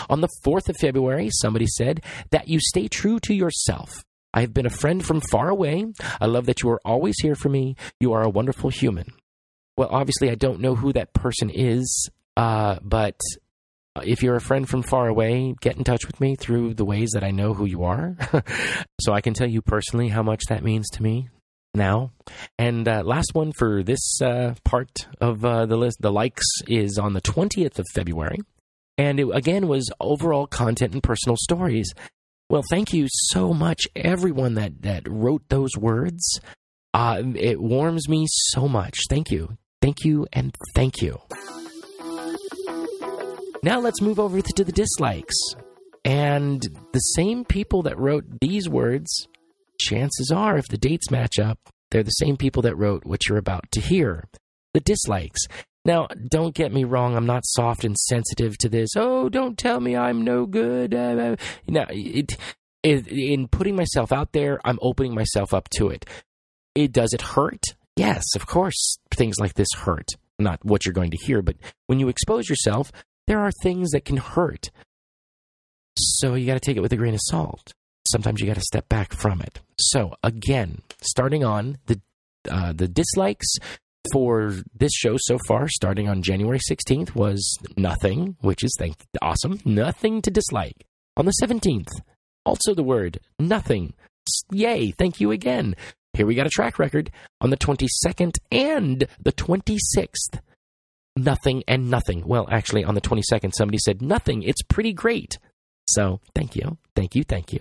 On 0.09 0.21
the 0.21 0.29
4th 0.45 0.69
of 0.69 0.77
February, 0.77 1.31
somebody 1.33 1.67
said 1.67 2.03
that 2.31 2.49
you 2.49 2.61
stay 2.61 2.89
true 2.89 3.19
to 3.21 3.35
yourself. 3.35 4.05
I 4.33 4.43
have 4.43 4.55
been 4.55 4.67
a 4.67 4.71
friend 4.71 5.05
from 5.05 5.21
far 5.21 5.49
away. 5.49 5.87
I 6.21 6.27
love 6.27 6.47
that 6.47 6.63
you 6.63 6.71
are 6.71 6.81
always 6.85 7.17
here 7.21 7.35
for 7.35 7.49
me. 7.49 7.77
You 7.99 8.13
are 8.13 8.23
a 8.23 8.29
wonderful 8.29 8.71
human. 8.71 9.13
Well, 9.77 9.89
obviously, 9.91 10.31
I 10.31 10.35
don't 10.35 10.61
know 10.61 10.75
who 10.75 10.93
that 10.93 11.15
person 11.15 11.51
is, 11.51 12.11
uh, 12.37 12.79
but 12.83 13.19
if 14.05 14.23
you're 14.23 14.37
a 14.37 14.41
friend 14.41 14.69
from 14.69 14.83
far 14.83 15.09
away, 15.09 15.55
get 15.61 15.77
in 15.77 15.85
touch 15.85 16.07
with 16.07 16.21
me 16.21 16.37
through 16.37 16.75
the 16.75 16.85
ways 16.85 17.11
that 17.15 17.25
I 17.25 17.31
know 17.31 17.55
who 17.55 17.67
you 17.67 17.85
are. 17.85 18.17
so 19.01 19.13
I 19.13 19.21
can 19.21 19.35
tell 19.35 19.49
you 19.49 19.63
personally 19.63 20.09
how 20.09 20.23
much 20.23 20.43
that 20.49 20.65
means 20.65 20.89
to 20.91 21.03
me 21.03 21.29
now. 21.75 22.13
And 22.59 22.87
uh, 22.87 23.03
last 23.05 23.31
one 23.33 23.53
for 23.53 23.83
this 23.83 24.21
uh, 24.23 24.55
part 24.65 25.07
of 25.21 25.45
uh, 25.45 25.67
the 25.67 25.77
list, 25.77 25.99
the 26.01 26.13
likes, 26.13 26.47
is 26.67 26.99
on 26.99 27.13
the 27.13 27.21
20th 27.21 27.79
of 27.79 27.87
February. 27.95 28.39
And 28.99 29.19
it 29.19 29.29
again 29.33 29.67
was 29.67 29.91
overall 30.01 30.47
content 30.47 30.93
and 30.93 31.03
personal 31.03 31.37
stories. 31.37 31.93
Well, 32.51 32.63
thank 32.69 32.93
you 32.93 33.07
so 33.09 33.55
much, 33.55 33.87
everyone 33.95 34.55
that, 34.55 34.83
that 34.83 35.09
wrote 35.09 35.49
those 35.49 35.77
words. 35.77 36.41
Uh, 36.93 37.23
it 37.37 37.61
warms 37.61 38.09
me 38.09 38.27
so 38.29 38.67
much. 38.67 38.99
Thank 39.09 39.31
you. 39.31 39.57
Thank 39.81 40.05
you 40.05 40.27
and 40.33 40.55
thank 40.75 41.01
you. 41.01 41.21
Now 43.63 43.81
let's 43.81 44.01
move 44.01 44.19
over 44.19 44.41
to 44.41 44.65
the 44.65 44.73
dislikes. 44.73 45.37
And 46.05 46.63
the 46.93 46.99
same 46.99 47.45
people 47.45 47.83
that 47.83 47.99
wrote 47.99 48.25
these 48.41 48.69
words, 48.69 49.29
chances 49.79 50.33
are, 50.35 50.57
if 50.57 50.69
the 50.69 50.79
dates 50.79 51.11
match 51.11 51.39
up, 51.39 51.59
they're 51.91 52.03
the 52.03 52.11
same 52.11 52.37
people 52.37 52.63
that 52.63 52.77
wrote 52.77 53.05
what 53.05 53.29
you're 53.29 53.39
about 53.39 53.71
to 53.73 53.81
hear. 53.81 54.25
The 54.73 54.81
dislikes. 54.81 55.41
Now, 55.85 56.09
don't 56.31 56.55
get 56.55 56.73
me 56.73 56.85
wrong, 56.85 57.17
I'm 57.17 57.27
not 57.27 57.45
soft 57.45 57.85
and 57.85 57.97
sensitive 57.97 58.57
to 58.59 58.69
this. 58.69 58.91
Oh, 58.97 59.29
don't 59.29 59.59
tell 59.59 59.81
me 59.81 59.97
I'm 59.97 60.23
no 60.23 60.47
good. 60.47 60.95
Uh, 60.95 61.37
it, 61.69 62.37
it, 62.83 63.09
in 63.09 63.49
putting 63.49 63.77
myself 63.77 64.13
out 64.13 64.33
there, 64.33 64.61
I'm 64.65 64.79
opening 64.81 65.15
myself 65.15 65.53
up 65.53 65.69
to 65.77 65.89
it. 65.89 66.07
It 66.75 66.93
does 66.93 67.13
it 67.13 67.23
hurt? 67.23 67.63
Yes, 67.97 68.25
of 68.37 68.47
course, 68.47 68.99
things 69.15 69.37
like 69.39 69.55
this 69.55 69.69
hurt. 69.75 70.09
Not 70.39 70.65
what 70.65 70.87
you're 70.87 70.95
going 70.95 71.11
to 71.11 71.19
hear, 71.19 71.43
but 71.43 71.57
when 71.87 71.99
you 71.99 72.09
expose 72.09 72.49
yourself, 72.49 72.93
there 73.31 73.39
are 73.39 73.53
things 73.63 73.91
that 73.91 74.05
can 74.05 74.17
hurt. 74.17 74.73
So 75.97 76.35
you 76.35 76.47
got 76.47 76.55
to 76.55 76.61
take 76.61 76.77
it 76.77 76.81
with 76.81 76.93
a 76.93 76.97
grain 76.97 77.15
of 77.15 77.21
salt. 77.23 77.73
Sometimes 78.11 78.41
you 78.41 78.47
got 78.49 78.57
to 78.57 78.61
step 78.61 78.89
back 78.89 79.13
from 79.13 79.41
it. 79.41 79.61
So 79.79 80.17
again, 80.25 80.83
starting 81.01 81.45
on 81.45 81.79
the 81.87 82.01
uh, 82.51 82.73
the 82.73 82.89
dislikes 82.89 83.47
for 84.13 84.57
this 84.75 84.91
show 84.93 85.17
so 85.17 85.39
far, 85.47 85.69
starting 85.69 86.09
on 86.09 86.23
January 86.23 86.59
16th, 86.59 87.15
was 87.15 87.57
nothing, 87.77 88.37
which 88.41 88.65
is 88.65 88.75
thank 88.81 88.97
awesome. 89.23 89.61
Nothing 89.65 90.23
to 90.23 90.31
dislike. 90.33 90.85
On 91.17 91.25
the 91.25 91.35
17th, 91.41 92.01
also 92.45 92.75
the 92.75 92.83
word 92.83 93.21
nothing. 93.39 93.93
Yay! 94.51 94.91
Thank 94.91 95.21
you 95.21 95.31
again. 95.31 95.77
Here 96.15 96.27
we 96.27 96.35
got 96.35 96.49
a 96.49 96.51
track 96.51 96.81
record 96.81 97.13
on 97.41 97.51
the 97.51 97.57
22nd 97.57 98.39
and 98.51 99.07
the 99.21 99.33
26th 99.33 100.41
nothing 101.17 101.63
and 101.69 101.91
nothing. 101.91 102.27
Well, 102.27 102.49
actually, 102.51 102.85
on 102.85 102.95
the 102.95 103.01
22nd, 103.01 103.53
somebody 103.55 103.79
said 103.79 104.03
nothing. 104.03 104.43
It's 104.43 104.63
pretty 104.63 104.93
great. 104.93 105.39
So 105.89 106.21
thank 106.35 106.57
you. 106.57 106.79
Thank 106.95 107.15
you. 107.15 107.25
Thank 107.25 107.53
you. 107.53 107.61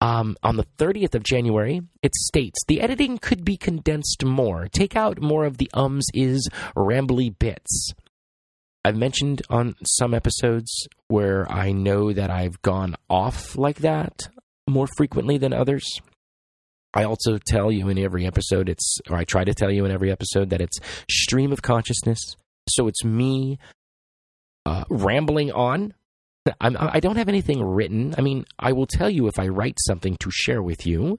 Um, 0.00 0.36
on 0.44 0.56
the 0.56 0.66
30th 0.78 1.14
of 1.14 1.24
January, 1.24 1.80
it 2.02 2.14
states 2.14 2.60
the 2.68 2.80
editing 2.80 3.18
could 3.18 3.44
be 3.44 3.56
condensed 3.56 4.24
more. 4.24 4.68
Take 4.68 4.94
out 4.94 5.20
more 5.20 5.44
of 5.44 5.58
the 5.58 5.70
ums, 5.74 6.06
is, 6.14 6.48
rambly 6.76 7.36
bits. 7.36 7.92
I've 8.84 8.96
mentioned 8.96 9.42
on 9.50 9.74
some 9.84 10.14
episodes 10.14 10.86
where 11.08 11.50
I 11.50 11.72
know 11.72 12.12
that 12.12 12.30
I've 12.30 12.62
gone 12.62 12.94
off 13.10 13.56
like 13.56 13.78
that 13.78 14.28
more 14.68 14.86
frequently 14.96 15.36
than 15.36 15.52
others. 15.52 16.00
I 16.94 17.04
also 17.04 17.38
tell 17.38 17.72
you 17.72 17.88
in 17.88 17.98
every 17.98 18.26
episode, 18.26 18.68
it's, 18.68 18.98
or 19.10 19.16
I 19.16 19.24
try 19.24 19.44
to 19.44 19.52
tell 19.52 19.70
you 19.70 19.84
in 19.84 19.90
every 19.90 20.10
episode 20.10 20.50
that 20.50 20.60
it's 20.60 20.78
stream 21.10 21.52
of 21.52 21.60
consciousness. 21.60 22.36
So 22.68 22.88
it's 22.88 23.04
me 23.04 23.58
uh, 24.66 24.84
rambling 24.88 25.52
on 25.52 25.94
I'm, 26.60 26.76
I 26.78 27.00
don't 27.00 27.16
have 27.16 27.28
anything 27.28 27.62
written. 27.62 28.14
I 28.16 28.20
mean, 28.20 28.44
I 28.58 28.72
will 28.72 28.86
tell 28.86 29.10
you 29.10 29.26
if 29.26 29.38
I 29.38 29.48
write 29.48 29.78
something 29.86 30.16
to 30.20 30.30
share 30.30 30.62
with 30.62 30.86
you, 30.86 31.18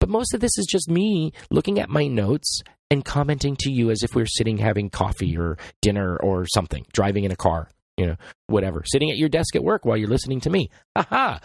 but 0.00 0.08
most 0.08 0.34
of 0.34 0.40
this 0.40 0.56
is 0.58 0.66
just 0.66 0.90
me 0.90 1.32
looking 1.50 1.78
at 1.78 1.88
my 1.88 2.06
notes 2.06 2.62
and 2.90 3.04
commenting 3.04 3.56
to 3.60 3.72
you 3.72 3.90
as 3.90 4.02
if 4.02 4.14
we 4.14 4.22
are 4.22 4.26
sitting 4.26 4.58
having 4.58 4.90
coffee 4.90 5.36
or 5.36 5.58
dinner 5.80 6.16
or 6.16 6.46
something, 6.46 6.84
driving 6.92 7.24
in 7.24 7.32
a 7.32 7.36
car, 7.36 7.68
you 7.96 8.06
know, 8.06 8.16
whatever, 8.46 8.82
sitting 8.84 9.10
at 9.10 9.16
your 9.16 9.28
desk 9.28 9.56
at 9.56 9.64
work 9.64 9.84
while 9.84 9.96
you're 9.96 10.08
listening 10.08 10.40
to 10.40 10.50
me. 10.50 10.70
Aha! 10.96 11.40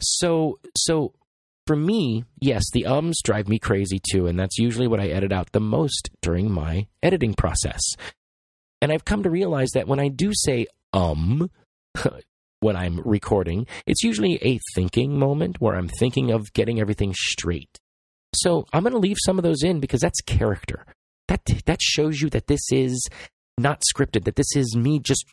So, 0.00 0.58
so 0.76 1.14
for 1.66 1.76
me, 1.76 2.24
yes, 2.40 2.64
the 2.72 2.86
ums 2.86 3.20
drive 3.22 3.48
me 3.48 3.58
crazy 3.58 4.00
too, 4.00 4.26
and 4.26 4.38
that's 4.38 4.58
usually 4.58 4.88
what 4.88 5.00
I 5.00 5.08
edit 5.08 5.32
out 5.32 5.52
the 5.52 5.60
most 5.60 6.10
during 6.20 6.50
my 6.50 6.86
editing 7.02 7.34
process. 7.34 7.80
And 8.80 8.92
I've 8.92 9.04
come 9.04 9.22
to 9.22 9.30
realize 9.30 9.70
that 9.74 9.86
when 9.86 10.00
I 10.00 10.08
do 10.08 10.32
say 10.34 10.66
um, 10.92 11.50
when 12.60 12.76
I'm 12.76 13.00
recording, 13.00 13.66
it's 13.86 14.02
usually 14.02 14.38
a 14.42 14.58
thinking 14.74 15.18
moment 15.18 15.60
where 15.60 15.74
I'm 15.74 15.88
thinking 15.88 16.30
of 16.30 16.52
getting 16.52 16.80
everything 16.80 17.14
straight. 17.14 17.78
So 18.34 18.66
I'm 18.72 18.82
going 18.82 18.92
to 18.92 18.98
leave 18.98 19.16
some 19.24 19.38
of 19.38 19.44
those 19.44 19.62
in 19.62 19.80
because 19.80 20.00
that's 20.00 20.20
character. 20.20 20.86
That 21.28 21.42
that 21.66 21.80
shows 21.80 22.20
you 22.20 22.28
that 22.30 22.46
this 22.46 22.60
is 22.72 23.08
not 23.58 23.82
scripted. 23.94 24.24
That 24.24 24.36
this 24.36 24.56
is 24.56 24.76
me 24.76 24.98
just 24.98 25.24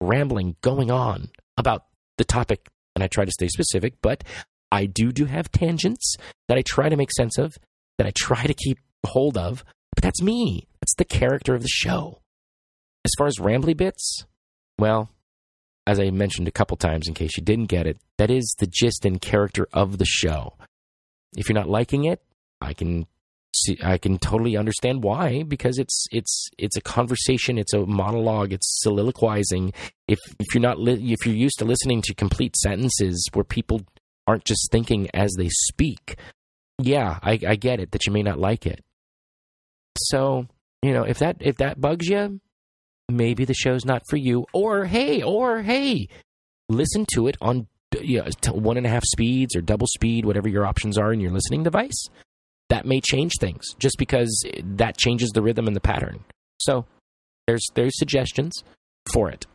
rambling, 0.00 0.56
going 0.60 0.90
on 0.90 1.30
about 1.56 1.86
the 2.18 2.24
topic, 2.24 2.68
and 2.94 3.02
I 3.02 3.08
try 3.08 3.24
to 3.24 3.32
stay 3.32 3.48
specific. 3.48 3.94
But 4.02 4.24
I 4.70 4.86
do 4.86 5.12
do 5.12 5.26
have 5.26 5.50
tangents 5.50 6.16
that 6.48 6.58
I 6.58 6.62
try 6.62 6.88
to 6.88 6.96
make 6.96 7.12
sense 7.12 7.38
of, 7.38 7.56
that 7.98 8.06
I 8.06 8.12
try 8.14 8.44
to 8.44 8.54
keep 8.54 8.78
hold 9.04 9.38
of. 9.38 9.64
But 9.94 10.02
that's 10.02 10.22
me. 10.22 10.66
That's 10.80 10.94
the 10.96 11.04
character 11.04 11.54
of 11.54 11.62
the 11.62 11.68
show. 11.68 12.20
As 13.06 13.12
far 13.16 13.28
as 13.28 13.36
rambly 13.36 13.76
bits, 13.76 14.24
well, 14.80 15.10
as 15.86 16.00
I 16.00 16.10
mentioned 16.10 16.48
a 16.48 16.50
couple 16.50 16.76
times 16.76 17.06
in 17.06 17.14
case 17.14 17.36
you 17.36 17.42
didn't 17.44 17.66
get 17.66 17.86
it, 17.86 17.98
that 18.18 18.32
is 18.32 18.52
the 18.58 18.66
gist 18.66 19.04
and 19.04 19.20
character 19.20 19.68
of 19.72 19.98
the 19.98 20.04
show. 20.04 20.54
If 21.36 21.48
you're 21.48 21.54
not 21.54 21.68
liking 21.68 22.06
it, 22.06 22.20
I 22.60 22.74
can 22.74 23.06
see, 23.54 23.78
I 23.80 23.98
can 23.98 24.18
totally 24.18 24.56
understand 24.56 25.04
why 25.04 25.44
because 25.44 25.78
it's 25.78 26.06
it's 26.10 26.50
it's 26.58 26.76
a 26.76 26.80
conversation, 26.80 27.58
it's 27.58 27.74
a 27.74 27.86
monologue, 27.86 28.52
it's 28.52 28.80
soliloquizing. 28.82 29.72
If 30.08 30.18
if 30.40 30.52
you're 30.52 30.60
not 30.60 30.80
li- 30.80 31.12
if 31.12 31.24
you're 31.24 31.36
used 31.36 31.60
to 31.60 31.64
listening 31.64 32.02
to 32.02 32.14
complete 32.14 32.56
sentences 32.56 33.24
where 33.34 33.44
people 33.44 33.82
aren't 34.26 34.44
just 34.44 34.68
thinking 34.72 35.08
as 35.14 35.32
they 35.38 35.48
speak, 35.48 36.16
yeah, 36.82 37.20
I, 37.22 37.38
I 37.46 37.54
get 37.54 37.78
it 37.78 37.92
that 37.92 38.04
you 38.04 38.12
may 38.12 38.24
not 38.24 38.40
like 38.40 38.66
it. 38.66 38.84
So 39.96 40.48
you 40.82 40.92
know 40.92 41.04
if 41.04 41.20
that 41.20 41.36
if 41.38 41.58
that 41.58 41.80
bugs 41.80 42.08
you, 42.08 42.40
maybe 43.08 43.44
the 43.44 43.54
show's 43.54 43.84
not 43.84 44.02
for 44.08 44.16
you. 44.16 44.46
Or 44.52 44.84
hey, 44.84 45.22
or 45.22 45.62
hey, 45.62 46.08
listen 46.68 47.06
to 47.14 47.28
it 47.28 47.36
on 47.40 47.66
you 48.00 48.22
know, 48.22 48.52
one 48.52 48.76
and 48.76 48.86
a 48.86 48.90
half 48.90 49.04
speeds 49.04 49.56
or 49.56 49.60
double 49.60 49.86
speed, 49.86 50.24
whatever 50.24 50.48
your 50.48 50.66
options 50.66 50.98
are 50.98 51.12
in 51.12 51.20
your 51.20 51.30
listening 51.30 51.62
device. 51.62 52.08
That 52.68 52.84
may 52.84 53.00
change 53.00 53.34
things 53.40 53.64
just 53.78 53.96
because 53.96 54.44
that 54.60 54.98
changes 54.98 55.30
the 55.30 55.42
rhythm 55.42 55.66
and 55.68 55.76
the 55.76 55.80
pattern. 55.80 56.24
So 56.60 56.84
there's 57.46 57.64
there's 57.74 57.96
suggestions 57.96 58.64
for 59.12 59.30
it. 59.30 59.46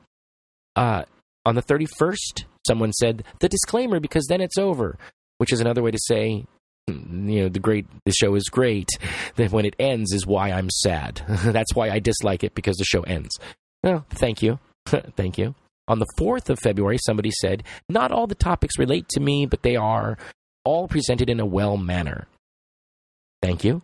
Uh, 0.76 1.04
on 1.46 1.56
the 1.56 1.64
31st, 1.64 2.46
someone 2.66 2.94
said 2.94 3.24
the 3.40 3.50
disclaimer 3.50 4.00
because 4.00 4.26
then 4.28 4.40
it's 4.40 4.58
over, 4.58 4.98
which 5.40 5.52
is 5.52 5.60
another 5.60 5.84
way 5.84 5.92
to 5.92 6.00
say 6.00 6.46
you 6.88 7.44
know 7.44 7.50
the 7.50 7.60
great 7.60 7.86
the 8.06 8.12
show 8.12 8.36
is 8.36 8.46
great 8.50 8.90
then 9.36 9.50
when 9.52 9.66
it 9.66 9.76
ends 9.80 10.14
is 10.14 10.26
why 10.26 10.52
i'm 10.52 10.70
sad. 10.70 11.22
That's 11.28 11.74
why 11.76 11.90
i 11.90 12.00
dislike 12.00 12.44
it 12.44 12.56
because 12.56 12.78
the 12.78 12.86
show 12.86 13.02
ends. 13.04 13.38
Well 13.84 14.06
thank 14.10 14.42
you. 14.42 14.60
Thank 15.16 15.38
you. 15.38 15.56
On 15.88 16.00
the 16.00 16.08
4th 16.20 16.50
of 16.50 16.60
february 16.60 16.98
somebody 17.06 17.32
said 17.42 17.64
not 17.90 18.12
all 18.12 18.28
the 18.28 18.36
topics 18.36 18.78
relate 18.78 19.08
to 19.10 19.20
me 19.20 19.46
but 19.46 19.62
they 19.62 19.76
are 19.76 20.18
all 20.64 20.88
presented 20.88 21.30
in 21.30 21.40
a 21.40 21.46
well 21.46 21.78
manner. 21.78 22.28
Thank 23.42 23.64
you. 23.64 23.82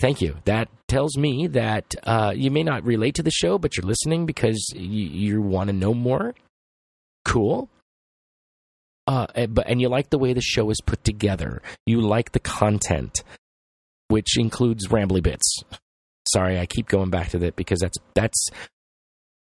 Thank 0.00 0.20
you. 0.20 0.36
That 0.44 0.68
tells 0.88 1.16
me 1.16 1.46
that 1.48 1.94
uh, 2.02 2.32
you 2.34 2.50
may 2.50 2.62
not 2.62 2.84
relate 2.84 3.14
to 3.16 3.22
the 3.22 3.30
show 3.30 3.58
but 3.58 3.76
you're 3.76 3.86
listening 3.86 4.26
because 4.26 4.72
you 4.74 5.40
want 5.40 5.68
to 5.68 5.72
know 5.72 5.94
more? 5.94 6.34
Cool 7.24 7.68
uh, 9.06 9.26
eh, 9.34 9.46
but 9.46 9.68
and 9.68 9.80
you 9.80 9.88
like 9.88 10.10
the 10.10 10.18
way 10.18 10.32
the 10.32 10.40
show 10.40 10.70
is 10.70 10.80
put 10.84 11.02
together. 11.04 11.62
You 11.86 12.00
like 12.00 12.32
the 12.32 12.40
content, 12.40 13.22
which 14.08 14.38
includes 14.38 14.88
rambly 14.88 15.22
bits. 15.22 15.62
Sorry, 16.32 16.58
I 16.58 16.66
keep 16.66 16.88
going 16.88 17.10
back 17.10 17.30
to 17.30 17.38
that 17.38 17.56
because 17.56 17.80
that's 17.80 17.98
that's. 18.14 18.48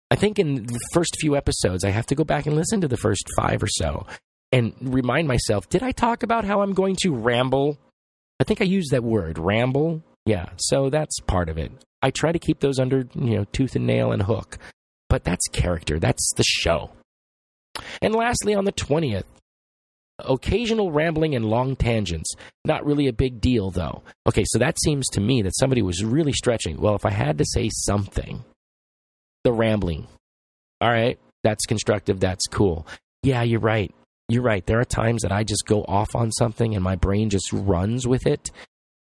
I 0.09 0.15
think 0.15 0.37
in 0.37 0.65
the 0.65 0.79
first 0.91 1.15
few 1.19 1.35
episodes, 1.35 1.83
I 1.83 1.89
have 1.89 2.05
to 2.07 2.15
go 2.15 2.23
back 2.23 2.45
and 2.45 2.55
listen 2.55 2.81
to 2.81 2.87
the 2.87 2.97
first 2.97 3.27
five 3.35 3.63
or 3.63 3.67
so 3.67 4.05
and 4.51 4.73
remind 4.81 5.27
myself: 5.27 5.69
Did 5.69 5.83
I 5.83 5.91
talk 5.91 6.23
about 6.23 6.45
how 6.45 6.61
I'm 6.61 6.73
going 6.73 6.95
to 7.03 7.13
ramble? 7.13 7.77
I 8.39 8.43
think 8.43 8.61
I 8.61 8.65
used 8.65 8.91
that 8.91 9.03
word, 9.03 9.37
ramble. 9.37 10.03
Yeah, 10.25 10.49
so 10.57 10.89
that's 10.89 11.19
part 11.19 11.49
of 11.49 11.57
it. 11.57 11.71
I 12.01 12.11
try 12.11 12.31
to 12.31 12.39
keep 12.39 12.59
those 12.59 12.79
under 12.79 13.07
you 13.13 13.37
know 13.37 13.45
tooth 13.51 13.75
and 13.75 13.85
nail 13.85 14.11
and 14.11 14.23
hook, 14.23 14.57
but 15.09 15.23
that's 15.23 15.47
character. 15.51 15.99
That's 15.99 16.31
the 16.35 16.43
show. 16.43 16.91
And 18.01 18.13
lastly, 18.15 18.53
on 18.53 18.65
the 18.65 18.71
20th, 18.71 19.23
occasional 20.19 20.91
rambling 20.91 21.35
and 21.35 21.45
long 21.45 21.75
tangents. 21.75 22.33
Not 22.65 22.85
really 22.85 23.07
a 23.07 23.13
big 23.13 23.41
deal, 23.41 23.71
though. 23.71 24.03
Okay, 24.27 24.43
so 24.45 24.59
that 24.59 24.79
seems 24.79 25.07
to 25.09 25.21
me 25.21 25.41
that 25.41 25.57
somebody 25.57 25.81
was 25.81 26.03
really 26.03 26.33
stretching. 26.33 26.79
Well, 26.79 26.95
if 26.95 27.05
I 27.05 27.11
had 27.11 27.37
to 27.39 27.45
say 27.45 27.69
something, 27.71 28.43
the 29.43 29.51
rambling. 29.51 30.07
All 30.81 30.89
right, 30.89 31.19
that's 31.43 31.65
constructive. 31.65 32.19
That's 32.19 32.45
cool. 32.47 32.87
Yeah, 33.23 33.43
you're 33.43 33.59
right. 33.59 33.93
You're 34.29 34.43
right. 34.43 34.65
There 34.65 34.79
are 34.79 34.85
times 34.85 35.21
that 35.23 35.31
I 35.31 35.43
just 35.43 35.65
go 35.65 35.83
off 35.83 36.15
on 36.15 36.31
something 36.31 36.75
and 36.75 36.83
my 36.83 36.95
brain 36.95 37.29
just 37.29 37.51
runs 37.51 38.07
with 38.07 38.25
it 38.25 38.51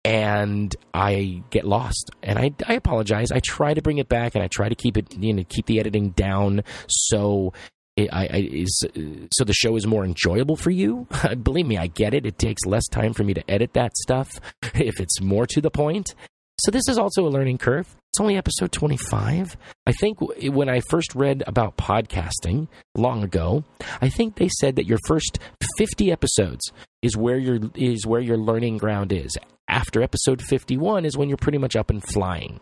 and 0.05 0.74
I 0.92 1.42
get 1.51 1.64
lost. 1.64 2.11
And 2.22 2.38
I, 2.38 2.53
I 2.66 2.74
apologize. 2.74 3.30
I 3.32 3.40
try 3.40 3.74
to 3.74 3.82
bring 3.82 3.99
it 3.99 4.09
back 4.09 4.34
and 4.34 4.45
I 4.45 4.49
try 4.49 4.68
to 4.68 4.74
keep 4.74 4.97
it, 4.97 5.16
you 5.16 5.32
know, 5.32 5.45
keep 5.49 5.66
the 5.66 5.80
editing 5.80 6.11
down 6.11 6.62
so 6.88 7.53
I, 7.97 8.09
I, 8.12 8.49
is, 8.53 8.84
uh, 8.84 9.01
so 9.32 9.45
the 9.45 9.53
show 9.53 9.76
is 9.76 9.86
more 9.86 10.05
enjoyable 10.05 10.57
for 10.57 10.70
you. 10.70 11.07
Believe 11.42 11.66
me, 11.66 11.78
I 11.78 11.86
get 11.86 12.14
it. 12.14 12.26
It 12.26 12.38
takes 12.38 12.64
less 12.66 12.86
time 12.88 13.12
for 13.12 13.22
me 13.22 13.34
to 13.34 13.51
edit 13.51 13.74
that 13.74 13.97
stuff 13.97 14.40
if 14.74 15.01
it's 15.01 15.20
more 15.20 15.47
to 15.47 15.61
the 15.61 15.70
point. 15.70 16.14
So 16.61 16.70
this 16.70 16.88
is 16.88 16.99
also 16.99 17.26
a 17.26 17.30
learning 17.30 17.59
curve. 17.59 17.97
It's 18.12 18.20
only 18.20 18.36
episode 18.36 18.70
25. 18.70 19.57
I 19.86 19.92
think 19.92 20.18
when 20.20 20.68
I 20.68 20.80
first 20.88 21.14
read 21.14 21.42
about 21.47 21.76
podcasting 21.76 22.68
long 22.95 23.24
ago, 23.24 23.64
I 24.01 24.09
think 24.09 24.36
they 24.36 24.49
said 24.61 24.76
that 24.76 24.86
your 24.86 24.99
first 25.07 25.40
50 25.78 26.12
episodes 26.12 26.70
is 27.03 27.16
where 27.16 27.38
your 27.38 27.59
is 27.74 28.07
where 28.07 28.20
your 28.20 28.36
learning 28.36 28.78
ground 28.78 29.12
is. 29.12 29.36
After 29.68 30.01
episode 30.01 30.42
51 30.42 31.05
is 31.05 31.16
when 31.16 31.28
you're 31.28 31.36
pretty 31.36 31.59
much 31.59 31.74
up 31.74 31.90
and 31.90 32.03
flying. 32.12 32.61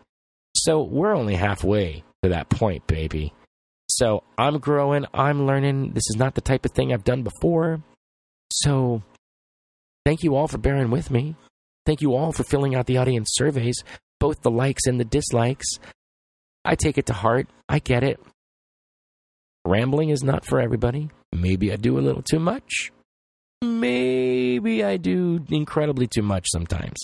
So 0.55 0.81
we're 0.81 1.15
only 1.15 1.35
halfway 1.35 2.03
to 2.23 2.29
that 2.29 2.49
point, 2.49 2.87
baby. 2.87 3.33
So 3.97 4.23
I'm 4.39 4.57
growing, 4.57 5.05
I'm 5.13 5.45
learning. 5.45 5.91
This 5.93 6.09
is 6.09 6.15
not 6.17 6.33
the 6.33 6.41
type 6.41 6.65
of 6.65 6.71
thing 6.71 6.91
I've 6.91 7.03
done 7.03 7.21
before. 7.21 7.83
So 8.51 9.03
thank 10.03 10.23
you 10.23 10.35
all 10.35 10.47
for 10.47 10.57
bearing 10.57 10.89
with 10.89 11.11
me. 11.11 11.35
Thank 11.85 12.01
you 12.01 12.15
all 12.15 12.31
for 12.31 12.43
filling 12.43 12.73
out 12.75 12.87
the 12.87 12.97
audience 12.97 13.29
surveys, 13.33 13.83
both 14.19 14.41
the 14.41 14.49
likes 14.49 14.87
and 14.87 14.99
the 14.99 15.05
dislikes. 15.05 15.67
I 16.65 16.75
take 16.75 16.97
it 16.97 17.05
to 17.07 17.13
heart. 17.13 17.47
I 17.69 17.79
get 17.79 18.03
it. 18.03 18.19
Rambling 19.65 20.09
is 20.09 20.23
not 20.23 20.43
for 20.43 20.59
everybody. 20.59 21.09
Maybe 21.31 21.71
I 21.71 21.75
do 21.75 21.99
a 21.99 22.01
little 22.01 22.23
too 22.23 22.39
much. 22.39 22.91
Maybe 23.61 24.83
I 24.83 24.97
do 24.97 25.45
incredibly 25.49 26.07
too 26.07 26.21
much 26.23 26.47
sometimes. 26.51 26.97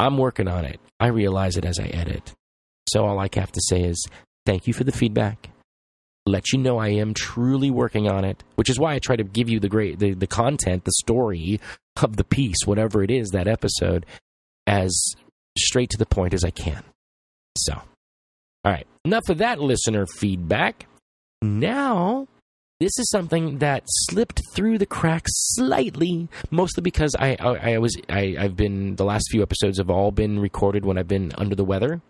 I'm 0.00 0.18
working 0.18 0.48
on 0.48 0.64
it. 0.64 0.80
I 0.98 1.08
realize 1.08 1.56
it 1.56 1.64
as 1.64 1.78
I 1.78 1.86
edit. 1.86 2.34
So 2.88 3.04
all 3.04 3.18
I 3.20 3.28
have 3.34 3.52
to 3.52 3.60
say 3.68 3.82
is 3.82 4.06
thank 4.46 4.66
you 4.66 4.72
for 4.72 4.84
the 4.84 4.92
feedback 4.92 5.50
let 6.28 6.52
you 6.52 6.58
know 6.58 6.78
I 6.78 6.88
am 6.88 7.14
truly 7.14 7.70
working 7.70 8.08
on 8.08 8.24
it, 8.24 8.42
which 8.56 8.70
is 8.70 8.78
why 8.78 8.94
I 8.94 8.98
try 8.98 9.16
to 9.16 9.24
give 9.24 9.48
you 9.48 9.60
the 9.60 9.68
great 9.68 9.98
the, 9.98 10.14
the 10.14 10.26
content, 10.26 10.84
the 10.84 10.92
story 10.92 11.60
of 12.02 12.16
the 12.16 12.24
piece, 12.24 12.66
whatever 12.66 13.02
it 13.02 13.10
is, 13.10 13.30
that 13.30 13.48
episode, 13.48 14.06
as 14.66 15.14
straight 15.56 15.90
to 15.90 15.98
the 15.98 16.06
point 16.06 16.34
as 16.34 16.44
I 16.44 16.50
can. 16.50 16.84
So, 17.56 17.74
all 17.74 18.72
right, 18.72 18.86
enough 19.04 19.28
of 19.28 19.38
that 19.38 19.60
listener 19.60 20.06
feedback. 20.06 20.86
Now 21.42 22.26
this 22.80 22.96
is 22.96 23.10
something 23.10 23.58
that 23.58 23.82
slipped 23.86 24.40
through 24.54 24.78
the 24.78 24.86
cracks 24.86 25.32
slightly, 25.34 26.28
mostly 26.52 26.80
because 26.82 27.14
I 27.18 27.36
I, 27.40 27.74
I 27.74 27.78
was 27.78 27.96
I, 28.08 28.36
I've 28.38 28.56
been 28.56 28.94
the 28.94 29.04
last 29.04 29.28
few 29.30 29.42
episodes 29.42 29.78
have 29.78 29.90
all 29.90 30.12
been 30.12 30.38
recorded 30.38 30.84
when 30.84 30.96
I've 30.96 31.08
been 31.08 31.32
under 31.36 31.56
the 31.56 31.64
weather, 31.64 32.00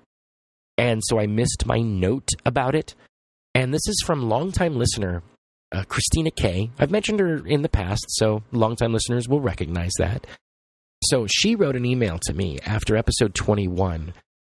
and 0.76 1.00
so 1.04 1.18
I 1.18 1.26
missed 1.26 1.64
my 1.64 1.80
note 1.80 2.28
about 2.44 2.74
it. 2.74 2.94
And 3.59 3.74
this 3.74 3.88
is 3.88 4.00
from 4.06 4.28
longtime 4.28 4.76
listener 4.76 5.20
uh, 5.72 5.82
Christina 5.88 6.30
K. 6.30 6.70
I've 6.78 6.92
mentioned 6.92 7.18
her 7.18 7.44
in 7.44 7.62
the 7.62 7.68
past, 7.68 8.04
so 8.11 8.44
longtime 8.52 8.92
listeners 8.92 9.28
will 9.28 9.40
recognize 9.40 9.90
that. 9.98 10.28
So 11.02 11.26
she 11.26 11.56
wrote 11.56 11.74
an 11.74 11.84
email 11.84 12.20
to 12.22 12.32
me 12.34 12.61
after 12.64 12.96
episode 12.96 13.34
21 13.34 14.12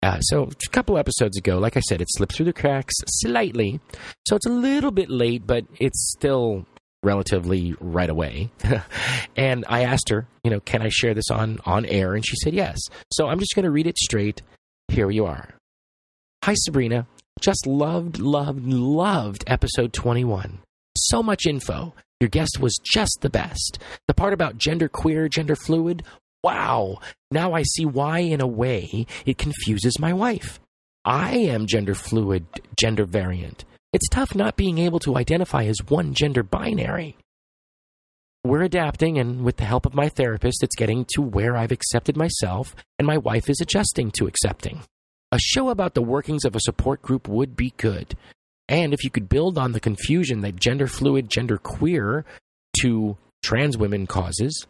uh, 0.04 0.20
so 0.20 0.43
a 0.43 0.70
couple 0.72 0.97
episodes 0.97 1.38
ago, 1.38 1.60
like 1.60 1.78
I 1.78 1.82
said, 1.82 2.02
it 2.02 2.08
slipped 2.10 2.36
through 2.36 2.47
the 2.47 2.54
cracks 2.54 2.93
slightly. 3.06 3.80
So 4.28 4.36
it's 4.36 4.45
a 4.45 4.50
little 4.50 4.91
bit 4.91 5.10
late, 5.10 5.47
but 5.47 5.66
it's 5.78 6.12
still 6.12 6.66
relatively 7.02 7.76
right 7.80 8.10
away. 8.10 8.50
and 9.38 9.64
I 9.70 9.84
asked 9.84 10.10
her, 10.10 10.28
you 10.43 10.52
know, 10.52 10.60
can 10.60 10.82
I 10.82 10.89
share 10.89 11.14
this 11.14 11.30
on 11.32 11.60
on 11.66 11.86
air? 11.86 12.16
And 12.16 12.26
she 12.26 12.36
said 12.36 12.54
yes. 12.54 12.80
So 13.12 13.28
I'm 13.28 13.39
just 13.39 13.56
going 13.56 13.64
to 13.64 13.72
read 13.72 13.88
it 13.88 13.97
straight. 13.97 14.41
Here 14.89 15.10
you 15.10 15.26
are. 15.26 15.50
Hi 16.43 16.54
Sabrina, 16.56 17.06
just 17.40 17.66
loved, 17.66 18.20
loved, 18.20 18.66
loved 18.66 19.44
episode 19.48 19.94
21. 19.94 20.60
So 20.98 21.24
much 21.24 21.46
info. 21.46 21.94
Your 22.20 22.30
guest 22.30 22.60
was 22.60 22.78
just 22.84 23.20
the 23.22 23.30
best. 23.30 23.80
The 24.08 24.14
part 24.14 24.34
about 24.34 24.58
gender 24.58 24.90
queer, 24.90 25.30
gender 25.30 25.56
fluid, 25.56 26.04
wow, 26.44 27.00
now 27.32 27.54
I 27.54 27.64
see 27.64 27.86
why, 27.86 28.20
in 28.20 28.42
a 28.42 28.48
way, 28.48 29.06
it 29.26 29.38
confuses 29.38 30.00
my 30.00 30.14
wife. 30.14 30.60
I 31.06 31.38
am 31.38 31.66
gender 31.66 31.96
fluid, 31.96 32.46
gender 32.78 33.06
variant. 33.06 33.66
It's 33.94 34.10
tough 34.10 34.36
not 34.36 34.58
being 34.58 34.78
able 34.78 35.00
to 35.00 35.18
identify 35.18 35.64
as 35.64 35.78
one 35.88 36.14
gender 36.14 36.44
binary. 36.44 37.18
We're 38.44 38.64
adapting, 38.64 39.18
and 39.18 39.44
with 39.44 39.58
the 39.58 39.66
help 39.66 39.86
of 39.86 39.96
my 39.96 40.10
therapist, 40.10 40.64
it's 40.64 40.76
getting 40.76 41.06
to 41.16 41.22
where 41.22 41.58
I've 41.58 41.72
accepted 41.72 42.16
myself, 42.16 42.76
and 42.98 43.06
my 43.06 43.18
wife 43.18 43.50
is 43.50 43.60
adjusting 43.60 44.12
to 44.12 44.28
accepting. 44.28 44.82
A 45.32 45.40
show 45.40 45.70
about 45.70 45.94
the 45.94 46.02
workings 46.02 46.44
of 46.44 46.56
a 46.56 46.60
support 46.60 47.02
group 47.02 47.28
would 47.28 47.56
be 47.56 47.74
good. 47.78 48.16
And 48.68 48.94
if 48.94 49.04
you 49.04 49.10
could 49.12 49.30
build 49.30 49.58
on 49.58 49.74
the 49.74 49.80
confusion 49.80 50.42
that 50.42 50.56
gender 50.56 50.88
fluid, 50.88 51.30
gender 51.30 51.58
queer 51.58 52.26
to 52.82 53.18
trans 53.44 53.78
women 53.78 54.08
causes, 54.08 54.66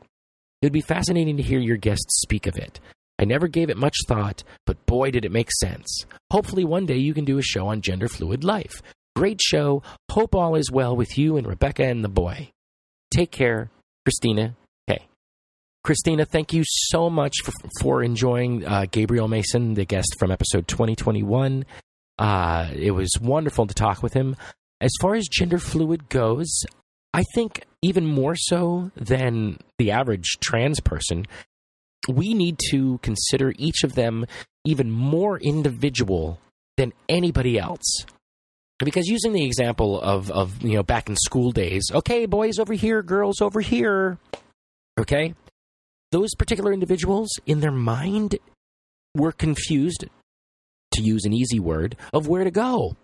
it 0.61 0.65
would 0.65 0.73
be 0.73 0.81
fascinating 0.81 1.37
to 1.37 1.43
hear 1.43 1.59
your 1.59 1.77
guests 1.77 2.21
speak 2.21 2.45
of 2.45 2.57
it. 2.57 2.79
I 3.17 3.25
never 3.25 3.47
gave 3.47 3.69
it 3.69 3.77
much 3.77 3.95
thought, 4.07 4.43
but 4.65 4.85
boy, 4.85 5.11
did 5.11 5.25
it 5.25 5.31
make 5.31 5.49
sense. 5.61 6.05
Hopefully, 6.31 6.65
one 6.65 6.85
day 6.85 6.97
you 6.97 7.13
can 7.13 7.25
do 7.25 7.37
a 7.37 7.43
show 7.43 7.67
on 7.67 7.81
gender 7.81 8.07
fluid 8.07 8.43
life. 8.43 8.81
Great 9.15 9.41
show. 9.41 9.83
Hope 10.09 10.35
all 10.35 10.55
is 10.55 10.71
well 10.71 10.95
with 10.95 11.17
you 11.17 11.37
and 11.37 11.47
Rebecca 11.47 11.83
and 11.83 12.03
the 12.03 12.09
boy. 12.09 12.51
Take 13.11 13.31
care, 13.31 13.69
Christina 14.05 14.55
Christina, 15.83 16.25
thank 16.25 16.53
you 16.53 16.63
so 16.65 17.09
much 17.09 17.35
for, 17.43 17.51
for 17.81 18.03
enjoying 18.03 18.65
uh, 18.65 18.85
Gabriel 18.91 19.27
Mason, 19.27 19.73
the 19.73 19.85
guest 19.85 20.15
from 20.19 20.31
episode 20.31 20.67
2021. 20.67 21.65
Uh, 22.17 22.69
it 22.75 22.91
was 22.91 23.09
wonderful 23.21 23.65
to 23.65 23.73
talk 23.73 24.03
with 24.03 24.13
him. 24.13 24.35
As 24.81 24.91
far 25.01 25.15
as 25.15 25.27
gender 25.27 25.57
fluid 25.57 26.09
goes, 26.09 26.63
I 27.13 27.23
think 27.33 27.65
even 27.81 28.05
more 28.05 28.35
so 28.35 28.91
than 28.95 29.57
the 29.77 29.91
average 29.91 30.37
trans 30.41 30.79
person, 30.79 31.25
we 32.07 32.33
need 32.33 32.57
to 32.71 32.99
consider 32.99 33.53
each 33.57 33.83
of 33.83 33.95
them 33.95 34.25
even 34.65 34.91
more 34.91 35.39
individual 35.39 36.39
than 36.77 36.93
anybody 37.07 37.57
else. 37.57 38.05
Because 38.79 39.07
using 39.07 39.33
the 39.33 39.45
example 39.45 39.99
of, 39.99 40.31
of 40.31 40.61
you 40.63 40.75
know 40.75 40.83
back 40.83 41.09
in 41.09 41.15
school 41.17 41.51
days, 41.51 41.83
okay, 41.93 42.25
boys 42.25 42.59
over 42.59 42.73
here, 42.73 43.01
girls 43.01 43.41
over 43.41 43.59
here, 43.59 44.17
okay, 44.97 45.33
those 46.11 46.33
particular 46.35 46.73
individuals 46.73 47.29
in 47.45 47.59
their 47.59 47.71
mind 47.71 48.37
were 49.15 49.31
confused, 49.31 50.05
to 50.93 51.01
use 51.01 51.25
an 51.25 51.33
easy 51.33 51.59
word, 51.59 51.95
of 52.13 52.27
where 52.27 52.43
to 52.43 52.51
go 52.51 52.95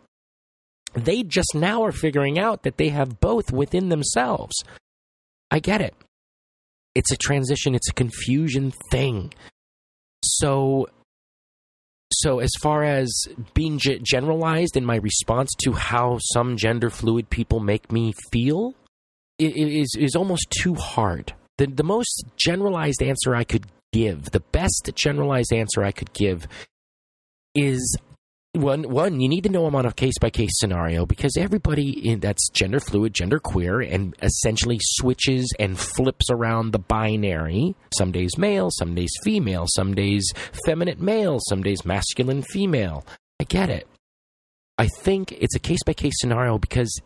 they 0.96 1.24
just 1.24 1.54
now 1.54 1.84
are 1.84 1.92
figuring 1.92 2.40
out 2.40 2.64
that 2.64 2.78
they 2.78 2.90
have 2.90 3.20
both 3.20 3.52
within 3.52 3.90
themselves. 3.90 4.56
I 5.52 5.60
get 5.60 5.82
it. 5.82 5.94
It's 6.96 7.12
a 7.12 7.18
transition, 7.18 7.76
it's 7.76 7.90
a 7.90 7.94
confusion 7.94 8.74
thing. 8.92 9.34
So 10.24 10.88
so 12.14 12.40
as 12.40 12.52
far 12.62 12.84
as 12.84 13.12
being 13.54 13.80
generalized 13.80 14.78
in 14.78 14.86
my 14.86 14.96
response 14.98 15.52
to 15.64 15.74
how 15.74 16.18
some 16.22 16.56
gender 16.56 16.90
fluid 16.90 17.30
people 17.30 17.60
make 17.60 17.92
me 17.92 18.14
feel 18.32 18.74
it, 19.38 19.56
it 19.56 19.80
is 19.82 19.96
is 20.00 20.16
almost 20.16 20.48
too 20.50 20.76
hard. 20.76 21.34
The 21.58 21.68
the 21.68 21.84
most 21.84 22.26
generalized 22.36 23.02
answer 23.02 23.36
I 23.36 23.44
could 23.44 23.66
give, 23.94 24.32
the 24.32 24.42
best 24.42 24.92
generalized 24.96 25.54
answer 25.54 25.84
I 25.84 25.92
could 25.92 26.14
give 26.14 26.48
is 27.54 27.98
one 28.56 28.84
one 28.90 29.20
you 29.20 29.28
need 29.28 29.44
to 29.44 29.50
know 29.50 29.66
them 29.66 29.76
on 29.76 29.86
a 29.86 29.92
case 29.92 30.18
by 30.20 30.30
case 30.30 30.52
scenario 30.54 31.06
because 31.06 31.38
everybody 31.38 32.10
in, 32.10 32.20
that's 32.20 32.50
gender 32.50 32.80
fluid 32.80 33.14
gender 33.14 33.40
queer 33.40 33.82
and 33.82 34.16
essentially 34.22 34.78
switches 34.82 35.52
and 35.60 35.78
flips 35.78 36.30
around 36.30 36.72
the 36.72 36.80
binary. 36.80 37.76
Some 37.98 38.12
days 38.12 38.38
male 38.38 38.70
some 38.72 38.96
days 38.96 39.12
female 39.24 39.66
some 39.68 39.94
days 39.94 40.32
feminine 40.66 41.04
male 41.04 41.40
some 41.48 41.64
days 41.64 41.86
masculine 41.86 42.44
female. 42.44 43.06
I 43.40 43.44
get 43.44 43.70
it. 43.70 43.88
I 44.78 44.88
think 44.88 45.32
it's 45.32 45.56
a 45.56 45.60
case 45.60 45.84
by 45.86 45.94
case 45.94 46.16
scenario 46.18 46.58
because 46.58 47.02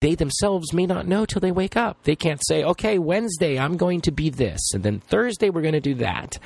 they 0.00 0.14
themselves 0.14 0.72
may 0.72 0.86
not 0.86 1.06
know 1.06 1.24
till 1.24 1.40
they 1.40 1.52
wake 1.52 1.76
up 1.76 2.02
they 2.04 2.16
can't 2.16 2.42
say 2.46 2.64
okay 2.64 2.98
wednesday 2.98 3.58
i'm 3.58 3.76
going 3.76 4.00
to 4.00 4.12
be 4.12 4.30
this 4.30 4.72
and 4.74 4.82
then 4.82 5.00
thursday 5.00 5.50
we're 5.50 5.62
going 5.62 5.72
to 5.72 5.80
do 5.80 5.94
that 5.94 6.38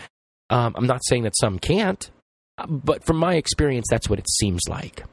um, 0.51 0.75
i'm 0.77 0.87
not 0.87 1.05
saying 1.05 1.23
that 1.23 1.37
some 1.39 1.59
can't 1.59 2.11
but 2.69 3.05
from 3.05 3.17
my 3.17 3.35
experience, 3.35 3.87
that's 3.89 4.09
what 4.09 4.19
it 4.19 4.29
seems 4.29 4.63
like. 4.69 5.05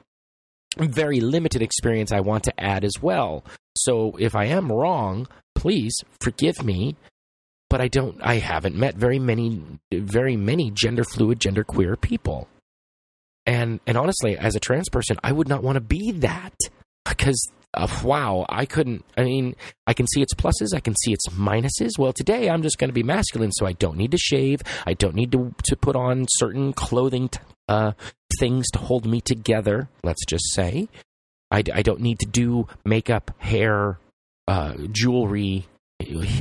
Very 0.77 1.19
limited 1.19 1.61
experience, 1.61 2.11
I 2.11 2.19
want 2.19 2.43
to 2.45 2.59
add 2.59 2.83
as 2.83 2.93
well. 3.01 3.43
So 3.75 4.15
if 4.19 4.35
I 4.35 4.45
am 4.45 4.71
wrong, 4.71 5.27
please 5.55 5.95
forgive 6.21 6.63
me. 6.63 6.95
But 7.69 7.81
I 7.81 7.89
don't. 7.89 8.17
I 8.21 8.35
haven't 8.35 8.77
met 8.77 8.95
very 8.95 9.19
many, 9.19 9.61
very 9.91 10.37
many 10.37 10.71
gender 10.71 11.03
fluid, 11.03 11.41
gender 11.41 11.65
queer 11.65 11.97
people. 11.97 12.47
And 13.45 13.81
and 13.85 13.97
honestly, 13.97 14.37
as 14.37 14.55
a 14.55 14.59
trans 14.59 14.87
person, 14.87 15.17
I 15.21 15.33
would 15.33 15.49
not 15.49 15.63
want 15.63 15.75
to 15.75 15.81
be 15.81 16.11
that 16.11 16.53
because 17.03 17.51
wow, 18.03 18.45
I 18.49 18.65
couldn't. 18.65 19.05
I 19.17 19.23
mean, 19.23 19.55
I 19.85 19.93
can 19.93 20.07
see 20.07 20.21
its 20.21 20.33
pluses, 20.33 20.73
I 20.73 20.79
can 20.79 20.95
see 20.95 21.13
its 21.13 21.27
minuses. 21.29 21.97
Well, 21.97 22.13
today 22.13 22.49
I'm 22.49 22.61
just 22.61 22.77
going 22.77 22.89
to 22.89 22.93
be 22.93 23.03
masculine, 23.03 23.51
so 23.51 23.65
I 23.65 23.73
don't 23.73 23.97
need 23.97 24.11
to 24.11 24.17
shave. 24.17 24.61
I 24.85 24.93
don't 24.93 25.15
need 25.15 25.31
to 25.33 25.53
to 25.65 25.75
put 25.75 25.95
on 25.95 26.25
certain 26.29 26.73
clothing 26.73 27.29
t- 27.29 27.39
uh, 27.67 27.93
things 28.39 28.69
to 28.71 28.79
hold 28.79 29.05
me 29.05 29.21
together. 29.21 29.89
Let's 30.03 30.25
just 30.25 30.45
say, 30.53 30.87
I, 31.51 31.63
I 31.73 31.81
don't 31.81 32.01
need 32.01 32.19
to 32.19 32.25
do 32.25 32.67
makeup, 32.85 33.31
hair, 33.39 33.99
uh, 34.47 34.73
jewelry. 34.91 35.67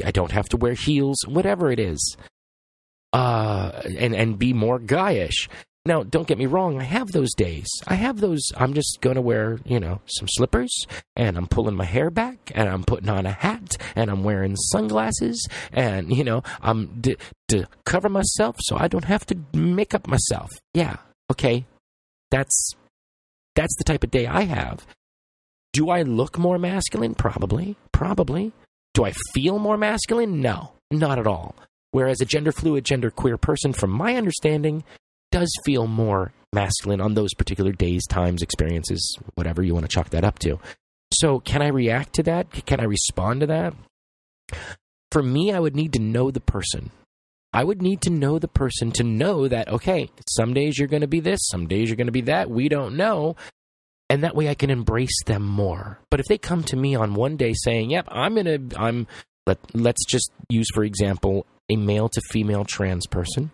I 0.04 0.10
don't 0.10 0.32
have 0.32 0.48
to 0.50 0.56
wear 0.56 0.74
heels, 0.74 1.16
whatever 1.26 1.70
it 1.70 1.80
is, 1.80 2.16
uh, 3.12 3.82
and 3.98 4.14
and 4.14 4.38
be 4.38 4.52
more 4.52 4.78
guyish. 4.78 5.48
Now, 5.86 6.02
don't 6.02 6.26
get 6.26 6.36
me 6.36 6.46
wrong, 6.46 6.80
I 6.80 6.84
have 6.84 7.12
those 7.12 7.32
days. 7.34 7.68
I 7.86 7.94
have 7.94 8.20
those, 8.20 8.42
I'm 8.56 8.74
just 8.74 8.98
going 9.00 9.14
to 9.14 9.20
wear, 9.22 9.60
you 9.64 9.78
know, 9.78 10.00
some 10.06 10.26
slippers, 10.28 10.86
and 11.14 11.36
I'm 11.36 11.46
pulling 11.46 11.76
my 11.76 11.84
hair 11.84 12.10
back, 12.10 12.50
and 12.54 12.68
I'm 12.68 12.82
putting 12.82 13.08
on 13.08 13.24
a 13.24 13.30
hat, 13.30 13.76
and 13.94 14.10
I'm 14.10 14.24
wearing 14.24 14.56
sunglasses, 14.56 15.46
and, 15.72 16.10
you 16.14 16.24
know, 16.24 16.42
I'm 16.60 17.00
d- 17.00 17.16
to 17.48 17.68
cover 17.84 18.08
myself 18.08 18.56
so 18.60 18.76
I 18.76 18.88
don't 18.88 19.04
have 19.04 19.24
to 19.26 19.38
make 19.54 19.94
up 19.94 20.08
myself. 20.08 20.50
Yeah, 20.74 20.96
okay. 21.30 21.64
That's 22.30 22.72
that's 23.54 23.76
the 23.78 23.84
type 23.84 24.02
of 24.04 24.10
day 24.10 24.26
I 24.26 24.42
have. 24.42 24.86
Do 25.72 25.88
I 25.90 26.02
look 26.02 26.38
more 26.38 26.58
masculine? 26.58 27.14
Probably. 27.14 27.76
Probably. 27.92 28.52
Do 28.92 29.04
I 29.04 29.12
feel 29.32 29.58
more 29.58 29.76
masculine? 29.76 30.40
No, 30.40 30.72
not 30.90 31.18
at 31.18 31.26
all. 31.26 31.54
Whereas 31.92 32.20
a 32.20 32.26
gender 32.26 32.52
fluid, 32.52 32.84
gender 32.84 33.10
queer 33.10 33.38
person, 33.38 33.72
from 33.72 33.90
my 33.90 34.16
understanding, 34.16 34.84
does 35.30 35.52
feel 35.64 35.86
more 35.86 36.32
masculine 36.52 37.00
on 37.00 37.14
those 37.14 37.34
particular 37.34 37.72
days, 37.72 38.06
times, 38.06 38.42
experiences, 38.42 39.16
whatever 39.34 39.62
you 39.62 39.74
want 39.74 39.84
to 39.84 39.94
chalk 39.94 40.10
that 40.10 40.24
up 40.24 40.38
to. 40.40 40.58
So, 41.12 41.40
can 41.40 41.62
I 41.62 41.68
react 41.68 42.14
to 42.14 42.22
that? 42.24 42.50
Can 42.66 42.80
I 42.80 42.84
respond 42.84 43.40
to 43.40 43.46
that? 43.46 43.74
For 45.12 45.22
me, 45.22 45.52
I 45.52 45.60
would 45.60 45.76
need 45.76 45.92
to 45.92 46.00
know 46.00 46.30
the 46.30 46.40
person. 46.40 46.90
I 47.52 47.64
would 47.64 47.80
need 47.80 48.02
to 48.02 48.10
know 48.10 48.38
the 48.38 48.48
person 48.48 48.90
to 48.92 49.04
know 49.04 49.48
that, 49.48 49.68
okay, 49.68 50.10
some 50.28 50.52
days 50.52 50.78
you're 50.78 50.88
going 50.88 51.02
to 51.02 51.06
be 51.06 51.20
this, 51.20 51.40
some 51.42 51.68
days 51.68 51.88
you're 51.88 51.96
going 51.96 52.06
to 52.08 52.12
be 52.12 52.22
that. 52.22 52.50
We 52.50 52.68
don't 52.68 52.96
know. 52.96 53.36
And 54.10 54.24
that 54.24 54.36
way 54.36 54.48
I 54.48 54.54
can 54.54 54.70
embrace 54.70 55.22
them 55.24 55.42
more. 55.42 55.98
But 56.10 56.20
if 56.20 56.26
they 56.26 56.38
come 56.38 56.62
to 56.64 56.76
me 56.76 56.94
on 56.94 57.14
one 57.14 57.36
day 57.36 57.54
saying, 57.54 57.90
yep, 57.90 58.06
I'm 58.10 58.34
going 58.34 58.68
to, 58.68 58.80
I'm, 58.80 59.06
let, 59.46 59.58
let's 59.74 60.04
just 60.06 60.30
use, 60.48 60.68
for 60.74 60.84
example, 60.84 61.46
a 61.70 61.76
male 61.76 62.08
to 62.08 62.20
female 62.30 62.64
trans 62.64 63.06
person 63.06 63.50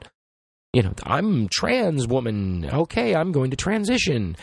you 0.73 0.83
know, 0.83 0.95
I'm 1.05 1.49
trans 1.49 2.07
woman. 2.07 2.69
Okay, 2.73 3.15
I'm 3.15 3.33
going 3.33 3.51
to 3.51 3.57
transition. 3.57 4.37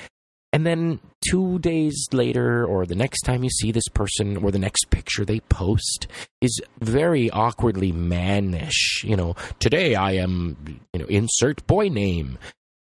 And 0.51 0.65
then 0.65 0.99
two 1.29 1.59
days 1.59 2.07
later, 2.11 2.65
or 2.65 2.85
the 2.85 2.95
next 2.95 3.21
time 3.21 3.43
you 3.43 3.49
see 3.49 3.71
this 3.71 3.87
person, 3.87 4.37
or 4.37 4.51
the 4.51 4.59
next 4.59 4.89
picture 4.89 5.23
they 5.23 5.41
post, 5.41 6.07
is 6.41 6.59
very 6.79 7.29
awkwardly 7.29 7.91
mannish. 7.91 9.03
You 9.03 9.15
know, 9.15 9.35
today 9.59 9.95
I 9.95 10.13
am, 10.13 10.81
you 10.93 10.99
know, 10.99 11.05
insert 11.05 11.65
boy 11.67 11.89
name. 11.89 12.39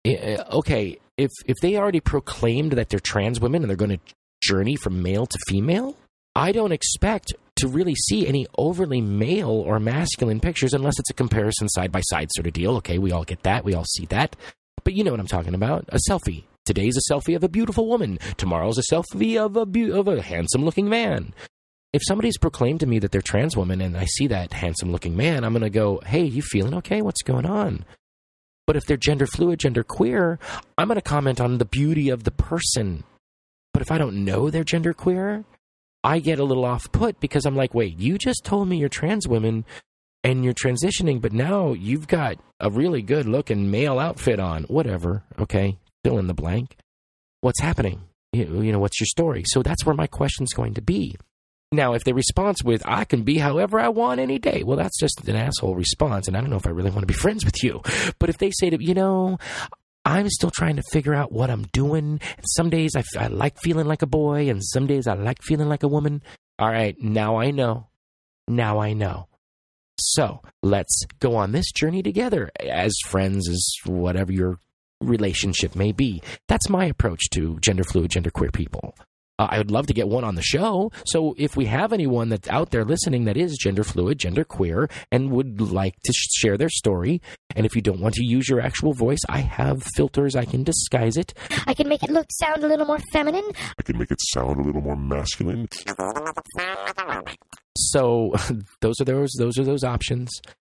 Uh, 0.06 0.44
okay, 0.52 0.98
if 1.16 1.30
if 1.44 1.56
they 1.60 1.76
already 1.76 2.00
proclaimed 2.00 2.72
that 2.72 2.88
they're 2.88 3.00
trans 3.00 3.40
women 3.40 3.62
and 3.62 3.70
they're 3.70 3.76
going 3.76 3.98
to 3.98 4.14
journey 4.40 4.76
from 4.76 5.02
male 5.02 5.26
to 5.26 5.38
female, 5.48 5.96
I 6.34 6.52
don't 6.52 6.72
expect 6.72 7.32
to 7.56 7.68
really 7.68 7.94
see 7.94 8.26
any 8.26 8.46
overly 8.58 9.00
male 9.00 9.50
or 9.50 9.78
masculine 9.80 10.40
pictures 10.40 10.72
unless 10.72 10.98
it's 10.98 11.10
a 11.10 11.14
comparison 11.14 11.68
side 11.68 11.92
by 11.92 12.00
side 12.00 12.28
sort 12.32 12.46
of 12.46 12.52
deal. 12.52 12.76
Okay, 12.76 12.98
we 12.98 13.12
all 13.12 13.24
get 13.24 13.42
that, 13.42 13.64
we 13.64 13.74
all 13.74 13.84
see 13.84 14.06
that. 14.06 14.36
But 14.84 14.94
you 14.94 15.04
know 15.04 15.10
what 15.10 15.20
I'm 15.20 15.26
talking 15.26 15.54
about 15.54 15.84
a 15.88 15.98
selfie. 16.08 16.44
Today's 16.64 16.96
a 16.96 17.12
selfie 17.12 17.36
of 17.36 17.44
a 17.44 17.48
beautiful 17.48 17.86
woman. 17.86 18.18
Tomorrow's 18.36 18.78
a 18.78 18.94
selfie 18.94 19.38
of 19.38 19.56
a, 19.56 19.66
be- 19.66 19.90
of 19.90 20.08
a 20.08 20.22
handsome 20.22 20.64
looking 20.64 20.88
man. 20.88 21.34
If 21.92 22.02
somebody's 22.06 22.38
proclaimed 22.38 22.80
to 22.80 22.86
me 22.86 23.00
that 23.00 23.10
they're 23.10 23.20
trans 23.20 23.56
woman 23.56 23.80
and 23.80 23.96
I 23.96 24.04
see 24.04 24.28
that 24.28 24.52
handsome 24.52 24.92
looking 24.92 25.16
man, 25.16 25.42
I'm 25.42 25.52
going 25.52 25.62
to 25.62 25.70
go, 25.70 26.00
hey, 26.06 26.22
you 26.22 26.42
feeling 26.42 26.74
okay? 26.74 27.02
What's 27.02 27.22
going 27.22 27.46
on? 27.46 27.84
But 28.66 28.76
if 28.76 28.84
they're 28.84 28.96
gender 28.96 29.26
fluid, 29.26 29.58
gender 29.58 29.82
queer, 29.82 30.38
I'm 30.78 30.86
going 30.86 30.94
to 30.96 31.02
comment 31.02 31.40
on 31.40 31.58
the 31.58 31.64
beauty 31.64 32.08
of 32.08 32.22
the 32.22 32.30
person. 32.30 33.02
But 33.72 33.82
if 33.82 33.90
I 33.90 33.98
don't 33.98 34.24
know 34.24 34.50
they're 34.50 34.62
gender 34.62 34.92
queer, 34.92 35.44
I 36.02 36.18
get 36.18 36.38
a 36.38 36.44
little 36.44 36.64
off 36.64 36.90
put 36.92 37.20
because 37.20 37.44
I'm 37.44 37.56
like, 37.56 37.74
wait, 37.74 37.98
you 37.98 38.18
just 38.18 38.44
told 38.44 38.68
me 38.68 38.78
you're 38.78 38.88
trans 38.88 39.28
women 39.28 39.64
and 40.24 40.44
you're 40.44 40.54
transitioning, 40.54 41.20
but 41.20 41.32
now 41.32 41.72
you've 41.72 42.08
got 42.08 42.38
a 42.58 42.70
really 42.70 43.02
good 43.02 43.26
looking 43.26 43.70
male 43.70 43.98
outfit 43.98 44.38
on. 44.38 44.64
Whatever. 44.64 45.24
Okay 45.38 45.78
fill 46.04 46.18
in 46.18 46.26
the 46.26 46.34
blank. 46.34 46.76
What's 47.40 47.60
happening? 47.60 48.02
You, 48.32 48.62
you 48.62 48.72
know, 48.72 48.78
what's 48.78 49.00
your 49.00 49.06
story? 49.06 49.44
So 49.46 49.62
that's 49.62 49.84
where 49.84 49.94
my 49.94 50.06
question's 50.06 50.52
going 50.52 50.74
to 50.74 50.82
be. 50.82 51.16
Now, 51.72 51.94
if 51.94 52.02
they 52.02 52.12
respond 52.12 52.56
with, 52.64 52.82
I 52.84 53.04
can 53.04 53.22
be 53.22 53.38
however 53.38 53.78
I 53.78 53.88
want 53.88 54.18
any 54.18 54.40
day, 54.40 54.64
well, 54.64 54.76
that's 54.76 54.98
just 54.98 55.28
an 55.28 55.36
asshole 55.36 55.76
response, 55.76 56.26
and 56.26 56.36
I 56.36 56.40
don't 56.40 56.50
know 56.50 56.56
if 56.56 56.66
I 56.66 56.70
really 56.70 56.90
want 56.90 57.02
to 57.02 57.06
be 57.06 57.14
friends 57.18 57.44
with 57.44 57.62
you. 57.62 57.80
But 58.18 58.28
if 58.28 58.38
they 58.38 58.50
say 58.50 58.70
to, 58.70 58.82
you 58.82 58.94
know, 58.94 59.38
I'm 60.04 60.28
still 60.28 60.50
trying 60.50 60.76
to 60.76 60.82
figure 60.90 61.14
out 61.14 61.32
what 61.32 61.50
I'm 61.50 61.64
doing. 61.72 62.20
Some 62.44 62.70
days 62.70 62.92
I, 62.96 63.04
I 63.18 63.26
like 63.28 63.58
feeling 63.60 63.86
like 63.86 64.02
a 64.02 64.06
boy, 64.06 64.48
and 64.48 64.64
some 64.64 64.86
days 64.86 65.06
I 65.06 65.14
like 65.14 65.42
feeling 65.42 65.68
like 65.68 65.82
a 65.82 65.88
woman. 65.88 66.22
All 66.58 66.70
right, 66.70 66.96
now 67.00 67.36
I 67.36 67.50
know. 67.50 67.88
Now 68.48 68.78
I 68.80 68.92
know. 68.92 69.28
So 69.98 70.40
let's 70.62 71.04
go 71.20 71.36
on 71.36 71.52
this 71.52 71.70
journey 71.72 72.02
together 72.02 72.50
as 72.58 72.94
friends, 73.06 73.48
as 73.48 73.66
whatever 73.84 74.32
your 74.32 74.58
relationship 75.00 75.76
may 75.76 75.92
be. 75.92 76.22
That's 76.48 76.68
my 76.68 76.86
approach 76.86 77.28
to 77.30 77.58
gender 77.60 77.84
fluid, 77.84 78.10
gender 78.10 78.30
queer 78.30 78.50
people. 78.50 78.94
Uh, 79.40 79.48
I 79.50 79.56
would 79.56 79.70
love 79.70 79.86
to 79.86 79.94
get 79.94 80.06
one 80.06 80.22
on 80.22 80.34
the 80.34 80.42
show. 80.42 80.92
So 81.06 81.34
if 81.38 81.56
we 81.56 81.64
have 81.64 81.94
anyone 81.94 82.28
that's 82.28 82.46
out 82.48 82.72
there 82.72 82.84
listening 82.84 83.24
that 83.24 83.38
is 83.38 83.56
gender 83.56 83.82
fluid, 83.82 84.18
gender 84.18 84.44
queer, 84.44 84.90
and 85.10 85.30
would 85.30 85.62
like 85.62 85.94
to 86.04 86.12
sh- 86.12 86.28
share 86.36 86.58
their 86.58 86.68
story, 86.68 87.22
and 87.56 87.64
if 87.64 87.74
you 87.74 87.80
don't 87.80 88.00
want 88.00 88.16
to 88.16 88.22
use 88.22 88.50
your 88.50 88.60
actual 88.60 88.92
voice, 88.92 89.20
I 89.30 89.38
have 89.38 89.82
filters. 89.96 90.36
I 90.36 90.44
can 90.44 90.62
disguise 90.62 91.16
it. 91.16 91.32
I 91.66 91.72
can 91.72 91.88
make 91.88 92.02
it 92.02 92.10
look 92.10 92.26
sound 92.32 92.64
a 92.64 92.68
little 92.68 92.84
more 92.84 92.98
feminine. 93.14 93.50
I 93.78 93.82
can 93.82 93.96
make 93.96 94.10
it 94.10 94.20
sound 94.20 94.60
a 94.60 94.62
little 94.62 94.82
more 94.82 94.96
masculine. 94.96 95.66
So 97.78 98.34
those 98.82 99.00
are 99.00 99.04
those 99.04 99.30
those 99.38 99.58
are 99.58 99.64
those 99.64 99.84
options 99.84 100.28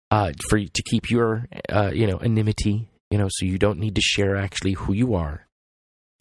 uh, 0.09 0.31
for 0.49 0.57
to 0.57 0.83
keep 0.89 1.11
your 1.11 1.49
uh, 1.67 1.91
you 1.93 2.07
know 2.07 2.17
anonymity 2.21 2.87
you 3.13 3.19
know, 3.19 3.27
so 3.29 3.45
you 3.45 3.59
don't 3.59 3.77
need 3.77 3.93
to 3.93 4.01
share 4.01 4.35
actually 4.35 4.73
who 4.73 4.91
you 4.91 5.13
are. 5.13 5.45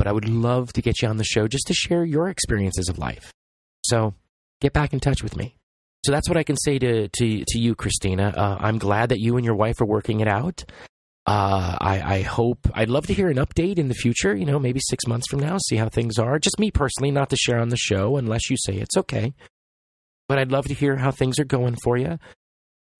But 0.02 0.08
I 0.08 0.12
would 0.14 0.28
love 0.28 0.72
to 0.72 0.82
get 0.82 1.00
you 1.00 1.06
on 1.06 1.16
the 1.16 1.22
show 1.22 1.46
just 1.46 1.68
to 1.68 1.74
share 1.74 2.04
your 2.04 2.28
experiences 2.28 2.88
of 2.88 2.98
life. 2.98 3.32
So 3.84 4.14
get 4.60 4.72
back 4.72 4.92
in 4.92 4.98
touch 4.98 5.22
with 5.22 5.36
me. 5.36 5.54
So 6.04 6.10
that's 6.10 6.28
what 6.28 6.36
I 6.36 6.42
can 6.42 6.56
say 6.56 6.76
to 6.80 7.06
to, 7.06 7.44
to 7.46 7.58
you, 7.60 7.76
Christina. 7.76 8.34
Uh, 8.36 8.56
I'm 8.58 8.78
glad 8.78 9.10
that 9.10 9.20
you 9.20 9.36
and 9.36 9.44
your 9.44 9.54
wife 9.54 9.80
are 9.80 9.86
working 9.86 10.18
it 10.18 10.26
out. 10.26 10.64
Uh, 11.24 11.78
I, 11.80 12.02
I 12.16 12.22
hope 12.22 12.68
I'd 12.74 12.88
love 12.88 13.06
to 13.06 13.14
hear 13.14 13.30
an 13.30 13.36
update 13.36 13.78
in 13.78 13.86
the 13.86 13.94
future. 13.94 14.34
You 14.34 14.44
know, 14.44 14.58
maybe 14.58 14.80
six 14.82 15.06
months 15.06 15.28
from 15.30 15.38
now, 15.38 15.58
see 15.68 15.76
how 15.76 15.88
things 15.88 16.18
are. 16.18 16.40
Just 16.40 16.58
me 16.58 16.72
personally, 16.72 17.12
not 17.12 17.30
to 17.30 17.36
share 17.36 17.60
on 17.60 17.68
the 17.68 17.76
show 17.76 18.16
unless 18.16 18.50
you 18.50 18.56
say 18.58 18.72
it's 18.72 18.96
okay. 18.96 19.34
But 20.26 20.40
I'd 20.40 20.50
love 20.50 20.64
to 20.64 20.74
hear 20.74 20.96
how 20.96 21.12
things 21.12 21.38
are 21.38 21.44
going 21.44 21.76
for 21.84 21.96
you 21.96 22.18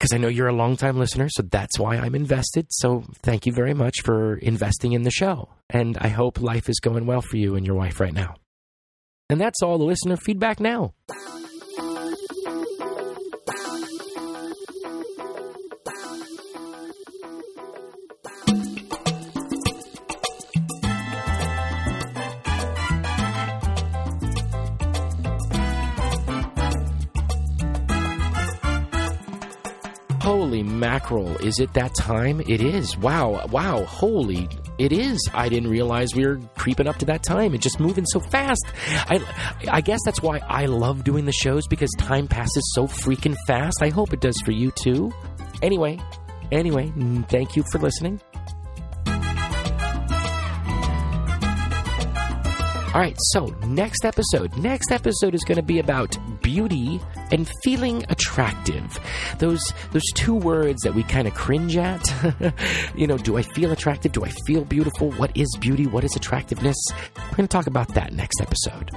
because 0.03 0.13
I 0.13 0.19
know 0.19 0.27
you're 0.27 0.49
a 0.49 0.53
longtime 0.53 0.99
listener, 0.99 1.29
so 1.31 1.43
that's 1.45 1.79
why 1.79 1.95
I'm 1.97 2.17
invested. 2.17 2.67
So 2.71 3.05
thank 3.23 3.47
you 3.47 3.53
very 3.53 3.73
much 3.73 4.01
for 4.03 4.35
investing 4.39 4.95
in 4.95 5.03
the 5.03 5.13
show. 5.13 5.49
And 5.71 5.97
I 5.97 6.09
hope 6.09 6.41
life 6.41 6.69
is 6.69 6.81
going 6.81 7.07
well 7.07 7.23
for 7.23 7.37
you 7.37 7.55
and 7.55 7.65
your 7.65 7.77
wife 7.77 8.01
right 8.01 8.13
now. 8.13 8.35
And 9.31 9.41
that's 9.41 9.63
all 9.63 9.79
the 9.79 9.85
listener 9.85 10.17
feedback 10.17 10.59
now. 10.59 10.95
Holy 30.23 30.63
mackerel, 30.63 31.37
is 31.39 31.59
it 31.59 31.75
that 31.75 31.97
time? 31.97 32.41
It 32.43 32.61
is. 32.61 32.97
Wow, 32.97 33.45
wow, 33.49 33.83
holy 33.85 34.49
it 34.79 34.93
is. 34.93 35.19
I 35.35 35.49
didn't 35.49 35.69
realize 35.69 36.15
we 36.15 36.25
were 36.25 36.39
creeping 36.57 36.87
up 36.87 36.97
to 36.99 37.07
that 37.07 37.25
time. 37.25 37.55
It's 37.55 37.65
just 37.65 37.81
moving 37.81 38.07
so 38.07 38.21
fast. 38.21 38.65
I, 38.87 39.21
I 39.69 39.81
guess 39.81 39.99
that's 40.05 40.23
why 40.23 40.41
I 40.47 40.67
love 40.67 41.03
doing 41.03 41.25
the 41.25 41.33
shows 41.33 41.67
because 41.67 41.91
time 41.99 42.29
passes 42.29 42.63
so 42.73 42.87
freaking 42.87 43.37
fast. 43.49 43.83
I 43.83 43.89
hope 43.89 44.13
it 44.13 44.21
does 44.21 44.41
for 44.45 44.53
you 44.53 44.71
too. 44.71 45.13
Anyway, 45.61 45.99
anyway, 46.53 46.93
thank 47.29 47.57
you 47.57 47.65
for 47.73 47.81
listening. 47.81 48.21
All 52.95 53.01
right, 53.01 53.17
so 53.33 53.47
next 53.67 54.05
episode. 54.05 54.57
Next 54.57 54.93
episode 54.93 55.35
is 55.35 55.43
going 55.43 55.57
to 55.57 55.65
be 55.65 55.81
about 55.81 56.17
beauty 56.43 57.01
and 57.33 57.51
feeling 57.65 58.05
attractive. 58.09 59.01
Those 59.39 59.63
those 59.91 60.05
two 60.15 60.35
words 60.35 60.83
that 60.83 60.95
we 60.95 61.03
kind 61.03 61.27
of 61.27 61.35
cringe 61.35 61.77
at. 61.77 62.03
you 62.95 63.07
know, 63.07 63.19
do 63.19 63.37
I 63.37 63.43
feel 63.43 63.73
attractive? 63.73 64.13
Do 64.13 64.25
I 64.25 64.31
feel 64.47 64.65
beautiful? 64.65 65.11
What 65.13 65.37
is 65.37 65.49
beauty? 65.59 65.87
What 65.87 66.05
is 66.05 66.15
attractiveness? 66.15 66.77
We're 67.17 67.37
going 67.37 67.49
to 67.49 67.57
talk 67.57 67.67
about 67.67 67.95
that 67.95 68.13
next 68.13 68.41
episode. 68.41 68.91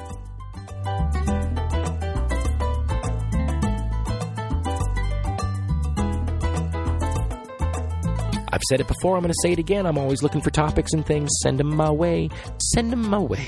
I've 8.51 8.61
said 8.69 8.79
it 8.79 8.87
before, 8.87 9.17
I'm 9.17 9.21
going 9.21 9.33
to 9.33 9.39
say 9.41 9.51
it 9.51 9.59
again. 9.59 9.85
I'm 9.85 9.97
always 9.97 10.23
looking 10.23 10.39
for 10.39 10.49
topics 10.49 10.93
and 10.93 11.05
things. 11.05 11.29
Send 11.43 11.59
them 11.59 11.75
my 11.75 11.91
way. 11.91 12.29
Send 12.73 12.89
them 12.89 13.09
my 13.09 13.19
way. 13.19 13.45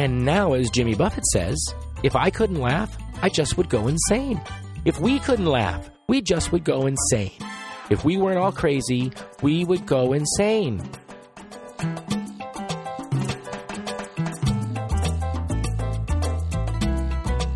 And 0.00 0.24
now, 0.24 0.54
as 0.54 0.70
Jimmy 0.70 0.94
Buffett 0.94 1.26
says, 1.26 1.62
if 2.02 2.16
I 2.16 2.30
couldn't 2.30 2.58
laugh, 2.58 2.96
I 3.20 3.28
just 3.28 3.58
would 3.58 3.68
go 3.68 3.86
insane. 3.86 4.40
If 4.86 4.98
we 4.98 5.18
couldn't 5.18 5.44
laugh, 5.44 5.90
we 6.08 6.22
just 6.22 6.52
would 6.52 6.64
go 6.64 6.86
insane. 6.86 7.32
If 7.90 8.02
we 8.02 8.16
weren't 8.16 8.38
all 8.38 8.50
crazy, 8.50 9.12
we 9.42 9.66
would 9.66 9.84
go 9.84 10.14
insane. 10.14 10.80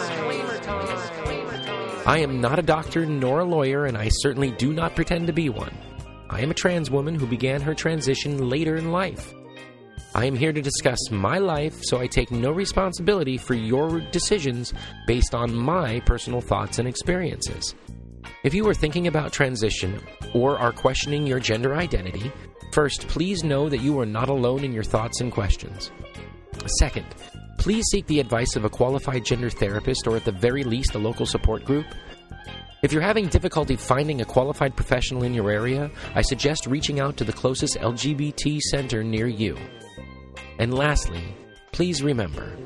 Disclaimer 0.86 1.62
time. 1.62 2.02
I 2.06 2.20
am 2.20 2.40
not 2.40 2.58
a 2.58 2.62
doctor 2.62 3.04
nor 3.04 3.40
a 3.40 3.44
lawyer, 3.44 3.84
and 3.84 3.98
I 3.98 4.08
certainly 4.08 4.52
do 4.52 4.72
not 4.72 4.96
pretend 4.96 5.26
to 5.26 5.34
be 5.34 5.50
one. 5.50 5.76
I 6.30 6.40
am 6.40 6.50
a 6.50 6.54
trans 6.54 6.90
woman 6.90 7.14
who 7.14 7.26
began 7.26 7.60
her 7.60 7.74
transition 7.74 8.48
later 8.48 8.76
in 8.76 8.90
life. 8.90 9.34
I 10.14 10.26
am 10.26 10.36
here 10.36 10.52
to 10.52 10.60
discuss 10.60 10.98
my 11.10 11.38
life, 11.38 11.82
so 11.82 11.98
I 11.98 12.06
take 12.06 12.30
no 12.30 12.50
responsibility 12.50 13.38
for 13.38 13.54
your 13.54 14.00
decisions 14.00 14.74
based 15.06 15.34
on 15.34 15.54
my 15.54 16.00
personal 16.00 16.42
thoughts 16.42 16.78
and 16.78 16.86
experiences. 16.86 17.74
If 18.44 18.52
you 18.52 18.68
are 18.68 18.74
thinking 18.74 19.06
about 19.06 19.32
transition 19.32 20.02
or 20.34 20.58
are 20.58 20.70
questioning 20.70 21.26
your 21.26 21.40
gender 21.40 21.74
identity, 21.74 22.30
first, 22.74 23.08
please 23.08 23.42
know 23.42 23.70
that 23.70 23.80
you 23.80 23.98
are 24.00 24.06
not 24.06 24.28
alone 24.28 24.64
in 24.64 24.72
your 24.72 24.84
thoughts 24.84 25.22
and 25.22 25.32
questions. 25.32 25.90
Second, 26.78 27.06
please 27.56 27.86
seek 27.90 28.06
the 28.06 28.20
advice 28.20 28.54
of 28.54 28.66
a 28.66 28.70
qualified 28.70 29.24
gender 29.24 29.48
therapist 29.48 30.06
or 30.06 30.16
at 30.16 30.26
the 30.26 30.32
very 30.32 30.62
least 30.62 30.94
a 30.94 30.98
local 30.98 31.24
support 31.24 31.64
group. 31.64 31.86
If 32.82 32.92
you're 32.92 33.00
having 33.00 33.28
difficulty 33.28 33.76
finding 33.76 34.20
a 34.20 34.26
qualified 34.26 34.76
professional 34.76 35.22
in 35.22 35.32
your 35.32 35.50
area, 35.50 35.90
I 36.14 36.20
suggest 36.20 36.66
reaching 36.66 37.00
out 37.00 37.16
to 37.16 37.24
the 37.24 37.32
closest 37.32 37.78
LGBT 37.78 38.60
center 38.60 39.02
near 39.02 39.26
you. 39.26 39.56
And 40.62 40.72
lastly, 40.72 41.24
please 41.72 42.04
remember 42.04 42.56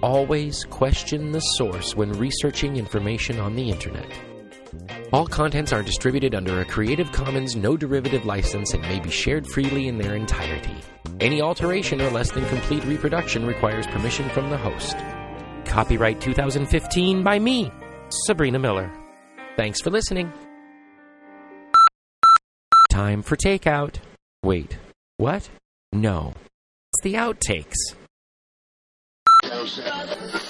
always 0.00 0.64
question 0.66 1.32
the 1.32 1.40
source 1.40 1.96
when 1.96 2.12
researching 2.12 2.76
information 2.76 3.40
on 3.40 3.56
the 3.56 3.68
internet. 3.68 4.06
All 5.12 5.26
contents 5.26 5.72
are 5.72 5.82
distributed 5.82 6.36
under 6.36 6.60
a 6.60 6.64
Creative 6.64 7.10
Commons 7.10 7.56
no 7.56 7.76
derivative 7.76 8.26
license 8.26 8.74
and 8.74 8.82
may 8.82 9.00
be 9.00 9.10
shared 9.10 9.44
freely 9.44 9.88
in 9.88 9.98
their 9.98 10.14
entirety. 10.14 10.76
Any 11.18 11.42
alteration 11.42 12.00
or 12.00 12.10
less 12.10 12.30
than 12.30 12.46
complete 12.46 12.84
reproduction 12.84 13.44
requires 13.44 13.88
permission 13.88 14.28
from 14.28 14.48
the 14.48 14.58
host. 14.58 14.96
Copyright 15.64 16.20
2015 16.20 17.24
by 17.24 17.40
me, 17.40 17.72
Sabrina 18.26 18.60
Miller. 18.60 18.88
Thanks 19.56 19.80
for 19.80 19.90
listening. 19.90 20.32
Time 22.92 23.20
for 23.20 23.34
takeout. 23.34 23.96
Wait, 24.44 24.78
what? 25.16 25.50
No. 25.92 26.32
It's 26.96 27.02
the 27.02 27.14
outtakes. 27.14 27.74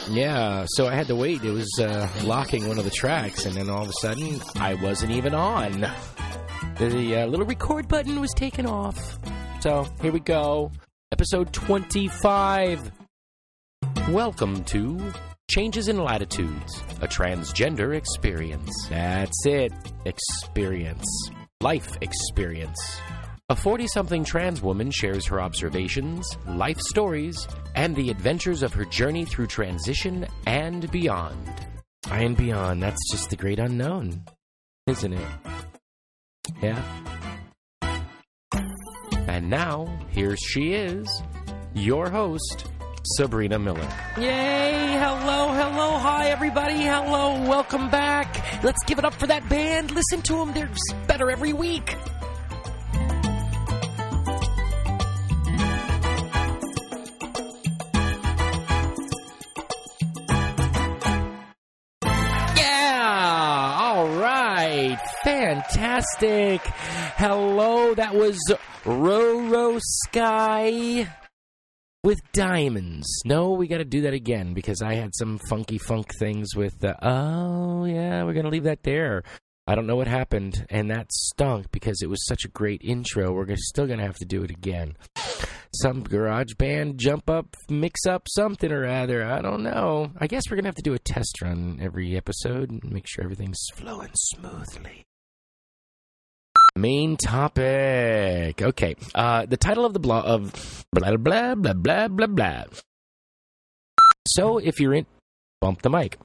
Yeah, 0.08 0.64
so 0.68 0.86
I 0.86 0.94
had 0.94 1.08
to 1.08 1.16
wait. 1.16 1.42
It 1.42 1.50
was 1.50 1.68
uh, 1.80 2.08
locking 2.22 2.68
one 2.68 2.78
of 2.78 2.84
the 2.84 2.90
tracks, 2.90 3.46
and 3.46 3.56
then 3.56 3.68
all 3.68 3.82
of 3.82 3.88
a 3.88 3.92
sudden, 4.00 4.40
I 4.54 4.74
wasn't 4.74 5.10
even 5.10 5.34
on. 5.34 5.80
The 6.78 7.22
uh, 7.22 7.26
little 7.26 7.46
record 7.46 7.88
button 7.88 8.20
was 8.20 8.32
taken 8.36 8.64
off. 8.64 9.18
So 9.60 9.88
here 10.00 10.12
we 10.12 10.20
go. 10.20 10.70
Episode 11.10 11.52
25. 11.52 12.92
Welcome 14.10 14.62
to 14.64 15.12
Changes 15.50 15.88
in 15.88 15.98
Latitudes, 15.98 16.80
a 17.00 17.08
transgender 17.08 17.96
experience. 17.96 18.70
That's 18.88 19.46
it. 19.46 19.72
Experience. 20.04 21.06
Life 21.60 21.96
experience. 22.02 23.00
A 23.48 23.54
40 23.54 23.86
something 23.86 24.24
trans 24.24 24.60
woman 24.60 24.90
shares 24.90 25.24
her 25.28 25.40
observations, 25.40 26.36
life 26.48 26.80
stories, 26.80 27.46
and 27.76 27.94
the 27.94 28.10
adventures 28.10 28.64
of 28.64 28.74
her 28.74 28.84
journey 28.86 29.24
through 29.24 29.46
transition 29.46 30.26
and 30.48 30.90
beyond. 30.90 31.48
And 32.10 32.36
beyond, 32.36 32.82
that's 32.82 33.08
just 33.08 33.30
the 33.30 33.36
great 33.36 33.60
unknown, 33.60 34.24
isn't 34.88 35.12
it? 35.12 35.28
Yeah. 36.60 36.82
And 39.28 39.48
now, 39.48 39.96
here 40.10 40.36
she 40.36 40.72
is, 40.72 41.06
your 41.72 42.10
host, 42.10 42.66
Sabrina 43.14 43.60
Miller. 43.60 43.88
Yay! 44.18 44.98
Hello, 44.98 45.52
hello, 45.52 45.98
hi 45.98 46.30
everybody, 46.30 46.78
hello, 46.78 47.40
welcome 47.48 47.90
back. 47.90 48.64
Let's 48.64 48.82
give 48.86 48.98
it 48.98 49.04
up 49.04 49.14
for 49.14 49.28
that 49.28 49.48
band. 49.48 49.92
Listen 49.92 50.20
to 50.22 50.32
them, 50.32 50.52
they're 50.52 50.70
better 51.06 51.30
every 51.30 51.52
week. 51.52 51.94
Fantastic. 65.56 66.60
Hello, 67.16 67.94
that 67.94 68.14
was 68.14 68.38
Roro 68.84 69.80
Sky 69.80 71.08
with 72.04 72.20
diamonds. 72.34 73.06
No, 73.24 73.52
we 73.52 73.66
got 73.66 73.78
to 73.78 73.86
do 73.86 74.02
that 74.02 74.12
again 74.12 74.52
because 74.52 74.82
I 74.82 74.96
had 74.96 75.14
some 75.14 75.38
funky 75.48 75.78
funk 75.78 76.08
things 76.18 76.54
with 76.54 76.78
the. 76.80 76.94
Oh, 77.02 77.86
yeah, 77.86 78.22
we're 78.24 78.34
going 78.34 78.44
to 78.44 78.50
leave 78.50 78.64
that 78.64 78.82
there. 78.82 79.22
I 79.66 79.74
don't 79.74 79.86
know 79.86 79.96
what 79.96 80.08
happened, 80.08 80.66
and 80.68 80.90
that 80.90 81.10
stunk 81.10 81.72
because 81.72 82.02
it 82.02 82.10
was 82.10 82.26
such 82.26 82.44
a 82.44 82.48
great 82.48 82.82
intro. 82.84 83.32
We're 83.32 83.46
still 83.56 83.86
going 83.86 83.98
to 83.98 84.04
have 84.04 84.16
to 84.16 84.26
do 84.26 84.42
it 84.42 84.50
again. 84.50 84.94
Some 85.74 86.02
garage 86.02 86.52
band 86.58 86.98
jump 86.98 87.30
up, 87.30 87.56
mix 87.70 88.04
up 88.04 88.26
something 88.28 88.70
or 88.70 88.86
other. 88.86 89.24
I 89.24 89.40
don't 89.40 89.62
know. 89.62 90.12
I 90.18 90.26
guess 90.26 90.42
we're 90.50 90.56
going 90.56 90.64
to 90.64 90.68
have 90.68 90.74
to 90.74 90.82
do 90.82 90.92
a 90.92 90.98
test 90.98 91.40
run 91.40 91.78
every 91.80 92.14
episode 92.14 92.70
and 92.70 92.84
make 92.84 93.06
sure 93.08 93.24
everything's 93.24 93.64
flowing 93.74 94.12
smoothly. 94.14 95.06
Main 96.76 97.16
topic. 97.16 98.60
Okay. 98.60 98.96
Uh, 99.14 99.46
the 99.46 99.56
title 99.56 99.86
of 99.86 99.94
the 99.94 99.98
blog 99.98 100.26
of 100.26 100.84
blah 100.92 101.16
blah 101.16 101.54
blah 101.54 101.72
blah 101.72 102.08
blah 102.08 102.26
blah. 102.26 102.64
So 104.28 104.58
if 104.58 104.78
you're 104.78 104.92
in, 104.92 105.06
bump 105.60 105.80
the 105.80 105.88
mic. 105.88 106.18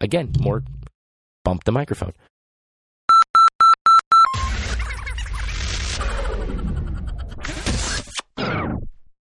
Again, 0.00 0.32
more 0.40 0.64
bump 1.44 1.64
the 1.64 1.72
microphone. 1.72 2.12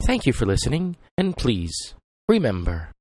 Thank 0.06 0.24
you 0.24 0.32
for 0.32 0.46
listening, 0.46 0.96
and 1.18 1.36
please 1.36 1.94
remember 2.28 2.95